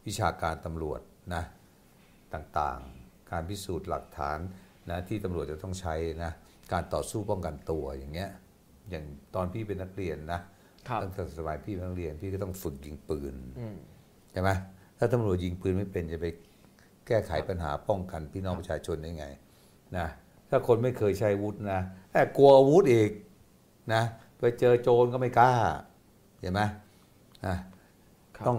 [0.06, 1.00] วิชาการตำรวจ
[1.34, 1.42] นะ
[2.34, 4.38] ต่างๆ การพิสูจน์หลักฐาน
[4.90, 5.94] นะที่ตำรวจจะต้องใช้
[6.24, 6.32] นะ
[6.72, 8.30] การต่อสู้ป้องกันตัวอย่างเงี้ย
[8.90, 9.04] อย่าง
[9.34, 10.40] ตอนพี่เป็นนักเรียนนะ
[10.88, 13.76] ครับตั้งแต่สมัยพี่เป็นนักเรียนพี่ก็ต้องฝึกยิงปืนอืม
[14.30, 14.50] ใช่ไหม
[14.98, 16.26] ถ้าตำรวจยิงปืนไม่เป็นจะไป
[17.06, 19.26] แก้ไขปัญหาป้องกันพี่น้องประชาชนได้ไง
[19.96, 20.06] นะ
[20.48, 21.80] ถ้าคนไม่เคยใช้อาวุธนะ
[22.12, 23.10] แต่กลัวอาวุธอีก
[23.92, 24.02] นะ
[24.38, 25.52] ไปเจอโจรก็ไม่กล้า
[26.40, 26.62] เห็นไหม
[27.46, 27.56] นะ
[28.36, 28.58] ครับต้อง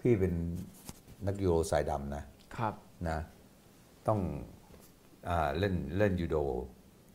[0.00, 0.32] พี่เป็น
[1.26, 2.22] นักยูโรสายดำนะ
[2.56, 2.74] ครับ
[3.08, 3.18] นะ
[4.08, 4.20] ต้อง
[5.28, 6.36] อาเล่นเล่นยูโด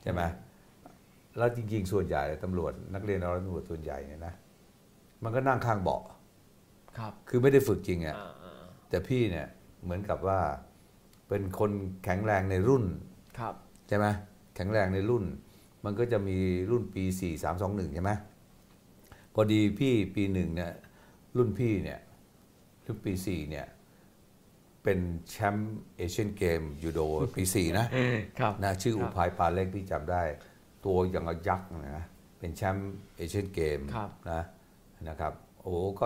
[0.01, 0.22] ใช่ไหม
[1.38, 4.34] แล้วจริง ๆ ส่วนใหญ่ตำรวจนักเรียนร้อยตำรวจส่วนใหญ่เนี่ยนะ
[5.24, 6.01] มันก็นั่งข้างเบาะ
[6.97, 9.47] ครับ คือไม่ได้ฝึกจริงอะอ่าอ่าแต่พี่เนี่ย
[9.83, 10.39] เหมือนกับว่า
[11.28, 11.71] เป็นคน
[12.04, 12.83] แข็งแรงในรุ่น
[13.39, 13.54] ครับ
[13.87, 14.05] ใช่ไหม
[14.55, 15.24] แข็งแรงในรุ่น
[15.86, 16.37] มันก็จะมี
[16.71, 18.12] รุ่นปี 4 3 2 1 ใช่ไหม
[19.37, 20.74] พอดีพี่ปีหนึ่งเนี่ย
[21.37, 21.99] รุ่นพี่เนี่ย
[22.86, 23.67] รุ่นปี4เนี่ย
[24.83, 24.99] เป็น
[25.29, 26.99] แชมป์เอเชียนเกมยูโด
[27.36, 27.86] ปี4นะ
[28.39, 30.21] ครับนะชื่อครับอุภัยปาเล็กพี่จำได้
[30.86, 31.67] ตัวอย่างกับยักษ์
[31.97, 32.05] นะ
[32.39, 34.41] เป็นแชมป์เอเชียนเกมครับนะ
[35.07, 36.05] นะครับโอ้โหก็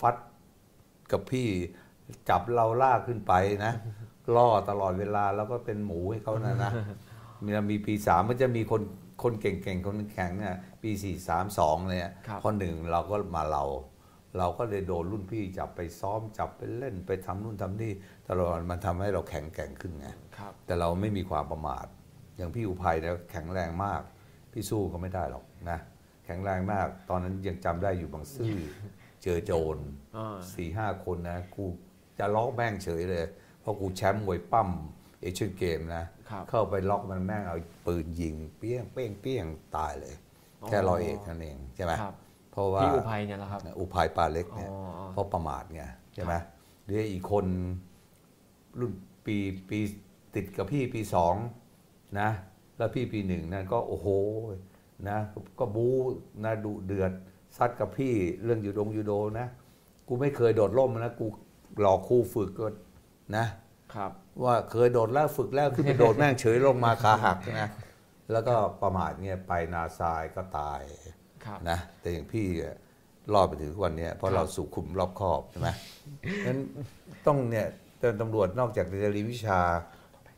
[0.00, 0.16] ฟัด
[1.12, 1.48] กับพี่
[2.28, 3.32] จับเราลากขึ้นไป
[3.64, 3.72] นะ
[4.36, 6.72] ล่อตลอดเวลาแล้วก็เป็นหมูให้เขานะนะ
[7.44, 8.82] มีมีปีสามมันจะมีคน
[9.24, 13.64] คนเก่งๆ คนแข็งเนี่ยปีสี่สามสองเนี่ยครับพอหนึ่งเราก็มาเรา
[14.38, 17.92] เราก็เลยโดนรุ่นพี่จับไปซ้อมจับไปเล่นไปทำนู่นทำนี่
[18.28, 21.86] ตลอดมันทำให้เราแข็งแกร่งขึ้นไงครับแต่เราไม่มีความประมาท
[22.36, 24.02] อย่างพี่อุภัยเนี่ยแข็งแรงมาก
[24.52, 25.78] พี่สู้ก็ไม่ได้หรอกนะ
[26.26, 28.56] แข็งแรงมาก ตอนนั้นยังจำได้อยู่บางซื่อ
[29.22, 29.76] เจอโจร
[30.16, 31.64] อ่าสี่ห้าคนนะกู
[32.18, 33.24] จะล็อกแม่งเฉยเลย
[33.60, 34.70] เพราะกูแชมป์มวยปั้ม
[35.24, 37.56] เอเชียนเกมนะครับเข้าไปล็อกมันแม่งเอา
[37.86, 39.46] ปืนยิง เปี้ยงเปี้ยงเปี้ยง
[39.76, 40.14] ตายเลย
[40.62, 42.14] อ๋อแค่ร้อยเอกนั่นเองใช่ไหมครับ
[42.52, 44.70] เพราะว่าพี่อุภัยเนี่ยแหละครับอุภัยปลาเล็กอ๋อเนี่ย
[45.12, 45.82] เพราะประมาทไง
[46.14, 46.34] ใช่ไหม
[46.84, 47.46] หรืออีกคน
[48.78, 48.92] รุ่น
[49.26, 49.36] ปี
[49.68, 49.78] ปี
[50.34, 51.34] ติดกับพี่ปีสอง
[52.20, 52.30] นะ
[52.78, 54.08] แล้วพี่ปีหนึ่งนั่นก็โอ้โห
[55.08, 55.18] นะ
[55.58, 55.94] ก็บู๊
[56.44, 57.12] นะดุเดือด
[57.56, 59.46] ซัดกับพี่เรื่องยูดงยูโดนะ
[60.08, 61.26] กูไม่เคยโดดร่มนะ กู
[61.80, 62.66] หลอกครูฝึกก็
[63.36, 63.63] นะครับ
[64.44, 67.70] ว่าเคยโดดแล้วฝึกแล้วขึ้นไปโดดแม่งเฉยลงมาขาหักนะ
[68.32, 70.80] แล้วก็ประมาทเงี้ยไปนาซายก็ตาย
[71.44, 72.76] ครับนะแต่อย่างพี่อะ
[73.34, 75.68] รอดไปถึงทุกวันเนี้ยเพครัราะบเราสุขุมรอบคอบใช่ไหม
[76.46, 76.58] นั้น
[77.26, 77.66] ต้องเนี่ย
[77.98, 79.60] แต่ตำรวจนอกจากจะเรียนวิชา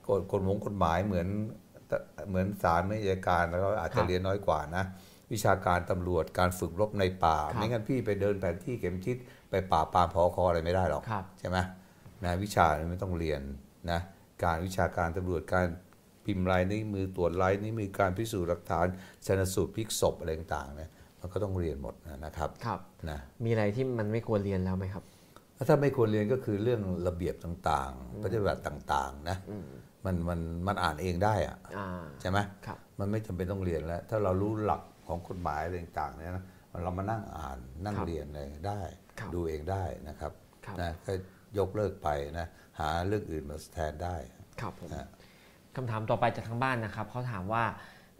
[0.08, 1.28] กฎกฎหมงกฎหมายเหมือน
[2.28, 4.84] เหมือนศาลไม่อัยการแล้วก็อาจจะเรียนน้อยกว่านะ
[5.32, 9.16] วิชาการตำรวจการฝึกรบในป่า ไม่งั้นพี่ไปเดินแผนที่เข็มทิศ
[9.50, 11.58] ไปป่าปรามพอคออะไรไม่ได้หรอกครับใช่ไหม
[12.24, 13.40] นะวิชาเนี่ยไม่ต้องเรียน
[13.90, 14.00] นะ
[14.44, 15.66] การวิชาการตำรวจการ
[16.24, 18.86] พิมพ์ลายนิ้วมือตรวจลายนิ้วมือการพิสูจน์หลักฐาน
[19.26, 20.90] ชนสูตรพลิกศพอะไรต่างๆเนี่ย
[21.20, 21.94] มันก็ต้องเรียนหมด
[22.24, 22.80] นะครับครับ
[23.10, 25.04] นะมีอะไรที่มันไม่ควรเรียนแล้วไหมครับ
[25.54, 29.36] แล้วถ้าไม่ควรเรียนก็คือเรื่องระเบียบต่างๆ ปฏิบัติต่างๆนะ
[30.04, 31.88] มันมันมันอ่านเองได้อะอ่า
[32.20, 36.44] ใช่ไหมครับมันไม่จำเป็นต้องเรียนแล้ว ถ้าเรารู้หลักของกฎหมายอะไรต่างๆเนี่ยนะ
[36.84, 38.80] เรามานั่งอ่านนั่งครับเรียนอะไรได้
[39.20, 40.32] ครับดูเองได้นะครับ
[40.66, 41.12] ครับนะก็
[41.58, 42.08] ยกเลิกไป
[42.38, 42.46] นะ
[42.78, 44.16] หาเรื่องอื่นมาแทนได้
[44.60, 45.08] ครับผมฮะ
[45.76, 47.64] คำถามต่อไปจากทางบ้านนะครับเขาถามว่า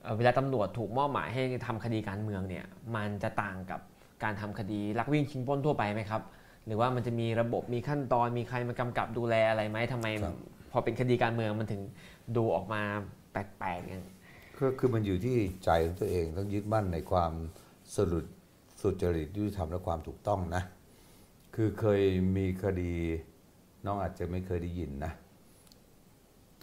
[0.02, 2.64] เอ่อเวลาตำรวจถูกมอบหมายให้ทำคดีการเมืองเนี่ย
[2.96, 3.80] มันจะต่างกับ
[4.22, 6.22] การทำคดีลักวิ่งชิงปล้นทั่วไปไหมครับ
[6.66, 10.36] หรือว่ามันจะมีระบบมีขั้นตอนมีใครมากำกับดูแลอะไรไหมทำไมครับ
[10.72, 11.80] พอเป็นคดีการเมืองมันถึง
[12.36, 12.82] ดูออกมา
[13.32, 14.04] แปลกๆอย่าง
[14.58, 17.32] ก็คือมันอยู่ที่ใจของตัวเองต้องยึดมั่นในความ
[17.96, 18.24] สรุป
[18.80, 20.62] สุจริตยุติธรรมและความถูกต้องนะ
[21.56, 22.02] คือเคย
[22.36, 22.92] มีคดี
[23.84, 25.12] น้องอาจจะไม่เคยได้ยินนะ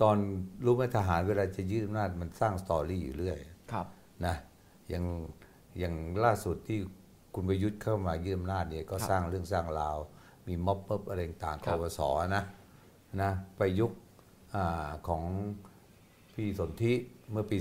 [0.02, 0.18] ตอน
[0.66, 3.38] รู้ไหมทหารเวลาจะยึดอำนาจมันสร้างสตอรี่อยู่เรื่อย
[3.72, 3.86] ครับ
[4.26, 4.36] นะ
[4.90, 5.06] อย่าง
[5.80, 6.80] อย่างล่าสุดที่
[7.36, 9.98] คุณประยุทธ์เข้ามายึดอำนาจเนี่ยก็ครับสร้างเรื่องสร้างราว
[10.48, 12.00] มีม็อบเปิบอะไรต่างๆคครับปส
[12.36, 12.44] นะ
[13.22, 13.92] นะไปยุค
[14.56, 15.24] อาของ
[16.34, 16.94] พี่สนธิ
[17.32, 17.58] เมื่อปี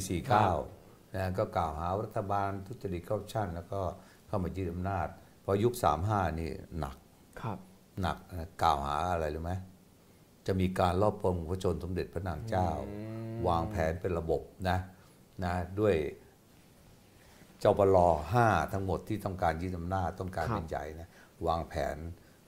[0.57, 3.81] 49นะก็กล่าวหาว่ารัฐบาลทุจริตคอร์รัปชันแล้วก็
[4.27, 5.09] เข้ามายึดอำนาจ
[5.45, 5.73] พอยุค
[6.07, 7.02] 35 นี่หนักครับ
[8.01, 9.53] หนักนะกล่าวหาอะไรรู้ไหม
[10.47, 12.69] จะมีการลอบปล้นพระชนสมเด็จพระนางเจ้า
[13.49, 14.79] วางแผนเป็นระบบนะ
[15.45, 15.95] นะด้วย
[17.63, 17.97] จปล
[18.33, 21.09] ห้าทั้งหมดที่ต้องการยึดอำนาจต้องการครับเป็นใหญ่นะ
[21.47, 21.97] วางแผน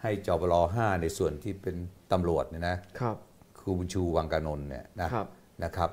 [0.03, 1.77] ให้จปลห้าในส่วนที่เป็น
[2.13, 3.17] ตำรวจเนี่ยนะครับ
[3.59, 5.27] ครูบุญชูวังกานนท์เนี่ยนะครับ
[5.65, 5.91] นะครับ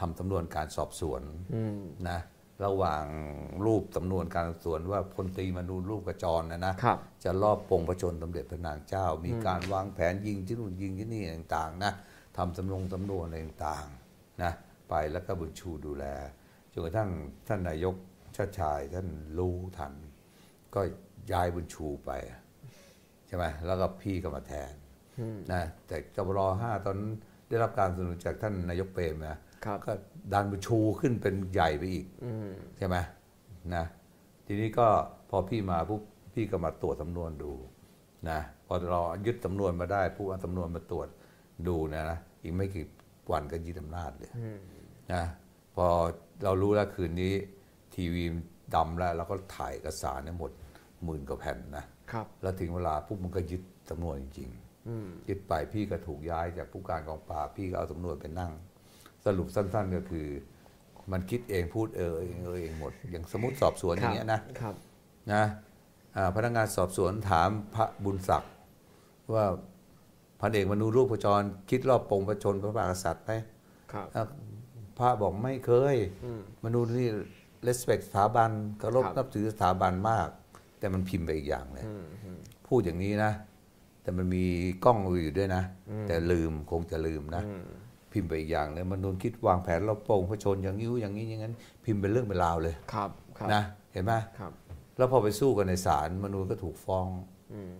[0.00, 1.22] ทำสำนวนการสอบสวน
[1.54, 2.18] อืมนะ
[2.64, 3.04] ระหว่าง
[3.64, 11.92] รูปสำนวนการสอบสวนว่าพลตรีมนูนรูปกระจรนะนะครับจะรอบปงพระชนสมเด็จพระนางเจ้า มีการวางแผนยิงที่นู่นยิงที่นี่ต่างๆนะ
[12.36, 14.52] ทำสำนงสำนวนอะไรต่างๆนะ
[14.88, 16.04] ไปแล้วก็บุญชูดูแล
[16.72, 17.10] จนกระทั่ง
[17.48, 17.94] ท่านนายก
[18.36, 19.08] ชาติชายท่าน
[19.38, 19.92] รู้ทัน
[20.74, 20.80] ก็
[21.32, 22.10] ย้ายบุญชูไป
[23.26, 24.72] ใช่ไหมแล้วก็พี่ก็มาแทน
[25.52, 27.12] นะแต่จบรห้าตอนนั้น
[27.48, 29.40] ได้รับการสนับสนุนจากท่านนายกเปรมนะครับ
[29.86, 29.92] ก็
[30.32, 32.96] ดันบุญชูขึ้นเป็นใหญ่ไปอีกอืมใช่ไหม
[33.74, 33.84] นะ
[34.46, 34.86] ทีนี้ก็
[35.30, 36.02] พอพี่มาปุ๊บ
[36.34, 37.52] พี่ก็มาตรวจสำนวนดู
[38.30, 41.08] นะพอเรายึดสำนวนมาได้ผู้เอาสำนวนมาตรวจ
[41.68, 42.86] ดูเนะนะอีกไม่กี่
[43.32, 44.30] วันก็ยึดอำนาจเลย
[45.12, 45.22] นะ
[45.76, 45.86] พอ
[46.44, 47.32] เรารู้แล้วคืนนี้
[47.94, 48.24] ทีวี
[48.74, 50.50] ดำแล้วเราก็ถ่ายเอกสารเนี่ยหมด
[51.04, 54.50] หมื่นกว่าแผ่นนะครับแล้วถึงเวลาปุ๊บมันก็ยึดสำนวนจริง
[54.88, 58.52] อืมๆยึดไปพี่ก็ถูกย้ายจากผู้การกองปราบพี่ก็เอาสำนวนไปนั่ง
[59.26, 60.26] สรุปสั้น ๆ ก็คือ
[61.12, 64.74] มันคิดเองพูดเออเองเออเองหมด อย่างสมมติสอบสวนอย่างเงี้ยนะครับ
[65.32, 65.42] นะ
[66.16, 68.52] อ่าพนักงานสอบสวนถามพระบุญศักดิ์
[69.34, 69.44] ว่า
[70.40, 73.32] พันเอกมนูรูปประจร คิดรอบปงประชนพระมหากษัตริย์ไหม
[73.92, 74.22] ครับอะ
[74.98, 77.08] พระบอกไม่เคยอืมมนูนี่
[77.66, 80.28] respect สถาบันเคารพครับนับถือสถาบันมาก
[80.78, 83.32] แต่มันพิมพ์ไปอีกอย่างเลยอืมอืมพูดอย่างนี้นะ
[84.02, 84.44] แต่มันมี
[84.84, 85.62] กล้องอยู่ด้วยนะ
[86.08, 87.66] แต่ลืมคงจะลืมนะอืม
[88.16, 93.62] พิมพ์ไปอีกอย่างเลยมนูนคิดวางแผนรอบโปงพระชนอย่างนี้อย่างนี้อย่างนั้น พิมพ์เป็นเรื่องเป็นราวเลยครับครับนะ
[93.92, 94.52] เห็นไหมครับ
[94.96, 97.06] แล้วพอไปสู้กันในศาลมนูนก็ถูกฟ้อง
[97.52, 97.74] อืม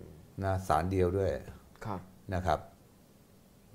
[0.45, 1.31] นะศาลเดียวด้วย
[1.87, 2.01] ครับ
[2.35, 2.61] นะครับ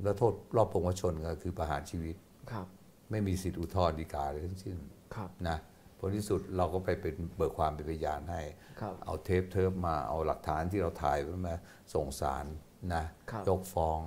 [0.04, 2.16] แล้วโทษรอบโปงพระชนก็คือประหารชีวิต
[2.52, 2.66] ครับ
[3.12, 4.78] ไม่มีสิทธิอุทธรณ์ฎีกาเลยทั้งสิ้น
[5.16, 5.58] ครับนะ
[5.98, 8.42] ผลที่สุดเราก็ไปเป็นเบิกความเป็นพยานให้
[8.82, 11.56] ครับเอาเทปเทิปมาเอาหลักฐานที่เราถ่ายไว้มา
[11.94, 12.46] ส่งสาร
[12.94, 14.00] นะครับยกฟ้อง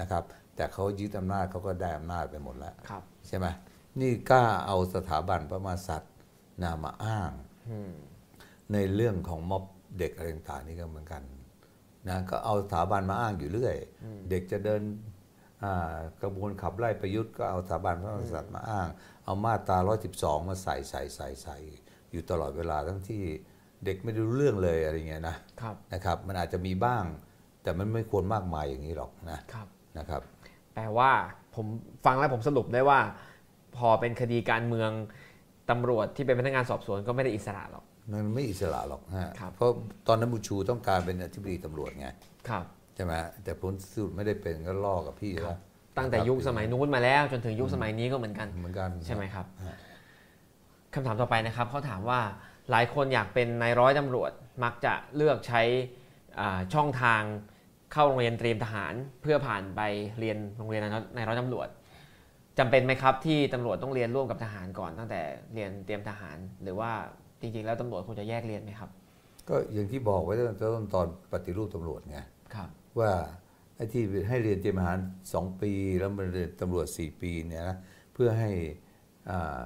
[0.00, 0.24] นะครับ
[0.56, 3.46] แต่เขายึดอำนาจเขาก็ได้อำนาจไปหมดแล้วครับใช่ไหม
[4.00, 6.12] นี่กล้าเอาสถาบันพระมหากษัตริย์
[6.62, 7.32] นามาอ้าง
[7.70, 7.92] อืม
[8.72, 9.64] ในเรื่องของม็อบ
[9.98, 11.22] เด็กอะไรต่างๆนี่ก็เหมือนกัน
[12.08, 13.76] นะก็เอาสถาบันมาอ้างอยู่เรื่อย
[14.30, 14.82] เด็กจะเดิน
[15.64, 18.88] อ่ากระบวนขับไล่ประยุทธ์ก็เอาสถาบันพระมหากษัตริย์มาอ้าง
[19.24, 19.78] เอามาตรา
[20.14, 21.56] 112 มาใส่ใส่ใส่ใส่
[22.10, 23.22] อยู่ตลอดเวลาทั้งที่
[23.84, 27.04] เด็กไม่ได้รู้เรื่องเลยอะไรเงี้ยนะครับนะครับ มันอาจจะมีบ้าง
[27.62, 29.66] แต่มันไม่ควรมากมายอย่างนี้หรอกนะครับ
[29.98, 30.22] นะครับ
[30.74, 31.10] แปลว่า
[31.54, 31.66] ผม
[32.04, 33.00] ฟังแล้วผมสรุปได้ว่า
[33.76, 34.90] พอเป็นคดีการเมือง
[35.70, 39.70] ตำรวจที่เป็นพนักงานสอบสวนก็ไม่ได้อิสระหรอก มันไม่อิสระหรอกฮะครับเพราะ
[40.08, 42.08] ตอนนั้นบุญชูต้องการเป็นอธิบดีตำรวจไง
[42.48, 42.64] ครับ
[42.94, 43.12] ใช่ไหม
[43.44, 45.56] แต่ผลสุดไม่ได้เป็นก็ล่อกับพี่แล้ว
[45.96, 49.76] ตั้งแต่ยุคสมัยนู้นมาแล้ว จนถึงยุคสมัยนี้ก็เหมือนกันเหมือนกันใช่ไหมครับฮะ
[50.94, 52.20] คำถามต่อไปนะครับเขาถามว่า
[52.70, 54.30] หลายคนอยากเป็นนายร้อยตำรวจ
[54.64, 55.62] มักจะเลือกใช้
[56.40, 57.22] อ่าช่องทาง
[57.94, 59.80] เข้าโรงเรียนเตรียมทหารเพื่อผ่านไป
[60.20, 60.82] เรียนโรงเรียน
[61.16, 61.68] นายร้อยตำรวจ
[62.58, 65.20] จำเป็นไหมครับที่ตำรวจต้องเรียนร่วมกับทหารก่อนตั้งแต่
[65.54, 66.90] เรียนเตรียมทหาร หรือว่า
[67.40, 68.90] จริงๆ แล้วตำรวจควรจะแยกเรียนไหมครับ
[69.48, 72.18] ก็อย่างที่บอกไว้ตั้งแต่ต้นตอนปฏิรูปตำรวจไง
[72.54, 72.68] ครับ
[73.00, 73.12] ว่า
[73.76, 74.98] ไอ้ที่ให้เรียนเตรียมทหาร
[75.32, 77.76] สองปี แล้วมาเรียนตำรวจสี่ปีเนี่ยนะ
[78.14, 78.50] เพื่อให้
[79.30, 79.64] อ่า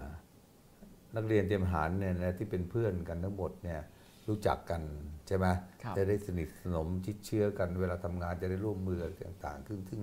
[1.17, 3.81] นักเรียนเตรียมทหารเนี่ยนะที่เป็นเพื่อนกันทั้งหมดเนี่ย
[4.29, 4.83] รู้จักกัน
[5.27, 10.01] ใช่ไหมครับ จะได้สนิทสนมชิดเชื้อกันเวลาทำงานจะได้ร่วมมือต่างๆ ซึ่งซึ่ง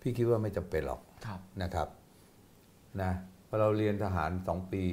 [0.00, 1.88] พี่คิดว่าไม่จำเป็นหรอกครับนะครับ
[3.02, 3.12] นะ
[3.48, 4.84] พอเราเรียนทหารสองปี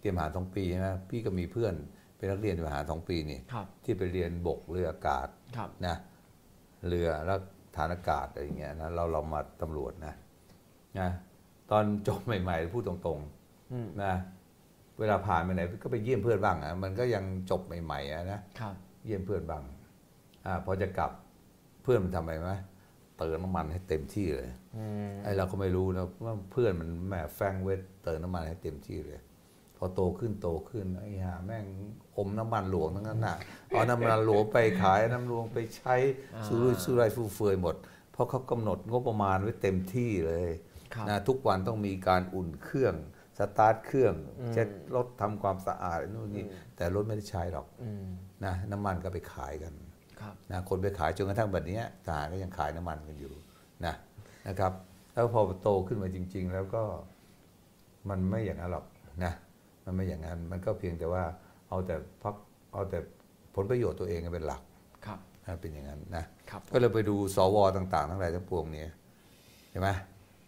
[0.00, 1.74] เตรียมทหารสองปีใช่ไหมพี่ก็มีเพื่อน
[2.16, 5.96] เป็นนักเรียนทหารสองปีนี่ครับที่ไปเรียนบกเรืออากาศครับนะ
[6.88, 7.38] เรือแล้ว
[7.76, 10.14] ฐานอากาศอะไรอย่างเงี้ยนะเราเรามาตำรวจนะ
[10.98, 11.08] นะ
[11.70, 13.20] ตอนจบใหม่ๆพูดตรง
[13.72, 14.14] อืมๆนะ
[14.98, 18.74] เวลาผ่านไปไหนก็ไปเยี่ยมเพื่อนบ้างอะมันก็ยังจบใหม่ๆอะนะครับ
[19.04, 19.62] เยี่ยมเพื่อนบ้าง
[20.46, 21.10] อ่าพอจะกลับ
[21.82, 22.50] เพื่อนมันทำไมไหม
[23.18, 29.20] เติมน้ำมันให้เต็มที่เลยอืมไอ้เราก็ไม่รู้นะว่าเพื่อนมันแหมแฟงเวทเติมน้ำมันให้เต็มที่เลย
[29.76, 31.66] พอโตขึ้นโตขึ้นไอ้ห่าแม่ง
[32.16, 33.36] อมน้ำมันหลวงทั้งนั้นน่ะ
[33.68, 35.94] เอาน้ำมันหลวงไปขายน้ำหลวงไปใช้
[36.46, 37.74] สู้รุ่ยสู้ไรฟู่เฟือยหมด
[38.12, 40.50] เพราะเขากำหนดงบประมาณไว้เต็มที่เลย
[40.94, 42.94] ครับนะทุกวันต้องมีการอุ่นเครื่อง
[43.38, 44.14] สตาร์ทเครื่อง
[44.52, 46.44] เช็ดรถทำความสะอาดนู่นนี่
[46.76, 48.06] แต่รถไม่ได้ใช้หรอกอืม
[48.44, 49.85] นะน้ำมันก็ไปขายกันครับ
[50.50, 53.32] นะคนไปขายจนกระทั่งแบบนี้ยทหารก็ยังขายน้ำมันกันอยู่
[53.86, 53.94] นะ
[54.48, 54.72] นะครับ
[55.12, 56.82] แล้วพอโตขึ้นมาจริง ๆ แล้วก็
[58.08, 58.84] มันไม่อย่างนั้นหรอก
[59.24, 59.32] นะ
[59.84, 61.22] มันไม่อย่างนั้นมันก็เพียงแต่ว่า
[61.68, 62.34] เอาแต่พัก
[62.72, 62.98] เอาแต่
[63.54, 64.62] ผลประโยชน์ตัวเองเป็นหลัก
[65.06, 68.94] ครับนะเป็นอย่างนั้นนะครับก็เลยไปดูสวต่าง ๆ ทั้งหลายทั้งปวงเนี่ย
[69.70, 69.88] ใช่ไหม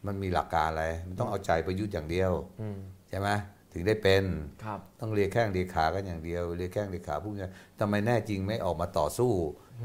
[0.07, 2.79] มันมีหลักการอะไร มันต้องเอาใจประยุทธ์อย่างเดียวอืม
[3.09, 3.29] ใช่ไหม
[3.73, 4.25] ถึงได้เป็น
[4.65, 7.47] ครับต้องเรียกแข้งเรียกขากันอย่างเดียว เรียกแข้งเรียกขาพวกนี้
[7.81, 9.33] ทำไมแน่จริงไม่ออกมาต่อสู้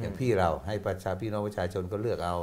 [0.02, 2.36] อย่างพี่เราให้ประชาพี่น้องประชาชนก็เลือกเอา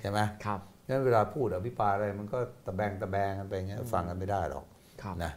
[0.00, 4.64] ใช่ไหมครับงั้นเวลาพูดอภิปรายอะไรมันก็ตะแบงตะแบงกันไปอย่างเงี้ยฟังกันไม่ได้หรอก
[5.02, 5.32] ครับนะ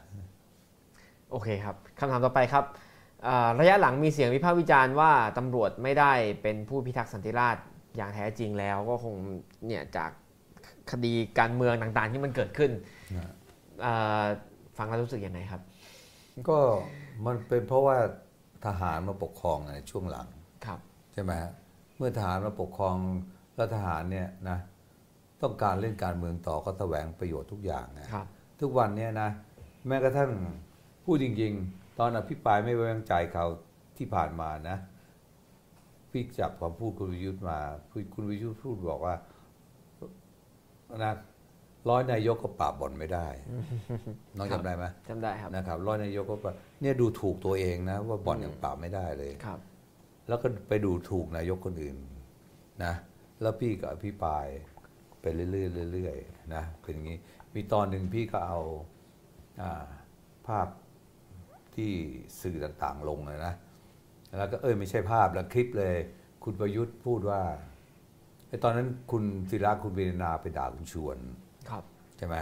[1.31, 2.63] โอเคครับคำถามต่อไปครับ
[3.27, 6.11] อ่าระยะหลังมีเสียงวิพากษ์วิจารณ์ว่าตำรวจไม่ได้
[6.41, 7.63] เป็นผู้พิทักษ์สันติราษฎร์
[7.97, 9.15] อย่างแท้จริงแล้วก็คง
[9.65, 10.11] เนี่ยจาก
[10.91, 12.71] คดีการเมืองต่างๆที่มันเกิดขึ้น
[13.17, 13.31] นะ
[13.85, 14.25] อ่า
[14.77, 15.61] ฟังแล้วรู้สึกยังไงครับ
[16.49, 16.59] ก็
[17.25, 17.97] มันเป็นเพราะว่า
[18.65, 20.27] ทหารมาปกครองในช่วงหลัง
[20.65, 20.79] ครับ
[21.13, 21.51] ใช่ไหมฮะ
[21.97, 22.95] เมื่อทหารมาปกครอง
[23.55, 24.57] แล้วทหารเนี่ยนะ
[25.41, 28.27] ต้องการเล่นการเมืองต่อก็แสวงประโยชน์ทุกอย่างนะครับ
[28.61, 29.29] ทุกวันเนี่ยนะ
[29.87, 30.31] แม้กระทั่ง
[31.03, 33.45] พูดจริง ๆ ตอนอภิปรายไม่ไว้วางใจเขา
[33.97, 34.77] ที่ผ่านมานะ
[36.11, 37.59] พี่จับความพูดคุณวิยุทธ์มา
[38.13, 39.15] คุณวิยุทธ์พูดบอกว่า
[41.03, 41.13] นะ
[41.89, 43.27] ร้อยนายกก็ปราบบ่อนไม่ได้
[44.37, 49.59] น้องครับจำได้ไหมจำได้ครับนะครับร้อยนายกก็ปราบเนี่ยดูถูกตัวเองนะ ว่าบ่อนยังปราบไม่ได้เลยครับ
[50.27, 51.97] แล้วก็ไปดูถูกนายกคนอื่น
[52.83, 52.93] นะ
[53.41, 54.45] แล้วพี่ก็อภิปราย
[55.21, 57.17] ไปเรื่อยๆเรื่อยๆนะเป็นอย่างนี้
[57.55, 58.59] มีตอนหนึ่งพี่ก็เอา
[59.61, 59.85] อา
[60.47, 60.67] ภาพ
[61.75, 61.91] ที่
[62.41, 63.53] สื่อต่างๆลงเลยนะ
[64.37, 65.95] แล้วก็เอ้ยไม่ใช่ภาพแล้วคลิปเลย
[66.43, 67.41] คุณประยุทธ์พูดว่า
[68.47, 72.39] ไอ้ตอนนั้นคุณศิระคุณเบรนาไปด่าคุณชวนครับใช่ไหม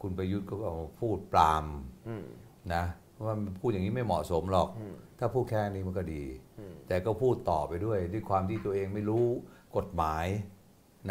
[0.00, 1.64] คุณประยุทธ์ก็เอามาพูดปราม
[2.08, 2.24] อืม
[2.74, 2.84] นะ
[3.26, 6.24] ว่ามันพูดอย่างนี้ไม่เหมาะสมหรอกอืมถ้าพูดแค่นี้มันก็ดี
[6.58, 9.26] อืมแต่ก็พูดต่อไปด้วย ด้วยความที่ตัวเองไม่รู้
[9.76, 10.26] กฎหมาย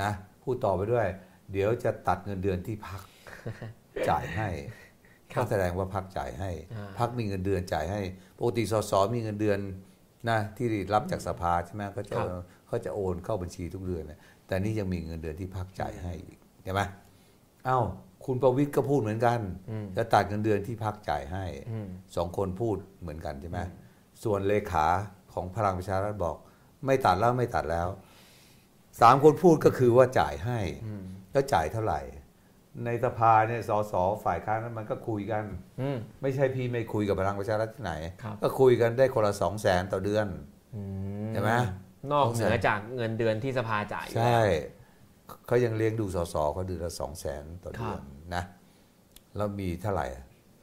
[0.01, 0.09] นะ
[0.43, 1.07] พูดต่อไปด้วย
[1.51, 3.01] เดี๋ยวจะตัดเงินเดือนที่พัก
[4.09, 4.49] จ่ายให้
[5.33, 8.01] ครับก็แสดงว่าพักจ่ายให้อ่าพักมีเงินเดือนจ่ายให้
[8.39, 9.59] ปกติสสมีเงินเดือน
[10.29, 12.17] นะที่รับจากสภาใช่ไหมเขาจะ
[12.67, 16.81] เขาจะโอนเข้าบัญชีทุกเดือนนะแต่นี่ยังมีเงินเดือนที่พักจ่ายให้อีกใช่ไหม
[17.65, 17.79] เอ้า
[18.25, 19.39] คุณประวิทย์ก็พูดเหมือนกัน
[19.69, 23.59] อืมจะตัดเงินเดือนที่พักจ่ายให้อืมสองคนพูดเหมือนกันใช่ไหม
[24.23, 24.85] ส่วนเลขา
[25.33, 26.37] ของพลังประชารัฐบอก
[26.85, 27.87] ไม่ตัดแล้วไม่ตัดแล้ว
[29.01, 32.01] สามคนพูดก็คือว่าจ่ายให้อืมแล้วจ่ายเท่าไหร่
[32.85, 33.93] ในสภาเนี่ยสส
[34.25, 35.43] ฝ่ายค้านนั้นมันก็คุยกัน
[35.81, 37.93] อืมไม่ใช่พี่ไม่คุยกับพลังประชารัฐที่ไหน
[38.23, 40.27] ครับก็คุยกันได้คนละสองแสนต่อเดือน
[40.75, 40.81] อื
[41.29, 41.51] ใช่ไหม
[42.13, 44.43] นอกเหนือจากเงินเดือนที่สภาจ่ายอยู่ใช่แล้ว
[45.47, 48.03] เขายังเลี้ยงดูสสเขาเดือนละสองแสนต่อเดือครันบ
[48.35, 48.43] นะ
[49.35, 50.07] แล้วมีเท่าไหร่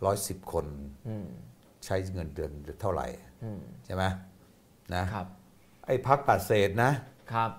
[0.04, 0.66] ร้อยสิบคน
[1.08, 1.26] อืม
[1.84, 3.06] ใช้เงินเดือนเท่าไหร่
[3.44, 4.04] อืมใช่ไหม
[4.94, 5.26] นะครับ
[5.86, 6.90] ไอ้พักปัดเศษนะ
[7.32, 7.50] ครับ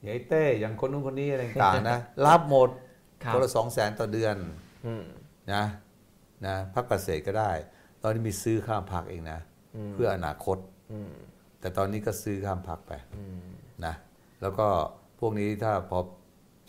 [0.00, 2.68] อย่างไอ้เต้อย่างคนนู้นคนนี้อะไรต่างๆนะรับหมด
[3.24, 4.36] ครับคนละสองแสนต่อเดือน
[4.86, 5.04] อืม
[5.52, 5.64] นะ
[6.46, 7.50] นะพักปัดเศษก็ได้
[8.02, 9.38] ตอนนี้มีซื้อข้ามพักเองนะ
[9.76, 10.58] อืมเพื่ออนาคต
[10.92, 11.12] อืม
[11.60, 13.48] แต่ตอนนี้ก็ซื้อข้ามพักไปอืม
[13.84, 13.94] นะ
[14.42, 14.68] แล้วก็
[15.18, 15.98] พวกนี้ถ้าพอ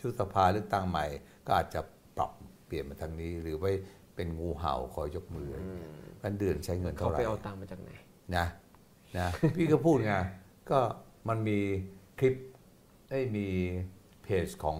[0.00, 1.04] ชุดสภาเลือกตั้งใหม่
[1.46, 1.80] ก็อาจจะ
[2.16, 2.30] ปรับ
[2.66, 3.66] เปลี่ยนมาทางนี้หรือไป
[4.14, 5.58] ไปเป็นงูเห่าคอยยกมืออ
[6.22, 7.90] มันเดือนใช้เงินเขาเท่าไหไปร่เอาตังค์มาจากไหน
[8.36, 8.46] นะ
[9.18, 10.14] นะพี่ก็พูดไง
[10.70, 10.78] ก็
[11.28, 11.58] มันมี
[12.18, 12.34] คลิป
[13.10, 13.46] ไอ้ยมี
[14.22, 14.78] เพจของ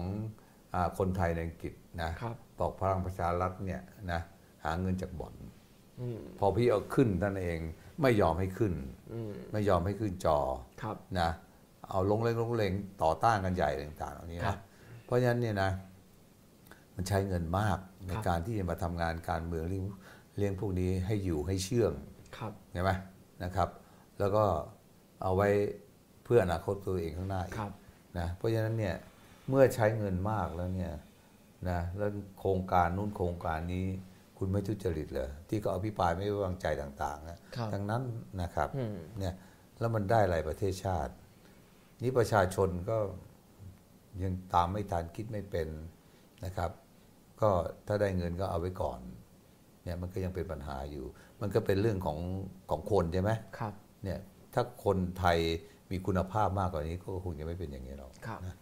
[0.73, 3.81] อาคนไทยในอังกฤษนะครับบอกพลังประชารัฐเนี่ย
[4.11, 4.21] นะ
[4.63, 5.33] หาเงินจากบ่อน
[6.01, 7.59] อืมพอพี่เอาขึ้นท่านเอง
[8.01, 8.73] ไม่ยอมให้ขึ้น
[9.13, 10.37] อืมไม่ยอมให้ขึ้นจอ
[10.81, 11.29] ครับนะ
[11.91, 12.73] เอาลงเล็งลงเล็ง
[13.03, 14.59] ต่อต้านกันใหญ่ต่างๆเหล่านี้ครันะบ
[15.05, 15.71] เพราะฉะนั้นเนี่ยนะ
[16.95, 17.77] มันใช้เงินมาก
[18.07, 19.85] ในครับการที่จะมาทำงานการเมืองเลี้ยง
[20.37, 21.91] เลี้ยงพวกนี้ให้อยู่ให้เชื่อง
[22.37, 22.91] ครับเห็นไหม
[23.43, 23.69] นะครับ
[24.19, 24.43] แล้วก็
[25.23, 25.49] เอาไว้
[26.23, 27.71] เพื่ออนาคตตัวเองข้างหน้าอีกครับ
[28.19, 28.95] นะเพราะฉะนั้นเนี่ย
[29.49, 30.93] เมื่อใช้เงินมากแล้วเนี่ย
[31.69, 32.09] นะแล้ว
[32.39, 33.85] โครงการนู้นโครงการนี้
[34.37, 38.01] คุณไม่ทุจริตเหรอที่ก็อภิปรายไม่ไว้วางใจต่างๆนะครับทั้งนั้น
[38.41, 39.33] นะครับอืมเนี่ย
[39.79, 41.13] แล้วมันได้อะไรประเทศชาติ
[42.01, 42.97] นี่ประชาชนก็
[44.23, 45.67] ยังตามไม่ทันคิดไม่เป็น
[46.45, 46.71] นะครับ
[47.41, 47.49] ก็
[47.87, 48.99] ถ้าได้เงินก็เอาไว้ก่อน
[49.83, 51.05] เนี่ยมันก็ยังเป็นปัญหาอยู่
[51.41, 52.17] มันก็เป็นเรื่องของ
[52.69, 53.73] ของคนใช่ไหมครับ
[54.03, 54.19] เนี่ย
[54.53, 55.37] ถ้าคนไทย
[55.91, 58.55] มีคุณภาพมากกว่านี้ก็คงจะไม่เป็นอย่างนี้หรอกครับนะ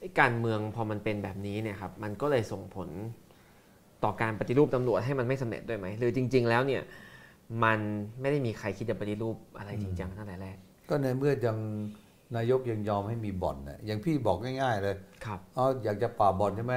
[0.00, 2.88] ไอ้การเมืองพอมันเป็นแบบนี้เนี่ยครับมันก็เลยส่งผล
[4.04, 6.82] ต่อการปฏิรูปตำรวจให้มันไม่สำเร็จด้วยไหมหรือจริง ๆ แล้วเนี่ย
[7.64, 7.78] มัน
[8.20, 10.56] ไม่ได้มีใครคิดจะปฏิรูปอะไรจริงจังตั้งแต่แรก
[10.88, 11.58] ก็ในเมื่อยัง
[12.36, 16.76] นายกยังยอมให้มีบ่อนนะอย่างพี่บอกง่าย ๆ เลยครับอ๋ออยากจะปราบบ่อนใช่ไหม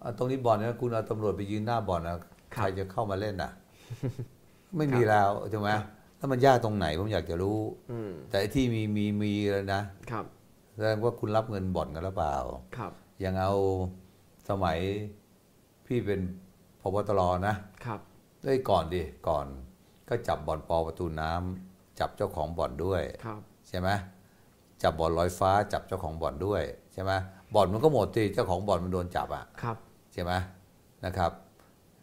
[0.00, 2.18] เอาตรงนี้บ่อนนะคุณเอาตำรวจไปยืนหน้าบ่อนนะค
[2.52, 3.50] ใครัรบจะเข้ามาเล่นอะ
[4.76, 5.70] ไม่มีแล้วใช่ไหม
[6.16, 7.58] แล้วมันยากตรงไหนผมอยากจะรู้
[7.90, 10.24] อืมแต่ไอ้ที่มีมีมีแล้วนะครับ
[10.74, 12.36] แสดงว่าคุณรับเงินบ่อนกันหรือเปล่า
[12.76, 13.52] ครับอย่างเอา
[14.48, 14.78] สมัย
[15.86, 16.20] พี่เป็น
[16.80, 17.54] พบตรนะ
[17.84, 18.00] ครับ
[18.42, 19.46] เอ้ยก่อนดิก่อน
[20.08, 23.88] ก็จับบ่อนปอประตูน้ำจับเจ้าของบ่อนด้วยครับใช่ไหม
[24.82, 26.62] จับบ่อนลอยฟ้า จับเจ้าของบ่อนด้วย
[26.92, 27.12] ใช่ไหม
[27.54, 29.76] บ่อนมันก็หมดทีเจ้าของบ่อนมันโดนจับอะครับ
[30.12, 30.32] ใช่ไหม
[31.04, 31.32] นะครับ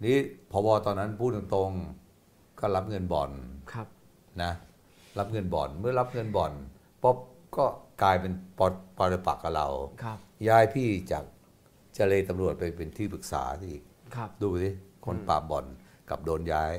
[0.04, 0.18] นี่
[0.52, 3.32] พบตอนนั้นพูดตรงๆก็รับเงินบ่อน
[3.74, 3.88] ครับ
[4.44, 4.52] นะ
[5.20, 6.52] รับเงินบ่อนเมื่อรับเงินบ่อน
[7.04, 7.18] ป๊อบ
[7.58, 7.66] ก็
[8.04, 9.68] กลายเป็นปอดปรปักษ์กับเรา
[10.04, 10.18] ครับ
[10.48, 11.24] ย้ายพี่จาก
[11.94, 13.84] เจเลตำรวจไปเป็นที่ปรึกษาที่อีก
[14.16, 14.70] ครับดูสิ
[15.06, 15.66] คนปราบบ่อน
[16.10, 16.74] กับโดนย้าย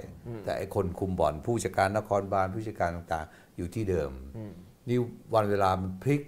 [0.44, 4.52] แต่ไอ้คนคุมบ่อนผู้จัดการนครบาลผู้จัดการต่างๆ อยู่ที่เดิมอืม
[4.89, 4.98] นี่
[5.35, 6.23] วันเวลามันพลิก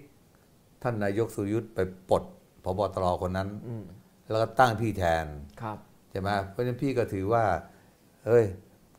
[0.83, 1.79] ท่านนายกสุรยุทธ์ไป
[2.09, 2.23] ปลด
[2.63, 3.83] พบตรคนนั้นอืม
[4.29, 5.25] แล้วก็ตั้งพี่แทน
[5.61, 5.77] ครับ
[6.11, 7.43] ใช่ไหมเพราะฉะนั้นพี่ก็ถือว่า
[8.27, 8.45] เอ้ย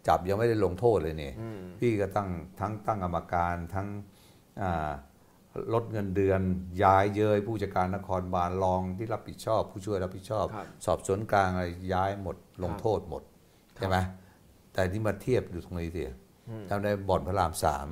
[0.09, 2.29] จับยังไม่ได้ลงโทษเลยเนี่ยอืมพี่ก็ตั้ง
[2.61, 3.89] ทั้งตั้งกรรมการทั้ง
[4.63, 4.91] อ่า
[5.75, 6.41] ลดเงินเดือน
[6.83, 13.23] ย้ายเย้ยผู้จัดการนครบาลรองที่รับผิดชอบ ผู้ช่วยรับผิดชอบครับสอบสวนกลางอะไรย้ายหมดลงครับโทษหมด
[13.77, 13.97] ใช่ไหม
[14.73, 16.05] แต่นี่มาเทียบอยู่ตรงนี้สิ
[16.69, 17.89] ทำในบ่อนพระรามสาม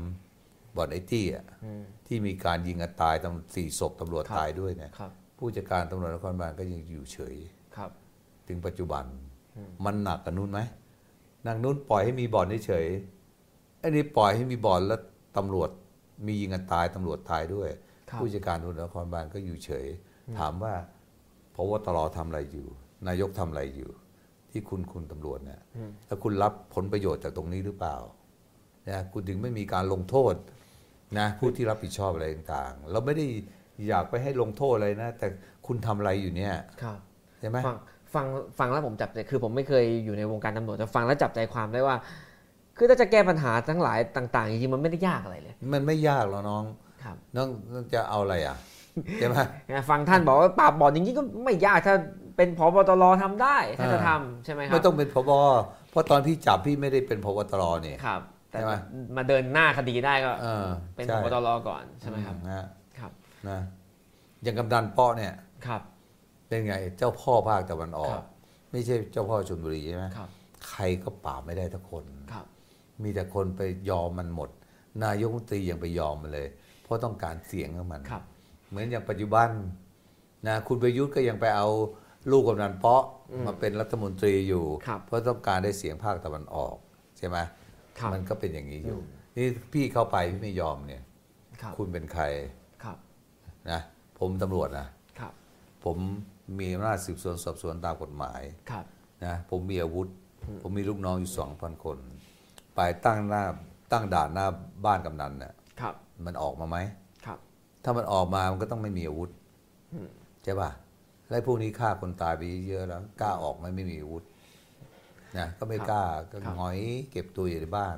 [0.77, 7.37] บ่อนไอ้ตี้อะอืมที่มีการยิงกันตายตำสี่ศพตำรวจครับตายด้วยเนี่ยครับผู้จัดการตำรวจนครบาลก็ยังอยู่เฉย
[7.77, 7.91] ครับ
[8.49, 9.05] ถึงปัจจุบัน
[9.85, 10.61] มันหนักกับนู้นไหม
[11.47, 15.01] นางนู้นปล่อยให้มีบ่อนเฉยๆไอ้นี่ปล่อยให้มีบ่อนแล้ว
[15.37, 15.71] ตำรวจ
[16.27, 17.69] มียิงกันตายตำรวจตายด้วย
[18.11, 19.87] ครับผู้จัดการตำรวจนครบาลก็อยู่เฉย
[20.39, 20.75] ถามว่า
[21.55, 22.67] พบตรทำอะไรอยู่
[23.09, 23.91] นายกทำอะไรอยู่
[24.51, 25.61] ที่คุณคุณตำรวจเนี่ย
[26.07, 27.97] แล้วคุณรับผลประโยชน์จากตรงนี้หรือเปล่า
[28.89, 30.35] นะคุณถึงไม่มีการลงโทษ
[31.19, 33.27] นะผู้ที่รับผิดชอบอะไรต่างๆ เราไม่ได้
[33.89, 35.27] อยากไปให้ลงโทษอะไรนะ แต่
[35.67, 36.99] คุณทำอะไรอยู่เนี่ยครับ
[37.41, 37.77] ใช่ไหมฟัง
[38.15, 38.27] ฟัง
[38.59, 41.97] ฟังแล้วผมจับใจคือผมไม่เคยอยู่ในวงการตำรวจแต่ฟังแล้วจับใจความได้ว่า
[42.77, 46.65] คือถ้าจะแก้ปัญหาทั้งหลายต่าง ๆ จริงๆมันไม่ได้ยากอะไรเลย มันไม่ยากหรอกน้อง
[47.05, 48.57] ครับน้องน้องจะเอาอะไรอะ
[49.19, 49.35] ใช่ไหม
[49.91, 51.95] ฟังท่านบอกว่าปราบบ่อนจริงๆก็ไม่ยากถ้า
[52.37, 55.31] เป็นพบตรทำได้ถ้าจะอ่าทำใช่ไหมครับไม่ต้องเป็นพบ
[55.91, 58.75] เพราะตอนพี่จับพี่ไม่ได้เป็นพบตรนี่ครับ แต่ใช่ไหม
[59.17, 62.67] มาเดินหน้าคดีได้ก็เออเป็นใช่พบตรก่อนใช่ไหมครับนะ
[62.99, 63.13] ครับ
[63.49, 63.61] นะ
[64.43, 65.35] อย่างกำนันเป้อเนี่ย
[65.67, 65.83] ครับ
[66.49, 68.25] เป็นไงเจ้าพ่อภาคตะวันออครักบ
[68.71, 70.29] ไม่ใช่เจ้าพ่อชลบุรีใช่ไหมครับ
[70.69, 72.47] ใครก็ปราบไม่ได้ทุกคนครับ
[73.03, 73.61] มีแต่คนไป
[73.91, 74.51] ยอมมันหมด
[75.05, 76.49] นายกรัฐมนตรียังไปยอมมันเลย
[76.83, 78.23] เพราะต้องการเสียงของมันครับ
[78.69, 79.49] เหมือนอย่างปัจจุบัน
[80.47, 81.69] นะคุณประยุทธ์ก็ยังไปเอา
[82.31, 83.05] ลูกกำนันเปาะ
[83.47, 86.77] มาเป็นรัฐมนตรีอยู่ครับเพราะต้องการได้เสียงภาคตะวันออก
[87.19, 87.49] ใช่ไหมครับ
[88.15, 89.01] มันก็เป็นอย่างนี้อยู่
[89.37, 91.03] นี่พี่เข้าไปพี่ไม่ยอมเนี่ย
[91.63, 92.25] ครับคุณเป็นใคร
[92.85, 92.99] ครับ
[93.71, 93.81] นะ
[94.19, 94.87] ผมตำรวจนะ
[95.19, 95.33] ครับ
[95.85, 95.97] ผม
[96.59, 98.85] มีอำนาจสืบสวนสอบสวนตามกฎหมายครับ
[99.25, 100.09] นะผมมีอาวุธ
[100.63, 101.99] ผมมีลูกน้องอยู่สองพันคน
[102.77, 103.45] ไปตั้งหน้า
[103.93, 104.47] ตั้งด่านหน้า
[104.85, 105.95] บ้านกำนันเนี่ยครับ
[106.27, 106.77] มันออกมาไหม
[107.27, 107.39] ครับ
[107.85, 109.31] ถ้ามันออกมามันก็ต้องไม่มีอาวุธ
[110.45, 110.71] ใช่ป่ะ
[111.29, 114.25] แล้วไอ้พวกนี้ฆ่าคนตายไปเยอะแล้ว กล้าออกไหมไม่มีอาวุธ
[115.39, 116.79] นะก็ไม่กล้าก็ครับหงอย
[117.11, 117.97] เก็บตัวอยู่ในบ้าน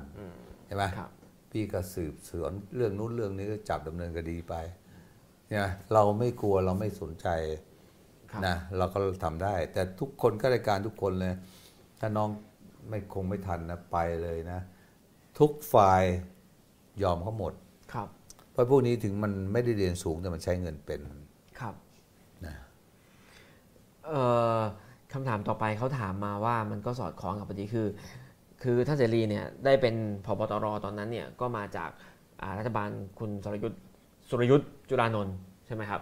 [0.65, 1.09] ใช่ไหมครับ
[1.51, 4.55] พี่ก็สืบสวนเรื่องนู้นเรื่องนี้ก็จับดำเนินคดีไป
[5.49, 7.27] เนี่ยเราไม่กลัวเราไม่สนใจ
[8.31, 11.33] ครับนะเราก็ทำได้ แต่ทุกคนก็รายการทุกคนเลย
[11.99, 12.29] ถ้าน้อง
[12.89, 14.59] ไม่คงไม่ทันนะไปเลยนะ
[15.39, 16.03] ทุกฝ่าย
[17.03, 17.53] ยอมเขาหมด
[17.93, 18.07] ครับ
[18.51, 20.99] เพราะพวกนี้ถึงมันไม่ได้เรียนสูงแต่มันใช้เงินเป็น
[21.59, 21.75] ครับ
[22.45, 22.55] นะ
[24.07, 24.21] เอ่
[24.57, 24.61] อ
[25.13, 27.87] คำถามต่อไปเขาถามมาว่ามันก็สอดคล้องกับพอดีคือ
[28.63, 29.95] คือท่านเสรีเนี่ยได้เป็น
[30.25, 31.89] พบตรตอนนั้นเนี่ยก็มาจาก
[32.57, 33.81] รัฐบาลคุณสรยุทธ์
[34.29, 35.35] สุรยุทธ์จุลานนท์
[35.65, 36.01] ใช่ไหมครับ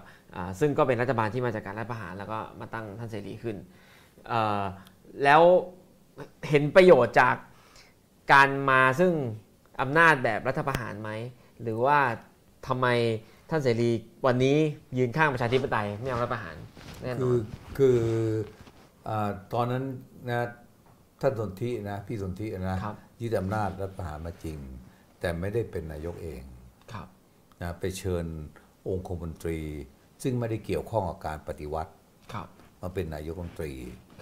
[0.59, 3.55] ซึ่งก็เป็นรัฐบาลที่มาจากการรัฐประหารแล้วก็มาตั้งท่านเสรีขึ้น
[5.23, 5.41] แล้ว
[6.49, 7.35] เห็นประโยชน์จาก
[8.33, 9.11] การมาซึ่ง
[9.81, 11.09] อำนาจแบบรัฐประหารไหม
[11.61, 11.99] หรือว่า
[12.67, 12.87] ทำไม
[13.49, 13.89] ท่านเสรี
[14.25, 14.57] วันนี้
[14.97, 16.55] ยืนข้างประชาธิปไตยไม่เอารัฐประหาร
[17.01, 17.41] แน่นคือน
[17.77, 17.97] คือ
[19.53, 19.83] ตอนนั้น
[20.29, 20.41] นะ
[21.21, 24.57] ท่านสนธินะพี่สนธินะครับยึดอำนาจรัฐประหารมาจริง
[25.19, 26.41] แต่ไม่ได้เป็นนายกเอง
[26.93, 27.07] ครับ
[27.61, 28.25] นะไปเชิญ
[28.87, 29.59] องคมนตรี
[30.23, 31.91] ซึ่งไม่ได้เกี่ยวข้องกับการปฏิวัติ
[32.33, 32.47] ครับ
[32.81, 33.73] มาเป็นนายกรัฐมนตรี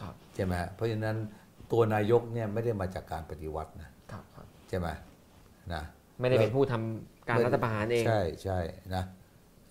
[0.02, 1.18] ครับใช่ไหมฮะเพราะฉะนั้น
[1.72, 4.88] ตัวนายกเนี่ยไม่ได้มาจากการปฏิวัตินะครับครับใช่ไหม
[5.74, 5.84] นะ
[6.20, 8.60] ไม่ได้เป็นผู้ทำการรัฐประหารเองใช่ใช่
[8.96, 9.04] นะ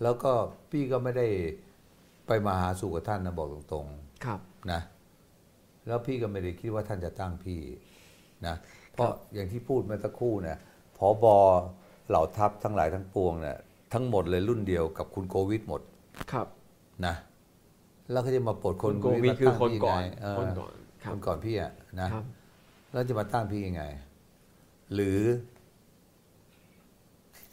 [0.03, 0.31] แล้วก็
[0.71, 1.27] พี่ก็ไม่ได้
[2.27, 3.87] ไปมาหาสู่กับท่านนะบอกตรง
[4.25, 4.81] ครับๆนะ
[5.89, 7.59] แล้วพี่ก็ไม่ได้คิดว่าท่านจะตั้งพี่
[8.47, 8.55] นะ
[8.93, 10.57] เพราะอย่างที่พูดเมื่อสักครู่เนี่ย
[10.97, 11.37] ผอบอ
[12.09, 13.57] เหล่าทัพทั้งหลายทั้งปวงเนี่ย
[13.93, 15.81] ทั้งหมดเลยรุ่นเดียวกับคุณโควิดหมด
[16.31, 16.47] ครับ
[17.05, 17.15] นะ
[18.11, 21.71] แล้วก็จะมาปลดคคุนณโกวิทคือคนมาก่อตั้นงพี่ไงเออคนก่อนคครับนก่อนพี่อะ
[22.01, 22.25] นะครับ
[22.93, 23.83] แล้วจะมาตั้งพี่ยังไง
[24.93, 25.19] หรือ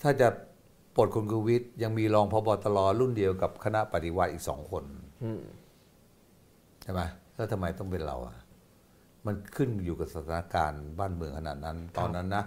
[0.02, 0.28] ถ้าจะ
[0.96, 4.84] ปลดคุณโควิดยังมีรองพบตรรุ่นเดียวกับคณะปฏิวัติอีกสองคน
[5.24, 5.42] อืม
[6.82, 7.00] ใช่ไหม
[7.36, 8.36] แล้วทำไมต้องเป็นเราอะ
[9.26, 12.44] มันขึ้นอยู่กับสถานการณ์บ้านเมืองขนาดนั้น ตอนนั้นนะ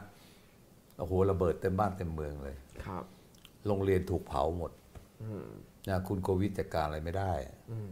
[1.00, 2.56] โอ้โหระเบิดเต็มบ้านเต็มเมืองเลย
[2.86, 3.04] ครับ
[3.68, 4.72] โรงเรียนถูกเผาหมด
[5.24, 5.48] อืม
[5.90, 7.32] นะคุณโควิดจัดการอะไรไม่ได้
[7.72, 7.92] อืม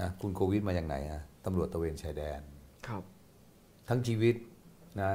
[0.00, 2.40] นะคุณโควิดมาอย่างไหนฮะตำรวจตระเวนชายแดน
[2.88, 3.02] ครับ
[3.88, 4.34] ทั้งชีวิต
[5.00, 5.12] นะ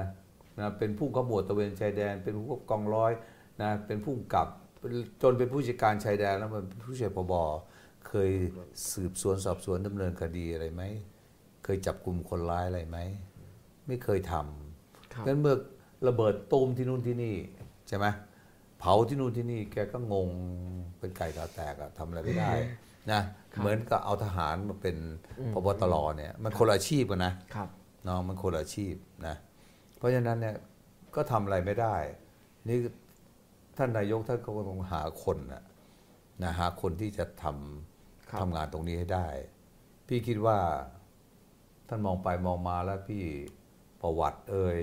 [0.59, 3.11] นะเป็นผู้ขมวดตระเวนชายแดน เป็นผู้กองร้อย
[3.61, 4.47] นะเป็นผู้กำกับ
[5.21, 7.76] จนเป็นผู้จัดการชายแดนแล้วมันเป็นผู้ช่วยปบเค
[8.27, 8.29] ย
[8.93, 10.83] สืบสวนสอบสวนดำเนินคดีอะไรไหม
[11.63, 12.97] เคยจับกลุ่มคนร้ายอะไรไหม
[13.87, 14.33] ไม่เคยท
[15.13, 15.55] ครับำงั้นเมื่อ
[16.07, 17.35] ระเบิดตูมที่นู่นที่นี่
[17.87, 18.05] ใช่ไหม
[18.79, 20.29] เผาที่นู่นที่นี่แกก็งง
[20.99, 22.51] เป็นไก่ตาแตกอะทำอะไรไม่ได้
[23.11, 23.21] นะ
[23.59, 24.97] เหมือนกับเอาทหารมาเป็น
[25.53, 27.69] พบตรเนี่ยมันคนละอาชีพกันนะครับ
[28.07, 28.93] น้องมันคนละอาชีพ
[29.27, 29.35] นะ
[29.97, 30.55] เพราะฉะนั้นเนี่ย
[31.15, 31.95] ก็ทำอะไรไม่ได้
[32.67, 32.77] นี่
[33.77, 35.63] ท่านนายกท่านก็ต้องหาคนนะ
[36.43, 37.86] นะหาคนที่จะทครับำ
[38.41, 39.27] ทำงานตรงนี้ให้ได้
[40.07, 40.57] พี่คิดว่า
[41.87, 43.23] ท่านมองไปมองมาแล้วพี่
[44.01, 44.77] ประวัติเอ่ย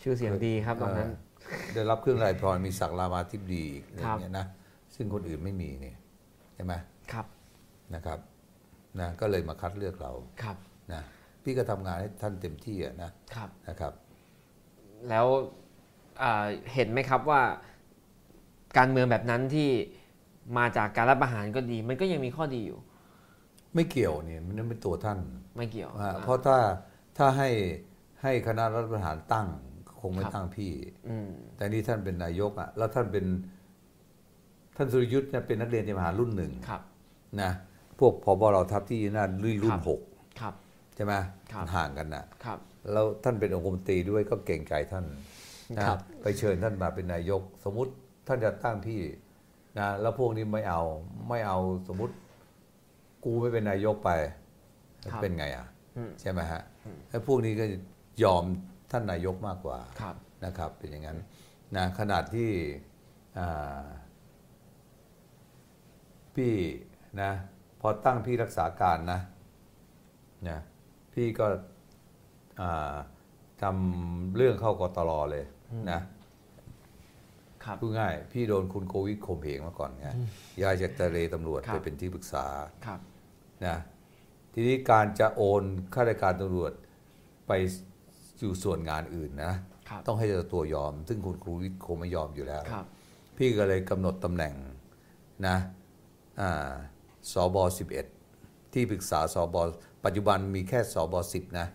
[0.00, 4.46] ชื่อเสียงดีครับตอนนั้นเอ่อได้รับเครื่องรายพรมีศักดิ์รามาธิบดีอีกอะไรครับเงี้ยนะ
[4.94, 5.94] ซึ่งคนอื่นไม่มีนี่
[6.54, 6.74] ใช่ไหม
[7.12, 7.26] ครับ
[7.94, 8.18] นะครับ
[9.00, 10.12] นะก็เลยมาคัดเลือกเรา
[10.42, 10.56] ครับ
[10.92, 11.02] นะ
[11.42, 13.92] พี่ก็ทำงานให้ท่านเต็มที่อะนะครับนะครับ
[15.08, 15.26] แล้ว
[16.22, 16.44] อ่า
[16.74, 17.42] เห็นไหมครับว่า
[18.78, 19.70] การเมืองแบบนั้นที่
[20.58, 22.78] มาจากการรัฐประหารก็ดี มันก็ยังมีข้อดีอยู่
[23.74, 25.18] ไม่เกี่ยวเนี่ยมันเป็นตัวท่าน
[25.56, 26.56] ไม่เกี่ยวอ่าอ่าเพราะถ้า
[27.18, 27.48] ถ้าให้
[28.22, 29.48] ให้คณะรัฐประหารตั้ง
[30.00, 30.72] คงไม่ครับตั้งพี่
[31.08, 33.24] อืมแต่นี่ท่านเป็นนายกอะแล้วท่านเป็น
[34.76, 36.82] ท่านสุรยุทธ์เนี่ยเป็นนักเรียนเตรียมทหารรุ่นหนึ่งครับ
[37.42, 37.50] นะ
[37.98, 40.00] พวกพบเราทัพที่น่ารุ่นรุ่ครันบหก
[40.40, 40.54] ครับ
[40.94, 41.14] ใช่ไหม
[41.52, 42.58] ครับห่างกันนะครับ
[42.92, 45.04] แล้วท่านเป็นองคมนตรีด้วยก็เก่งใจท่าน
[45.76, 47.92] นะครับไปเชิญท่านมาเป็นนายก สมมติ
[48.26, 49.00] ท่านจะตั้งพี่
[49.78, 50.82] นะแล้วพวกนี้ไม่เอา
[51.28, 52.14] ไม่เอาสมมติ
[53.24, 54.10] กูไม่เป็นนายกไป
[55.12, 55.66] ครับเป็นไงอะ
[55.96, 56.62] อืมใช่ไหมฮะ
[57.10, 57.64] ไอ้พวกนี้ก็
[58.24, 58.44] ยอม
[58.90, 60.14] ท่านนายกมากกว่าครับ
[60.44, 61.18] นะครับ เป็นอย่างนั้น
[61.76, 62.50] นะขนาดที่
[63.38, 63.86] อ่า
[66.34, 66.54] พี่
[67.22, 67.30] นะ
[67.80, 69.20] พอตั้งพี่รักษาการนะ
[70.48, 70.58] นะ
[71.14, 71.46] พี่ก็
[72.60, 72.94] อ่า
[73.62, 75.44] ทำเรื่องเข้ากตลอเลย
[75.90, 76.04] นะครับ
[77.80, 80.08] พูดง่ายพี่โดนคุณโควิดข่มเหงมาก่อนไง
[80.62, 82.46] ย้ายจากทะเลตำรวจครับไปเป็นที่ปรึกษา
[82.86, 83.00] ครับ
[83.66, 83.76] นะ
[84.52, 85.62] ทีนี้การจะโอน
[85.94, 86.72] ข้าราชการตำรวจ
[87.46, 87.52] ไป
[88.38, 89.54] อยู่ส่วนงานอื่นนะ
[89.88, 92.86] ครับต้องให้เจ้าตัวยอม ซึ่งคุณครูวิทย์คงไม่ยอมอยู่แล้วครับ
[93.36, 94.54] พี่ก็เลยกำหนดตำแหน่ง
[95.46, 95.56] นะ
[96.40, 96.70] อ่า
[97.32, 97.56] สบ
[98.14, 99.56] 11 ที่ปรึกษาสบ
[100.04, 101.66] ปัจจุบันมีแค่สบ10 นะ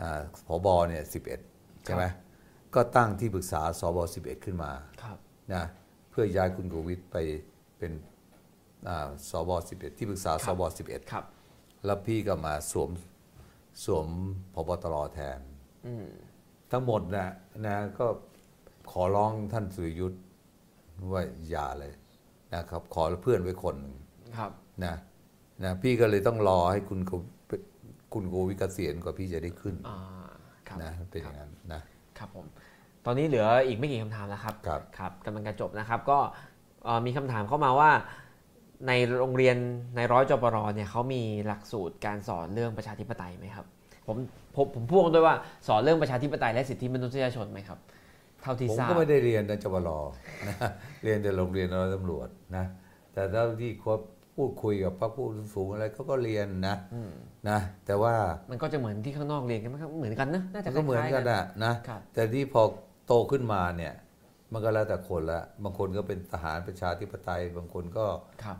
[0.00, 1.04] อ่าผบเนี่ย
[1.44, 2.04] 11 ใช่ไหม
[2.74, 4.72] ก็ตั้งที่ปรึกษาสบ11 ขึ้นมา
[5.02, 5.18] ครับ
[5.52, 5.64] นะ
[6.10, 7.16] เพื่อย้ายคุณโควิดไป
[7.78, 7.92] เป็น
[8.88, 11.24] อ่าสบ11 ที่ปรึกษาสบ11ครับ
[11.84, 12.90] แล้วพี่ก็มาสวม
[13.84, 14.06] สวม
[14.54, 15.40] พบตรแทน
[15.86, 16.06] อืม
[16.72, 17.28] ทั้งหมดนะ
[17.66, 18.06] นะก็
[18.90, 20.22] ขอร้องท่านสุรยุทธ์
[21.12, 21.92] ว่าอย่าเลย
[22.54, 23.96] นะครับ ขอเพื่อนไว้คนหนึ่ง
[24.36, 24.50] ครับ
[24.84, 24.94] นะ
[25.64, 27.12] นะพี่ก็เลยต้องรอให้คุณโค
[28.12, 29.98] คุณโควิดเกษียณกว่าพี่จะได้ขึ้นอ่า
[30.68, 31.80] ครับนะมันเป็นอย่างนั้นนะ
[32.18, 32.46] ครับผม
[33.06, 36.18] ตอนนี้เหลืออีกไม่กี่คำถามแล้วครับครับครับกำลังจะจบนะครับ ก็
[36.84, 37.90] เอ่อมีคำถามเข้ามาว่า
[38.88, 39.56] ในโรงเรียน
[39.96, 43.66] ในร้อยจปรเนี่ยเขามีหลักสูตรการสอนเรื่องประชาธิปไตยไหมครับ
[44.06, 44.16] ผม
[44.56, 45.34] ผมผมพ่วงด้วยว่า
[45.68, 47.78] สอนเรื่องประชาธิปไตยและสิทธิมนุษยชนไหมครับ
[48.42, 49.90] เท่าที่ผมทราบก็ไม่ได้เรียนในจวร
[50.48, 50.56] นะ
[51.04, 52.64] เรียนแต่โรงเรียนร้อยตำรวจนะ
[53.12, 54.00] แต่เท่าที่คบ
[54.36, 56.76] พูดคุยกับพระผู้สูงอะไรเขาก็เรียนนะ
[57.48, 58.14] นะ แต่ว่า
[58.50, 62.62] มันก็จะเหมือนที่ข้างนอกเรียนกันไหมครับเหมือนกันนะน่าจะมันก็เหมือนคล้ายๆกันอะนะครับแต่ที่พอ
[63.06, 63.94] โตขึ้นมาเนี่ย
[64.52, 68.06] มันก็แล้วแต่คนละบางคนก็เป็นทหารประชาธิปไตย บางคนก็
[68.44, 68.58] ครับ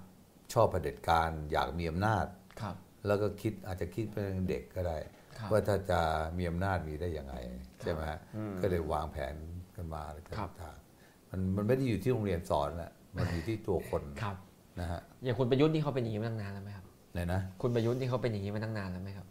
[0.53, 2.27] ชอบเผด็จการอยากมีอำนาจ
[2.61, 2.75] ครับ
[3.07, 4.99] แล้วก็คิดอาจจะคิดเป็นเด็กก็ได้
[5.39, 6.01] ครับว่าถ้าจะ
[6.39, 7.35] มีอำนาจมีได้ยังไง
[7.81, 8.21] ใช่ไหมฮะ
[8.63, 9.35] ก็เลยวางแผน
[9.77, 14.37] กันมาอะไรครับต่างๆมันมันไม่ได้อยู่ที่โรงเรียนสอนแหละมันอยู่ที่ตัวคนครับ
[14.81, 19.27] นะฮะอย่างคุณประยุทธ์นี่เขาเป็นอย่างนี้มาตั้งนานแล้วไหมครับไหนนะคุณประยุทธ์นี่เขาเป็นอย่างนี้มาตั้งนานแล้วไหมครับ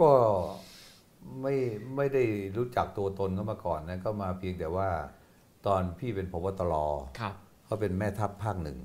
[0.00, 0.10] ก็
[1.42, 1.54] ไม่
[1.96, 2.22] ไม่ได้
[2.56, 4.88] รู้จักตัวตนเขามาก่อนนะก็มาเพียงแต่ว่า
[5.66, 6.74] ตอนพี่เป็นพบตร
[7.20, 7.34] ครับ
[7.64, 8.78] เขาเป็นแม่ทัพภาคหนึ่ง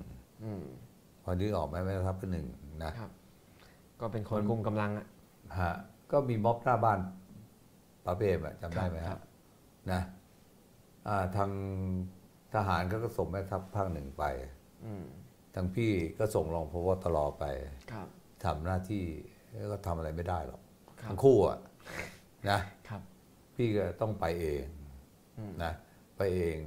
[0.44, 0.64] อืม
[1.24, 2.48] พอนึกออกไหมแม่ทัพภาคหนึ่ง
[2.84, 3.12] นะครับ
[4.00, 5.08] ก็เป็นคนกลุ่มกำลังอะ
[5.62, 5.74] ฮะ
[6.12, 7.00] ก็มีม็อบหน้าบ้าน
[8.06, 9.20] ป้าเป้อะจำได้ไหมครัฮะบ
[9.92, 10.02] นะ
[11.08, 11.52] อ่าทาง
[12.54, 14.24] ทหารก็ส่งแม่ทัพภาคหนึ่งไป
[14.86, 15.04] อืม
[15.56, 17.46] ทางพี่ก็ส่งรองพบตรไป
[17.92, 18.08] ครับ
[18.44, 19.06] ทำหน้าที่
[19.50, 20.62] แล้วก็ทำอะไรไม่ได้หรอก
[21.02, 21.60] ครับทั้งคู่อะ
[22.50, 22.60] นะ
[22.90, 23.02] ครับ
[23.56, 24.66] พี่ก็ต้องไปเอง
[25.38, 25.74] อืมนะ
[26.18, 26.60] ไปเอง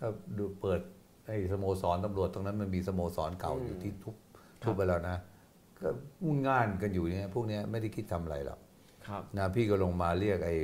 [0.00, 0.06] ก็
[0.38, 0.80] ดูเปิด
[1.26, 4.14] ไอ้สโมสรตำรวจตรงนั้นมันมีสโมสรเก่าอยู่ที่ทุบ
[4.62, 5.16] ทุบไปแล้วนะ
[5.80, 5.88] ก็
[6.24, 8.58] งุ่นง่านกันอยู่เนี่ยพวกเนี้ยไม่ได้คิดทำอะไรหรอก
[9.06, 10.56] ครับนะพี่ก็ลงมาเรียกไอ้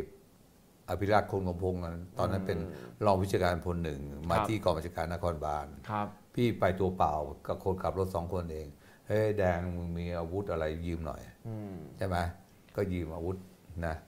[0.89, 2.59] อภิรักษ์คนกำพงศ์อะตอนนั้นเป็น
[3.05, 4.01] รองผู้จัดการพลหนึ่ง
[4.31, 7.15] มาครับที่กองบัญชาการนครบาลครับพี่ไปตัวเปล่า
[7.47, 8.67] กับคนขับรถสองคนเอง
[9.09, 12.17] เฮ้ยแดงมึงมีอาวุธอะไรยืมหน่อยอืมใช่ไหม
[12.77, 13.37] ก็ยืมอาวุธ
[13.87, 14.08] นะไอ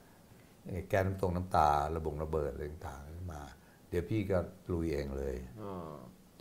[0.89, 3.41] แก๊สน้ำตรงน้ำตา ระบงระเบิดอะไรต่างๆมา
[3.89, 4.37] เดี๋ยวพี่ก็
[4.71, 5.73] ลุยเองเลยอ๋อ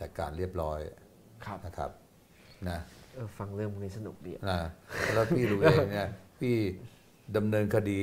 [0.01, 0.81] จัดการเรียบร้อย
[1.45, 1.91] ครับนะครับ
[2.69, 2.79] นะ
[3.15, 4.61] เออฟังเรื่องพวกนี้สนุกดีอะนะ
[5.15, 6.09] แล้วพี่ลุยเองเนี่ย
[6.41, 6.55] พี่
[7.37, 8.01] ดำเนินคดี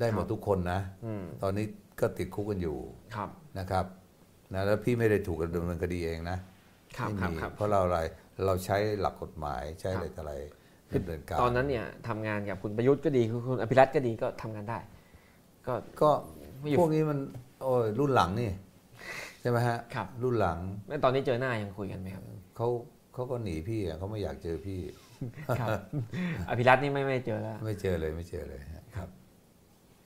[0.00, 1.66] ได้หมดครับทุกคนนะอืมตอนนี้
[2.00, 2.76] ก็ติดคุกกันอยู่
[3.16, 3.28] ครับ
[3.58, 3.86] นะครับ
[4.54, 6.38] นะแล้วพี่ไม่ได้ถูกดำเนินคดีเองนะ
[6.98, 7.98] ครับไม่ครับมีครับเพราะเราอะไร
[8.44, 10.34] เราใช้หลักกฎหมายใช้อะไรครับต่ออะไร
[10.94, 14.78] ดำเนินการตอนนั้นเนี่ยทำงานกับคุณประยุทธ์ก็ดีคุณคุณอภิรัตน์ก็ดีก็ทำงานได้
[15.66, 16.10] ก็ก็
[16.60, 17.18] ไม่อยู่พวกนี้มัน
[17.62, 18.50] โอ้ยรุ่นหลังนี่
[19.40, 22.24] ใช่ไหมฮะครับ รุ่นหลังแล้วตอนนี้เจอหน้ายังคุยกันไหมครับ
[22.56, 22.68] เขา
[23.14, 24.80] เขาก็หนีพี่อะเขาไม่อยากเจอพี่
[25.60, 25.68] ครับ
[26.48, 28.60] อภิรัตน์นี่ไม่ไม่เจอแล้ว ไม่เจอเลยไม่เจอเลย
[28.96, 29.08] ครับ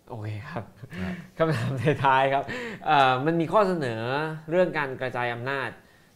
[0.09, 0.65] โอเคครับ
[1.03, 1.73] ครับคำถาม
[2.05, 2.45] ท้ายๆครับ
[2.87, 4.01] เอ่อมันมีข้อเสนอ
[4.51, 5.71] เรื่องการกระจายอำนาจ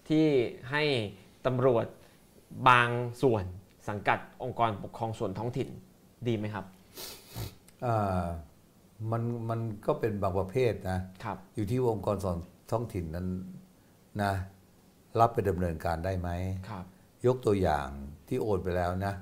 [0.09, 0.25] ที่
[0.71, 0.83] ให้
[1.47, 1.87] ตำรวจ
[2.69, 2.89] บาง
[3.23, 3.45] ส่วน
[3.89, 5.69] สังกัดองค์กรปกครองส่วนท้องถิ่น
[6.29, 6.65] ดีไหมครับ
[7.87, 8.27] อ่า
[9.10, 12.39] มันมันก็เป็นบางประเภทนะครับ อยู่ที่องค์กรส่วน
[12.70, 13.28] ท้องถิ่นนั้น
[14.22, 14.32] นะ
[15.20, 16.31] รับไปดำเนินการได้ไหม
[16.70, 16.85] ครับ
[17.26, 17.89] ยกตัวอย่าง
[18.28, 19.12] ที่โอนไปแล้วนะ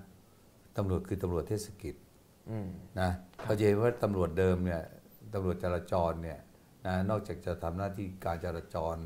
[0.77, 1.95] ตำรวจคือตำรวจเทศกิจ
[2.51, 2.69] อืม
[3.01, 3.11] นะ
[3.43, 4.83] เขาจะเห็นว่าตำรวจเดิมเนี่ย
[5.35, 6.39] ตำรวจจราจรเนี่ย
[6.87, 8.97] นะนอกจากจะทำหน้าที่การจราจร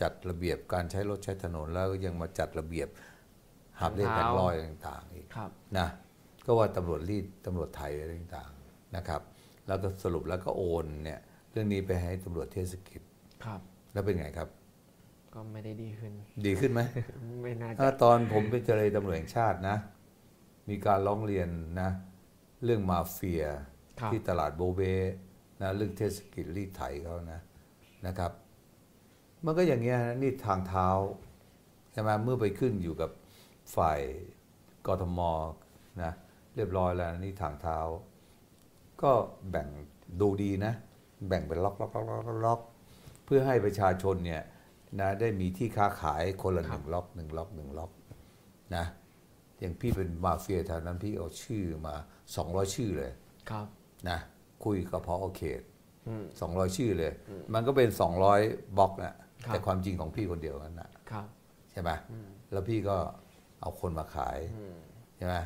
[0.00, 2.88] จัดระเบียบการใช้รถใช้ถนนแล้วก็ยังมาจัดระเบียบ
[3.80, 5.88] หับเลขแผงลอยต่างๆอีกครับนะ
[6.46, 9.20] ก็ว่าตำรวจรีดตำรวจไทยอะไรต่างๆนะครับ
[9.66, 11.20] แล้วก็สรุปแล้วก็โอนเนี่ย
[11.50, 13.02] เรื่องนี้ไปให้ตำรวจเทศกิจ
[13.44, 13.60] ครับ
[13.92, 14.48] แล้วเป็นไงครับ
[15.34, 16.12] ก็ไม่ได้ดีขึ้น
[16.46, 16.80] ดีขึ้นไหม
[17.42, 19.76] ไม่น่าจะถ้าตอนผมเป็นเจรตำรวจแห่งชาตินะ
[20.68, 21.48] มีการร้องเรียน
[21.80, 21.90] นะ
[22.64, 23.44] เรื่องมาเฟีย
[24.00, 24.80] ครับที่ตลาดโบเบ
[25.62, 27.40] นะเรื่องเทศกิจรีดไถเขานะ
[28.06, 28.32] นะครับ
[29.44, 30.88] มันก็อย่างเงี้ยนะนี่ทางเท้า
[31.92, 33.10] ใช่ไหมเมื่อไปขึ้นอยู่กับ
[33.76, 34.00] ฝ่าย
[34.86, 35.20] กทม
[36.02, 36.12] นะ
[36.56, 37.78] เรียบร้อยแล้วนี่ทางเท้า
[39.02, 39.12] ก็
[39.50, 39.68] แบ่ง
[40.20, 40.72] ดูดีนะ
[41.28, 42.60] แบ่งเป็นล็อกล็อกล็อกล็อกล็อกล็อก
[43.24, 44.42] เพื่อให้ประชาชนเนี่ย
[45.00, 47.90] นะได้มีที่ค้าขายคนละหนึ่งล็อกหนึ่งล็อกหนึ่งล็อก
[48.76, 48.84] นะ
[49.60, 51.94] อย่างพี่เป็นมาเฟียแถวนั้นพี่เอาชื่อมา
[52.36, 53.12] สองร้อยชื่อเลย
[53.50, 53.66] ครับ
[54.08, 54.18] นะ
[54.64, 55.60] คุยกับผอเขต
[56.08, 57.12] อืมสองร้อยชื่อเลย
[57.54, 58.40] มันก็เป็นสองร้อย
[58.78, 59.14] บล็อกนะ
[59.46, 61.26] ครับแต่ความจริงของพี่คนเดียวนั้นนะครับ
[61.72, 61.90] ใช่ไหม
[62.52, 62.96] แล้วพี่ก็
[63.60, 64.76] เอาคนมาขายอืม
[65.16, 65.36] ใช่ไหม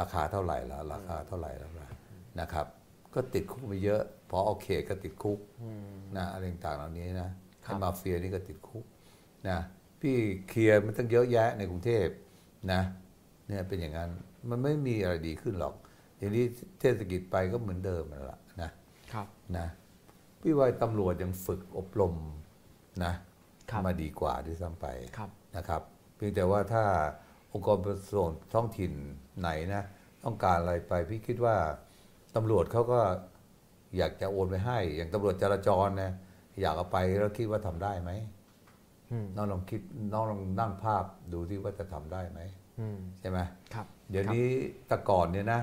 [0.00, 1.88] ราคาเท่าไหร่ละราคาเท่าไหร่แล้วล่ะ
[2.40, 2.66] นะครับ
[3.14, 7.28] ก็ติดคุกไปเยอะพอเอาเขตก็ติดคุกอืมนะอะไรต่างๆเหล่านี้นะ
[7.66, 8.84] ครัไอ้บมาเฟียนี่ก็ติดคุก
[9.48, 9.58] นะ
[10.00, 10.16] พี่
[10.48, 12.06] เคลียร์มันตั้งเยอะแยะในกรุงเทพ
[12.72, 12.80] นะ
[13.46, 14.10] เนี่ยเป็นอย่างนั้น
[14.50, 15.74] มันไม่มีอะไรดีขึ้นหรอก
[16.18, 16.44] ทีนี้
[16.80, 18.70] เทศกิจไปก็เหมือนเดิมนั่นแหละนะ
[19.12, 19.26] ครับ
[19.58, 19.66] นะ
[20.40, 22.14] พี่ว่าตำรวจยังฝึกอบรม
[23.04, 23.12] นะ
[23.70, 24.86] ครับมาดีกว่าด้วยซ้ำไป
[25.18, 25.82] ครับนะครับ
[26.16, 26.84] เพียงแต่ว่าถ้า
[27.52, 28.92] องค์กรปกครองส่วนท้องถิ่น
[29.40, 29.82] ไหนนะ
[30.24, 31.56] ต้องการอะไรไปพี่คิดว่า
[32.36, 33.00] ตำรวจเขาก็
[33.96, 36.12] อยากจะโอนไปให้ อย่างตำรวจจราจรนะ
[36.60, 38.10] อยากเอาไปแล้วคิดว่าทำได้ไหม
[39.10, 39.80] อืมน้องลองคิด
[40.12, 42.40] น้องลองนั่งภาพดูที่ว่าจะทำได้ไหม
[42.80, 43.38] อืมใช่ไหม
[43.74, 44.46] ครับ เดี๋ยวนี้
[44.86, 45.60] แต่ก่อนเนี่ยนะ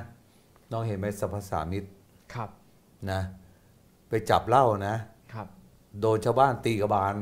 [0.72, 1.84] น้องเห็นไหมสรรพสามิต
[2.34, 2.49] ครับ
[3.11, 3.22] นะ
[4.10, 4.95] ไปจับเหล้านะ
[5.34, 5.48] ครับ
[5.99, 7.15] โดนชาวบ้านตีกระบาล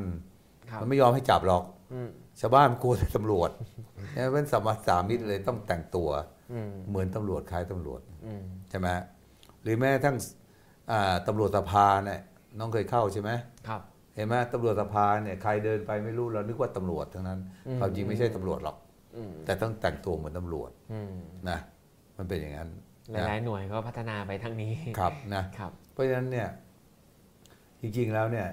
[0.70, 1.64] ครับมันไม่ยอมให้จับหรอก
[1.94, 2.10] อืม
[2.40, 3.50] ชาวบ้านมันกลัวแต่ตำรวจ
[4.14, 6.10] เนี่ยเป็นสรรพสามิตเลยต้องแต่งตัว
[6.52, 8.88] อืมเหมือนตำรวจคล้ายตำรวจอืมใช่ไหม
[9.64, 10.16] หรือแม้กระทั้ง
[10.92, 12.20] อ่าตำรวจสภาเนี่ย
[12.60, 13.32] น้องเคยเข้าใช่ไหม
[13.68, 13.82] ครับ
[14.16, 18.78] เห็นไหมตำรวจสภาเนี่ยใครเดินไปไม่รู้เรานึกว่าตำรวจทั้งนั้นอืมความจริงไม่ใช่ตำรวจหรอก
[19.16, 21.16] อืมแต่ต้องแต่งตัวเหมือนตำรวจอืม
[21.50, 21.60] นะ
[22.18, 22.70] มันเป็นอย่างนั้น
[23.12, 26.48] หนะลายๆหน่วยก็พัฒนาไปทางนี้ครับนะครับเพราะฉะนั้นเนี่ย
[27.82, 28.48] จริงๆแล้วเนี่ย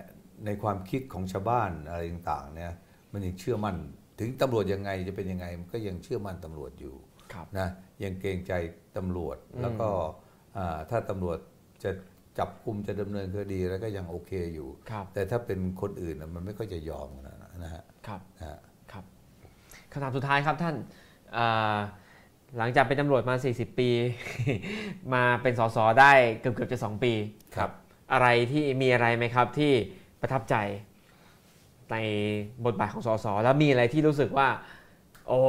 [0.46, 2.72] ในความคิดของชาวบ้านอะไรต่างๆเนี่ย
[3.12, 3.76] มันยังเชื่อมั่น
[4.18, 6.94] ถึงตำรวจยังไงจะเป็นยังไงมันก็ยังเชื่อมั่นตำรวจอยู่
[7.32, 7.68] ครับนะ
[8.04, 8.52] ยังเกรงใจ
[8.96, 10.08] ตำรวจอืมแล้วก็อ่า
[10.90, 11.38] ถ้าตำรวจ
[11.84, 11.90] จะ
[12.38, 18.58] จับกุมจะดำเนินคดีแล้วก็ยังโอเคอยู่ครับแต่ถ้าเป็นคนอื่นน่ะมันไม่ค่อยจะยอมนะนะฮะครับนะฮะ
[18.92, 19.04] ครับ
[19.92, 20.74] คำถามสุดท้ายครับท่าน
[21.36, 21.76] อ่า
[22.58, 23.88] หลังจากเป็นตำรวจมา 40 ปี
[25.14, 27.12] มาเป็นสสได้เกือบเกือบๆจะ 2 ปี
[27.56, 27.70] ครับ
[28.12, 29.72] อะไรที่มีอะไรไหมครับที่
[30.20, 30.56] ประทับใจ
[31.92, 31.96] ใน
[32.64, 34.48] บทบาทของสสแล้วมีอะไรที่รู้สึกว่า
[35.28, 35.40] โอ้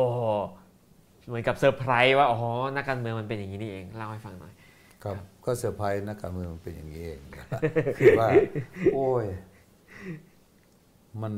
[1.28, 2.40] เหมือนกับเซอร์ไพรส์ว่าอ๋อ
[2.76, 4.54] นักการเมืองมันเป็นอย่างนี้นี่เองเล่าให้ฟังหน่อย
[5.04, 5.16] ครับ
[5.46, 7.48] ก็เซอร์ไพรส์นักการเมืองมันเป็นอย่างนี้เองนะ
[7.98, 8.30] คือว่า
[8.94, 9.26] โอ้ย
[11.22, 11.34] มัน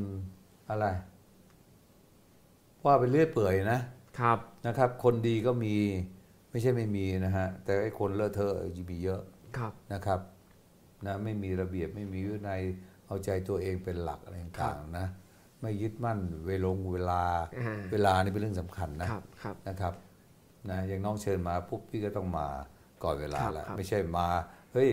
[0.70, 0.86] อะไร
[2.84, 3.80] ว่าไปเรื่อยเปื่อยนะ
[4.20, 5.74] ครับนะครับ คนดีก็มี
[6.50, 9.22] ไม่ใช่ไม่มีนะฮะ แต่ไอ้คนเลอะเทอะจะมีเยอะ
[9.58, 10.20] ครับนะครับ
[11.06, 12.62] นะไม่มีระเบียบไม่มีวินัย
[13.06, 15.06] เอาใจตัวเองเป็นหลักอะไรต่างๆนะ
[15.60, 17.22] ไม่ยึดมั่นเวลงเวลา
[17.60, 19.94] อ่าเวลานี่เป็นเรื่องสำคัญนะครับครับนะครับ
[20.70, 22.46] นะอย่างน้องเชิญมาปุ๊บพี่ก็ต้องมา
[23.04, 24.26] ก่อนเวลาครับแล้วครับไม่ใช่มา
[24.72, 24.90] เฮ้ย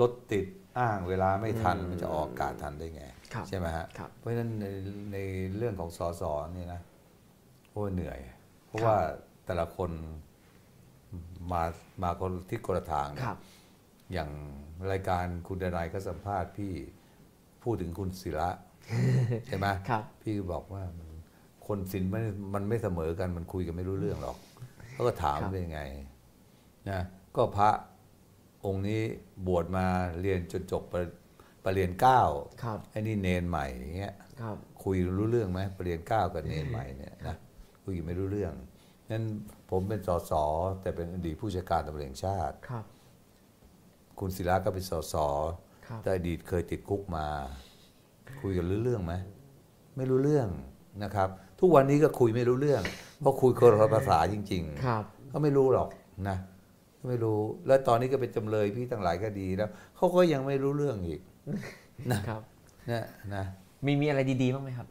[0.00, 0.46] รถติด
[0.78, 3.04] อ้างเวลาไม่ทันอืมมันจะออกอากาศทันได้ไง
[3.34, 4.66] ครับใช่ไหมฮะครับเพราะฉะนั้นใน
[5.12, 5.16] ใน
[5.56, 6.80] เรื่องของสอสอนี่นะ
[7.72, 8.18] โอ้ยเหนื่อย
[8.66, 8.96] เพราะครับว่า
[9.46, 9.90] แต่ละคน
[11.52, 11.62] มา
[12.02, 13.38] มาคนที่คนละทางนะครับ
[14.12, 14.30] อย่าง
[14.92, 16.72] รายการคุณดนายก็สัมภาษณ์พี่
[17.62, 18.50] พูดถึงคุณศิระ
[19.46, 21.08] ใช่ไหมครับพี่ก็บอกว่ามัน
[21.66, 22.22] คนศิลป์มัน
[22.54, 24.36] มันไม่เสมอกันมันคุยกันไม่รู้เรื่องหรอก
[24.92, 25.82] เขาก็ถามครับเป็นยังไง
[26.90, 27.00] นะ
[27.38, 27.70] ก็พระ
[28.66, 29.02] องค์นี้
[29.46, 29.86] บวชมา
[30.20, 30.98] เรียนจนจบปร
[31.64, 32.20] ปรริญญาเก้า
[32.62, 37.36] ครับไอ้นี่เนนใหม่อย่างเงี้ยครับคุยรู้เรื่องไหมปรริญญาเก้ากับเนนใหม่เนี่ยนะ
[37.84, 38.54] คุยกันไม่รู้เรื่อง
[39.10, 39.24] นั้น
[39.70, 40.32] ผมเป็นสส
[40.80, 42.84] แต่เป็นอดีตผู้จัดการตำรวจแห่งชาติครับ
[44.18, 45.14] คุณศิระก็เป็นสส
[45.86, 47.26] ครับแต่อดีตเคยติดคุกมา
[48.42, 49.14] คุยกันรู้เรื่องไหม
[49.96, 50.48] ไม่รู้เรื่อง
[51.02, 51.28] นะครับ
[51.60, 52.82] ทุกวันนี้ก็คุยไม่รู้เรื่อง
[53.20, 55.88] เพราะคุยคนละภาษาจริงครับๆเขาไม่รู้หรอก
[56.28, 56.36] นะ
[57.06, 61.20] ไม่รู้ แล้วตอนนี้ก็เป็นจำเลยพี่ตั้งหลายคดีแล้วเขาก็ยังไม่รู้เรื่องอีก
[62.12, 62.42] นะครับ
[62.90, 63.04] นะ
[63.34, 63.44] นะ
[63.84, 64.88] มีมีอะไรดีๆบ้างไหมครับ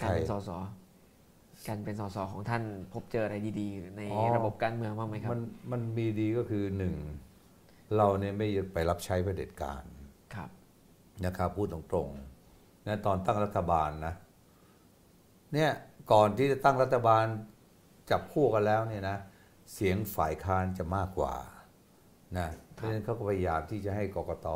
[0.00, 0.50] การเป็นใครสส
[1.68, 2.62] การเป็นสสของท่าน
[2.92, 5.40] พบเจออะไรดีๆ ในอ๋อระบบการเมืองบ้างไหมครับ มัน
[5.72, 6.94] มันมีดีก็คือหนึ่ง
[7.96, 9.82] เราเนี่ยไม่ไปรับใช้เผด็จการ
[10.34, 10.50] ครับ
[11.24, 14.14] นะครับพูดตรงๆนะตอนตั้งรัฐบาลนะ
[15.54, 15.70] เนี่ย
[16.12, 17.24] ก่อนที่จะตั้งรัฐบาล
[18.10, 19.16] จับคู่กันแล้วเนี่ยนะ
[19.74, 21.34] เสียงฝ่ายค้านจะมากกว่า
[22.38, 24.48] นะเพราะฉะนั้นเขาก็พยายามที่จะให้กกต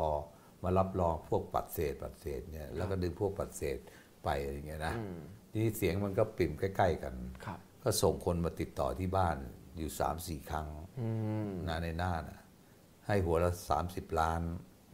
[0.63, 3.77] มารับรองพวกปัดเศษปัดเศษเนี่ยแล้วก็ดึงพวกปัดเศษ
[4.23, 5.19] ไปอะไรอย่างเงี้ยนะอืม
[5.55, 7.13] นี่เสียงมันก็ปิ่มใกล้ ๆ กัน
[7.45, 9.37] ครับก็ส่งคนมาติดต่อที่บ้าน
[9.77, 10.67] อยู่สามสี่ครั้ง
[10.99, 11.09] อื
[11.47, 12.39] มนะในหน้านะ
[13.07, 14.41] ให้หัวละสามสิบล้าน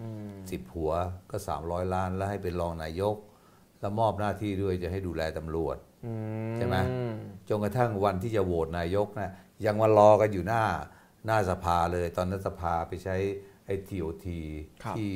[0.02, 0.91] อืมสิบหัว
[1.31, 3.15] ก็สามร้อยล้าน แล้วให้เป็นรองนายก
[3.80, 5.86] แล้วมอบหน้าที่ด้วยจะให้ดูแลตำรวจอื
[6.57, 6.78] ใช่ไหม
[7.49, 9.32] จนกระทั่งวันที่จะโหวตนายกนะ
[9.65, 10.64] ยังมารอกันอยู่หน้า
[11.26, 13.15] หน้าสภาเลย ตอนนั้นสภาไปใช้
[13.65, 14.40] ไอ้ทีโอที
[14.98, 15.14] ที่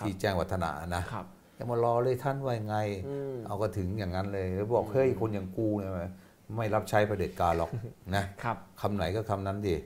[0.00, 1.26] ที่แจ้งวัฒนะนะครับ
[1.58, 2.76] ยังมารอเลยท่านว่ายังไง
[3.08, 5.92] อืมเอาก็ถึงอย่างนั้นเลยแล้วบอกเฮ้ยคนอย่างกูเนี่ย
[6.56, 7.70] ไม่รับใช้เผด็จการหรอก
[8.16, 9.76] นะครับคำไหนก็คำนั้นดิ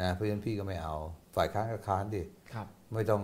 [0.00, 0.94] นะเพราะฉะนั้นพี่ก็ไม่เอา
[1.36, 2.22] ฝ่ายค้านก็ค้านดิ
[2.52, 3.22] ครับไม่ต้อง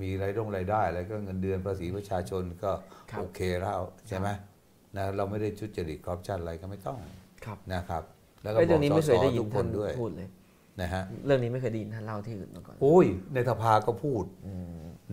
[0.00, 2.70] มีรายดงรายได้แล้วก็เงินเดือนภาษีประชาชนก็
[3.10, 3.78] ครับโอเคแล้ว
[4.08, 4.28] ใช่ไหม
[4.96, 6.98] นะเราไม่ได้ชุดจริตคอร์รัปชันอะไรก็ไม่ต้อง
[7.44, 8.02] ครับนะครับ
[8.42, 10.28] แล้วก็เอ้ยบเรื่ออกงนี้สไม่เคสยได้ยิทุนกคท่านนด้วยพูดเลย
[10.80, 14.24] นะฮะเรื่องนี้ไม่เคยได้ยินท่านเล่าที่อื่นมาก่อนโอ้ยในสภาก็พูด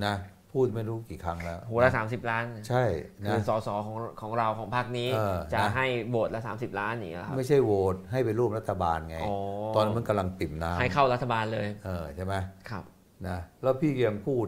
[0.05, 0.15] นะ
[0.53, 2.83] พูดไม่รู้กี่ครั้งแล้วหัวละสามสิบล้านใช่
[3.25, 9.35] คืนะอสสของของเราของพรรคนี้ เออจะนะ ให้โหวตละสามสิบล้านอย่างเงี้ยเหรอครับ ไม่ใช่โหวตให้ไปร่วมรัฐบาลไง อ๋อ
[9.75, 12.33] ตอนนั้นมันกำลังปิ่มน้ให้เข้ารัฐบาลเลยำเออใช่ไหม
[12.69, 12.83] ครับ
[13.27, 14.47] นะแล้วพี่ก็ยังพูด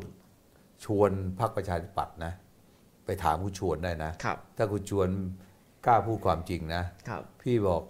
[0.85, 2.33] ชวนพรรคประชาธิปัตย์นะ
[3.05, 5.09] ไปถามคุณชวนได้นะครับถ้าคุณชวน
[5.85, 7.83] กล้าพูดความจริงนะครับพี่บอก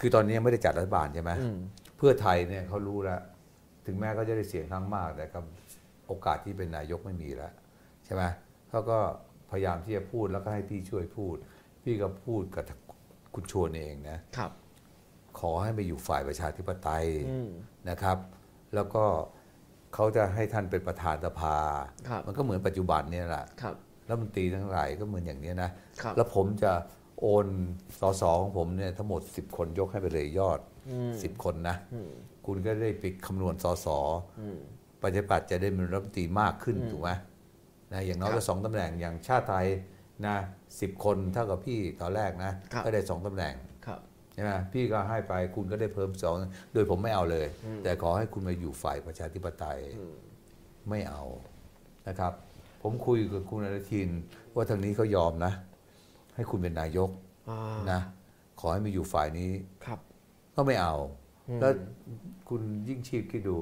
[0.00, 1.58] คือตอนนี้ยังไม่ได้จัดรัฐบาลใช่ไหมอืม
[1.96, 3.20] เพื่อไทยเนี่ยเขารู้แล้ว
[3.86, 5.38] ถึงแม้เขาจะได้เสียงข้างมาก แต่ก็
[6.06, 7.52] โอกาสที่เป็นนายกไม่มีแล้ว
[8.04, 8.22] ใช่ไหม
[8.70, 8.98] เขาก็
[9.50, 11.36] พยายามที่จะพูดแล้วก็ให้พี่ช่วยพูด
[11.82, 12.64] พี่ก็พูดกับ
[13.34, 14.52] คุณชวนเองนะครับ
[15.38, 17.50] ขอให้มาอยู่ฝ่ายประชาธิปไตยอืม
[17.90, 18.18] นะครับ
[18.74, 19.04] แล้วก็
[19.94, 21.56] เขาจะให้ท่านเป็นประธานสภา
[22.08, 23.64] ครับมันก็เหมือนปัจจุบันเนี่ยแหละค
[24.08, 25.70] รับรัฐมนตรีทั้งหลายก็เหมือนอย่างนี้นะ
[26.02, 26.72] ครับแล้วผมจะ
[27.20, 27.46] โอน
[28.00, 30.60] สสของผมเนี่ยทั้งหมด 10 คนยกให้ไปเลยยอด
[30.90, 32.10] อืม10 คนนะอืม
[32.46, 33.86] คุณก็ได้ไปคำนวณสส
[34.40, 34.58] อืม
[35.02, 37.10] ประชาธิปัตย์จะได้เป็นรัฐมนตรีมากขึ้นอืมถูกไหม
[37.92, 39.66] นะอย่างน้อยครัก็บสองตำแหน่งอย่างชาติไทย
[40.26, 40.36] นะ
[40.80, 43.54] สิบคนเท่ากับพี่ตอนแรกนะครับก็ได้สองตำแหน่ง
[43.86, 44.00] ครับ
[44.34, 46.34] ใช่ไหมพี่ก็ให้ไปคุณก็ได้เพิ่มสอง
[46.72, 47.46] โดยผมไม่เอาเลย
[47.82, 50.16] แต่ขอให้คุณมาอยู่ฝ่ายประชาธิปไตยอืม
[50.90, 51.24] ไม่เอา
[52.08, 52.32] นะครับ
[52.82, 54.08] ผมคุยกับคุณอนุทิน
[54.54, 55.52] ว่าทางนี้เขายอมนะ
[56.34, 57.10] ให้คุณเป็นนายก
[57.50, 57.60] อ่า
[57.90, 58.00] นะ
[58.60, 59.50] ขอให้มาอยู่ฝ่ายนี้
[59.84, 59.98] ครับ
[60.54, 60.94] ก็ไม่เอา
[61.48, 61.72] อืมแล้ว
[62.48, 63.58] คุณยิ่งชีพคิดดู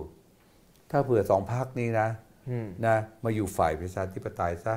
[0.90, 2.08] ถ้าเผื่อสองพักนี้นะ
[2.50, 4.74] อืมนะ มาอยู่ฝ่ายประชาธิปไตยซะ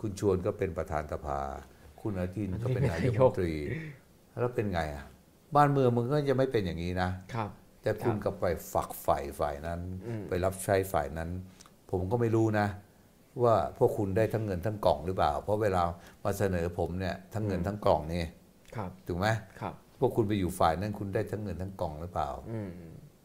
[0.00, 1.40] คุณชวนก็เป็นประธานสภา
[2.00, 3.54] คุณอนุทินก็เป็นนายกรัฐมนตรี
[4.30, 5.04] แล้วเป็นไงอะ
[5.56, 7.50] บ้านเมืองมึงก็จะไม่เป็นอย่างนี้นะครับ
[7.82, 11.30] แต่คุณกับไปฝักฝ่ายฝ่ายนั้นอืมไปรับใช้ฝ่ายนั้น
[11.90, 12.66] ผมก็ไม่รู้นะ
[13.44, 15.82] ว่าพวกคุณได้ทั้งเงินทั้งกล่องหรือเปล่า เพราะเวลา
[16.24, 18.24] มาเสนอผมเนี่ยทั้งเงินทั้งกล่องนี่
[18.76, 19.26] ครับถูกไหม
[19.60, 22.70] ครับ พวกคุณไปอยู่ฝ่ายนั้นคุณได้ทั้งเงินทั้งกล่องหรือเปล่าอืม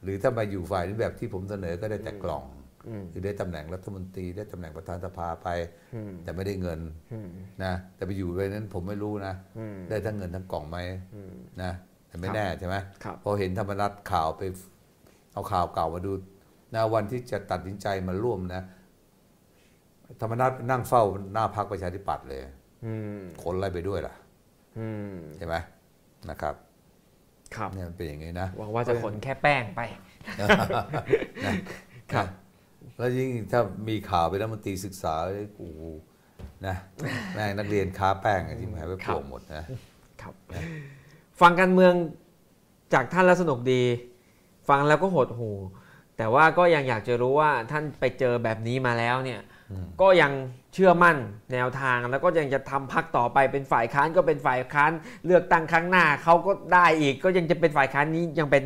[0.04, 2.46] หรือถ้ามาอยู่ฝ่ายนี้แบบที่ผมเสนอก็ได้แต่กล่อง
[2.88, 5.48] อืมคือได้ตำแหน่งรัฐมนตรีได้ตำแหน่งประธานสภาไป
[5.96, 6.80] อืมแต่ไม่ได้เงิน
[7.14, 7.30] อืม
[7.64, 10.78] นะแต่ไปอยู่ไปนั้นผมไม่รู้นะอืมได้ทั้งเงินทั้งกล่องไหม
[11.16, 11.72] อืมนะ
[12.08, 14.42] แต่ไม่ครับแน่ใช่ไหมครับพอเห็นธรรมนัฐข่าวไป
[15.34, 16.12] เอาข่าวเก่ามาดู
[16.76, 18.62] นะวันที่จะตัดสินใจมาร่วมนะ
[20.20, 22.42] ธรรมนัฐนั่งเฝ้าหน้าพักประชาธิปัตย์เลย
[22.86, 24.16] อืมคนไล่ไปด้วยล่ะ
[24.78, 25.56] อืมใช่ไหม
[26.30, 26.56] นะครับ
[27.56, 29.82] ครับเนี่ยมันเป็นอย่างนี้นะหวังว่าจะขนแค่แป้งไป
[30.42, 30.48] นะ
[32.14, 32.28] ครับ
[32.98, 35.16] แล้วยิ่งถ้ามีข่าวไปรัฐมนตรีศึกษา
[35.58, 35.82] โอ้โห
[36.68, 36.76] นะ
[37.34, 39.64] แม่งนักเรียนค้าแป้งอะที่หายไปครัโปบร่งหมดนะ
[40.22, 40.34] ครับ
[41.42, 41.94] ฟังการเมือง
[42.94, 43.84] จากท่านแล้วสนุกดี
[44.70, 45.52] ฟังแล้วก็หดหู
[46.18, 49.40] แต่ว่าก็ยังอยากจะรู้ว่าท่านไปเจอแบบนี้มาแล้วเนี่ย
[50.02, 50.31] ก็ยัง
[50.73, 51.18] เชื่อมั่น
[51.53, 54.91] แนวทางแล้วก็ยังจะทำพักต่อไปเป็นฝ่ายค้านก็เป็นฝ่ายค้าน
[55.26, 58.64] เลือกตั้งครั้งหน้าเขาก็ได้อีก ก็ยังจะเป็นฝ่ายค้านนี้ยังเป็น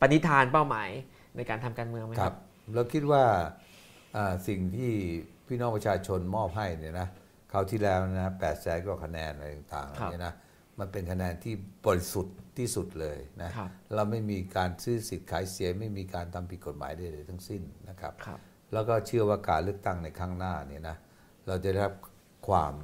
[0.00, 0.88] ปณิธานเป้าหมาย
[1.36, 2.36] ในการทำการเมืองไหมคครัรับบ
[2.74, 3.22] เราคิดว่า
[4.16, 4.92] อ่าสิ่งที่
[5.46, 7.08] พี่น้องประชาชนมอบให้เนี่ยนะ
[7.52, 10.34] คราวที่แล้วนะแปดแสนกว่าคะแนนอะไรต่างๆครับเนี่ยนะ
[10.78, 11.54] มันเป็นคะแนนที่
[11.86, 18.40] บริสุทธิ์ที่สุดเลยนะครับเราไม่มีการซื้อสิทธิ์ขายเสียงไม่มีการทำผิดกฎหมายใดๆทั้งสิ้นนะครับครับ
[18.72, 20.96] แล้วก็เชื่อว่าการเลือกตั้งในครั้งหน้าเนี่ยนะ
[21.46, 21.94] เราจะได้รับ
[22.48, 22.74] ความ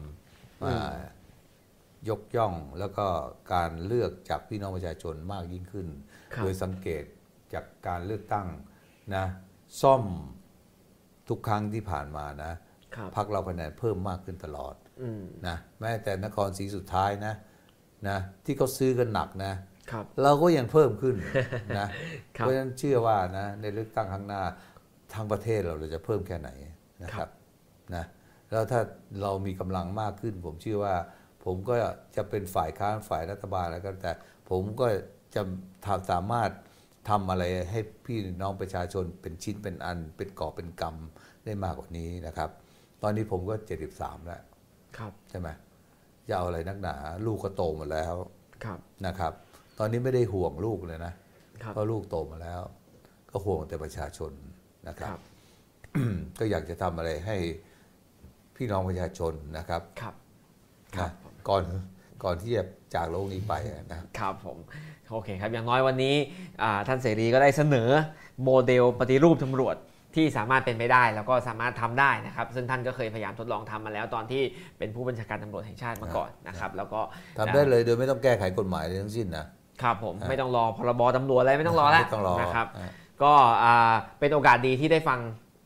[0.65, 0.97] อ่า
[2.09, 3.07] ยกย่องแล้วก็
[3.55, 5.87] การเลือกจากพี่น้องประชาชนมากยิ่งขึ้น
[6.35, 7.05] ครับโดยสังเกต
[7.53, 8.47] จากการเลือกตั้ง
[9.15, 9.25] นะ
[9.83, 10.03] ซ่อม
[11.29, 12.53] ทุกครั้งที่ผ่านมานะ
[12.97, 17.35] ครับพักเราคะแนนเพิ่มมากขึ้นตลอดอืมนะแม้แต่นครศรีสุดท้ายนะ
[18.09, 19.53] นะที่เขาซื้อกันหนักนะ
[19.91, 21.17] ครับเราก็ยังเพิ่มขึ้น
[21.79, 21.87] นะ
[22.37, 24.43] ครับเพราะฉะนั้นเชื่อว่านะในเลือกตั้งครั้งหน้า
[25.15, 26.51] ทั้งประเทศเราเราจะเพิ่มแค่ไหน
[27.05, 27.31] นะคครัรับบ
[27.95, 28.05] นะ
[28.51, 28.81] แล้วถ้า
[29.23, 30.95] เรามีกำลังมากขึ้น ผมเชื่อว่า
[31.45, 31.75] ผมก็
[32.17, 34.13] จะเป็นฝ่ายค้านฝ่ายรัฐบาลแล้วก็แต่
[34.51, 34.87] ผมก็
[35.35, 35.43] จะ
[35.87, 36.51] ทำสามารถ
[37.09, 42.51] ทำอะไรให้พี่น้องประชาชนเป็นชิ้นเป็นอัน เป็นกอบเป็นกำได้มากกว่านี้นะครับ
[43.03, 43.55] ตอนนี้ผมก็
[43.91, 44.43] 73แล้ว
[44.99, 45.49] ครับใช่ไหม
[46.29, 46.95] จะเอาอะไรนักหนา
[47.27, 48.15] ลูกก็โตหมดแล้ว
[48.65, 49.33] ครับนะครับ
[49.79, 51.13] ตอนนี้ไม่ได้ห่วงลูกเลยนะ
[51.63, 52.61] ครับเพราะลูกโตมาแล้ว
[53.31, 54.33] ก็ห่วงแต่ประชาชน
[54.89, 55.19] นะคครับรับ
[56.39, 57.37] ก็อยากจะทำอะไรให้
[58.57, 60.15] พี่น้องประชาชนนะครับครับ
[60.97, 61.13] ครันะบ
[61.49, 61.65] ก่อน
[62.25, 64.59] ก่อนที่จะจากโลกนี้ไปอะนะครับผม
[65.11, 66.15] โอเคครับ อย่างน้อยวันนี้
[66.63, 67.89] อ่าท่านเสรีก็ได้เสนอ
[68.45, 69.77] โมเดลปฏิรูปตำรวจ
[70.15, 74.43] ที่สามารถเป็นไปได้แล้วก็สามารถทำได้นะครับ ซึ่งท่านก็เคยพยายามทดลองทำมาแล้วตอนที่
[74.79, 77.01] เป็นผู้บัญชาการตำรวจแห่งชาติมาก่อนนะครับ แล้วก็
[77.39, 79.47] ทำได้เลยโดยไม่ต้องแก้ไขกฎหมายเลยทั้งสิ้นนะ
[79.83, 82.91] ครับผมไม่ต้องรอพรบตำรวจอะไรไม่ต้องรอแล้วไม่ต้องรอนะครับอะ
[83.25, 83.35] ก็
[83.65, 85.21] อ่าเป็นโอกาสดีที่ได้ฟัง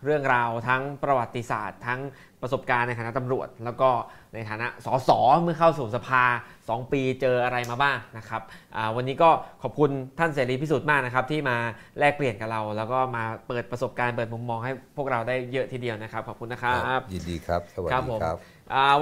[0.04, 2.00] เรื่องราวทั้งประวัติศาสตร์ ทั้ง
[2.42, 3.90] ประสบการณ์ในฐานะตำรวจ แล้วก็
[4.34, 5.10] ในฐานะสส
[5.40, 6.22] เมื่อเข้าสู่สภา
[6.58, 8.42] 2 ปีเจออะไรมาบ้างนะครับ
[8.76, 9.30] อ่าวันนี้ก็
[9.62, 11.56] ขอบคุณท่านเสรีพิสุทธิ์มากนะครับ ที่มา
[11.98, 18.36] แลกเปลี่ยนกับเรา แล้วก็มาเปิดประสบการณ์เปิดมุมมองให้พวกเราได้เยอะทีเดียวนะครับ ขอบคุณนะครับยินดีครับสวัสดีครับผมครับ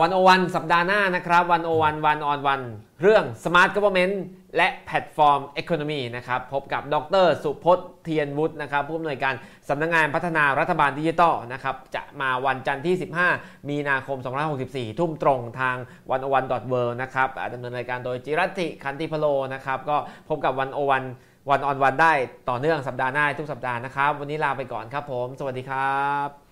[0.00, 2.60] One O One สัปดาห์หน้านะครับ One O One One on One
[3.02, 4.14] เรื่อง Smart Government
[4.56, 9.34] และแพลตฟอร์ม Economy นะครับพบกับดรสุพจน์เธียรวุฒินะครับผู้อำนวยการ
[9.68, 12.94] สำนักงานพัฒนารัฐบาลดิจิทัลนะครับจะมาวันจันทร์ที่
[13.32, 14.18] 15 มีนาคม
[14.58, 15.76] 2564 ทุ่มตรงทาง
[16.10, 19.96] One O One dot world นะครับดำเนินรายการโดยจิรัตติคันติพโลนะครับก็
[20.28, 21.04] พบกับ One O One
[21.50, 22.12] One on One ได้
[22.50, 26.45] ต่อเนื่องสัปดาห์หน้าทุกสัปดาห์นะครับ วันนี้ลาไปก่อนครับผม สวัสดีครับ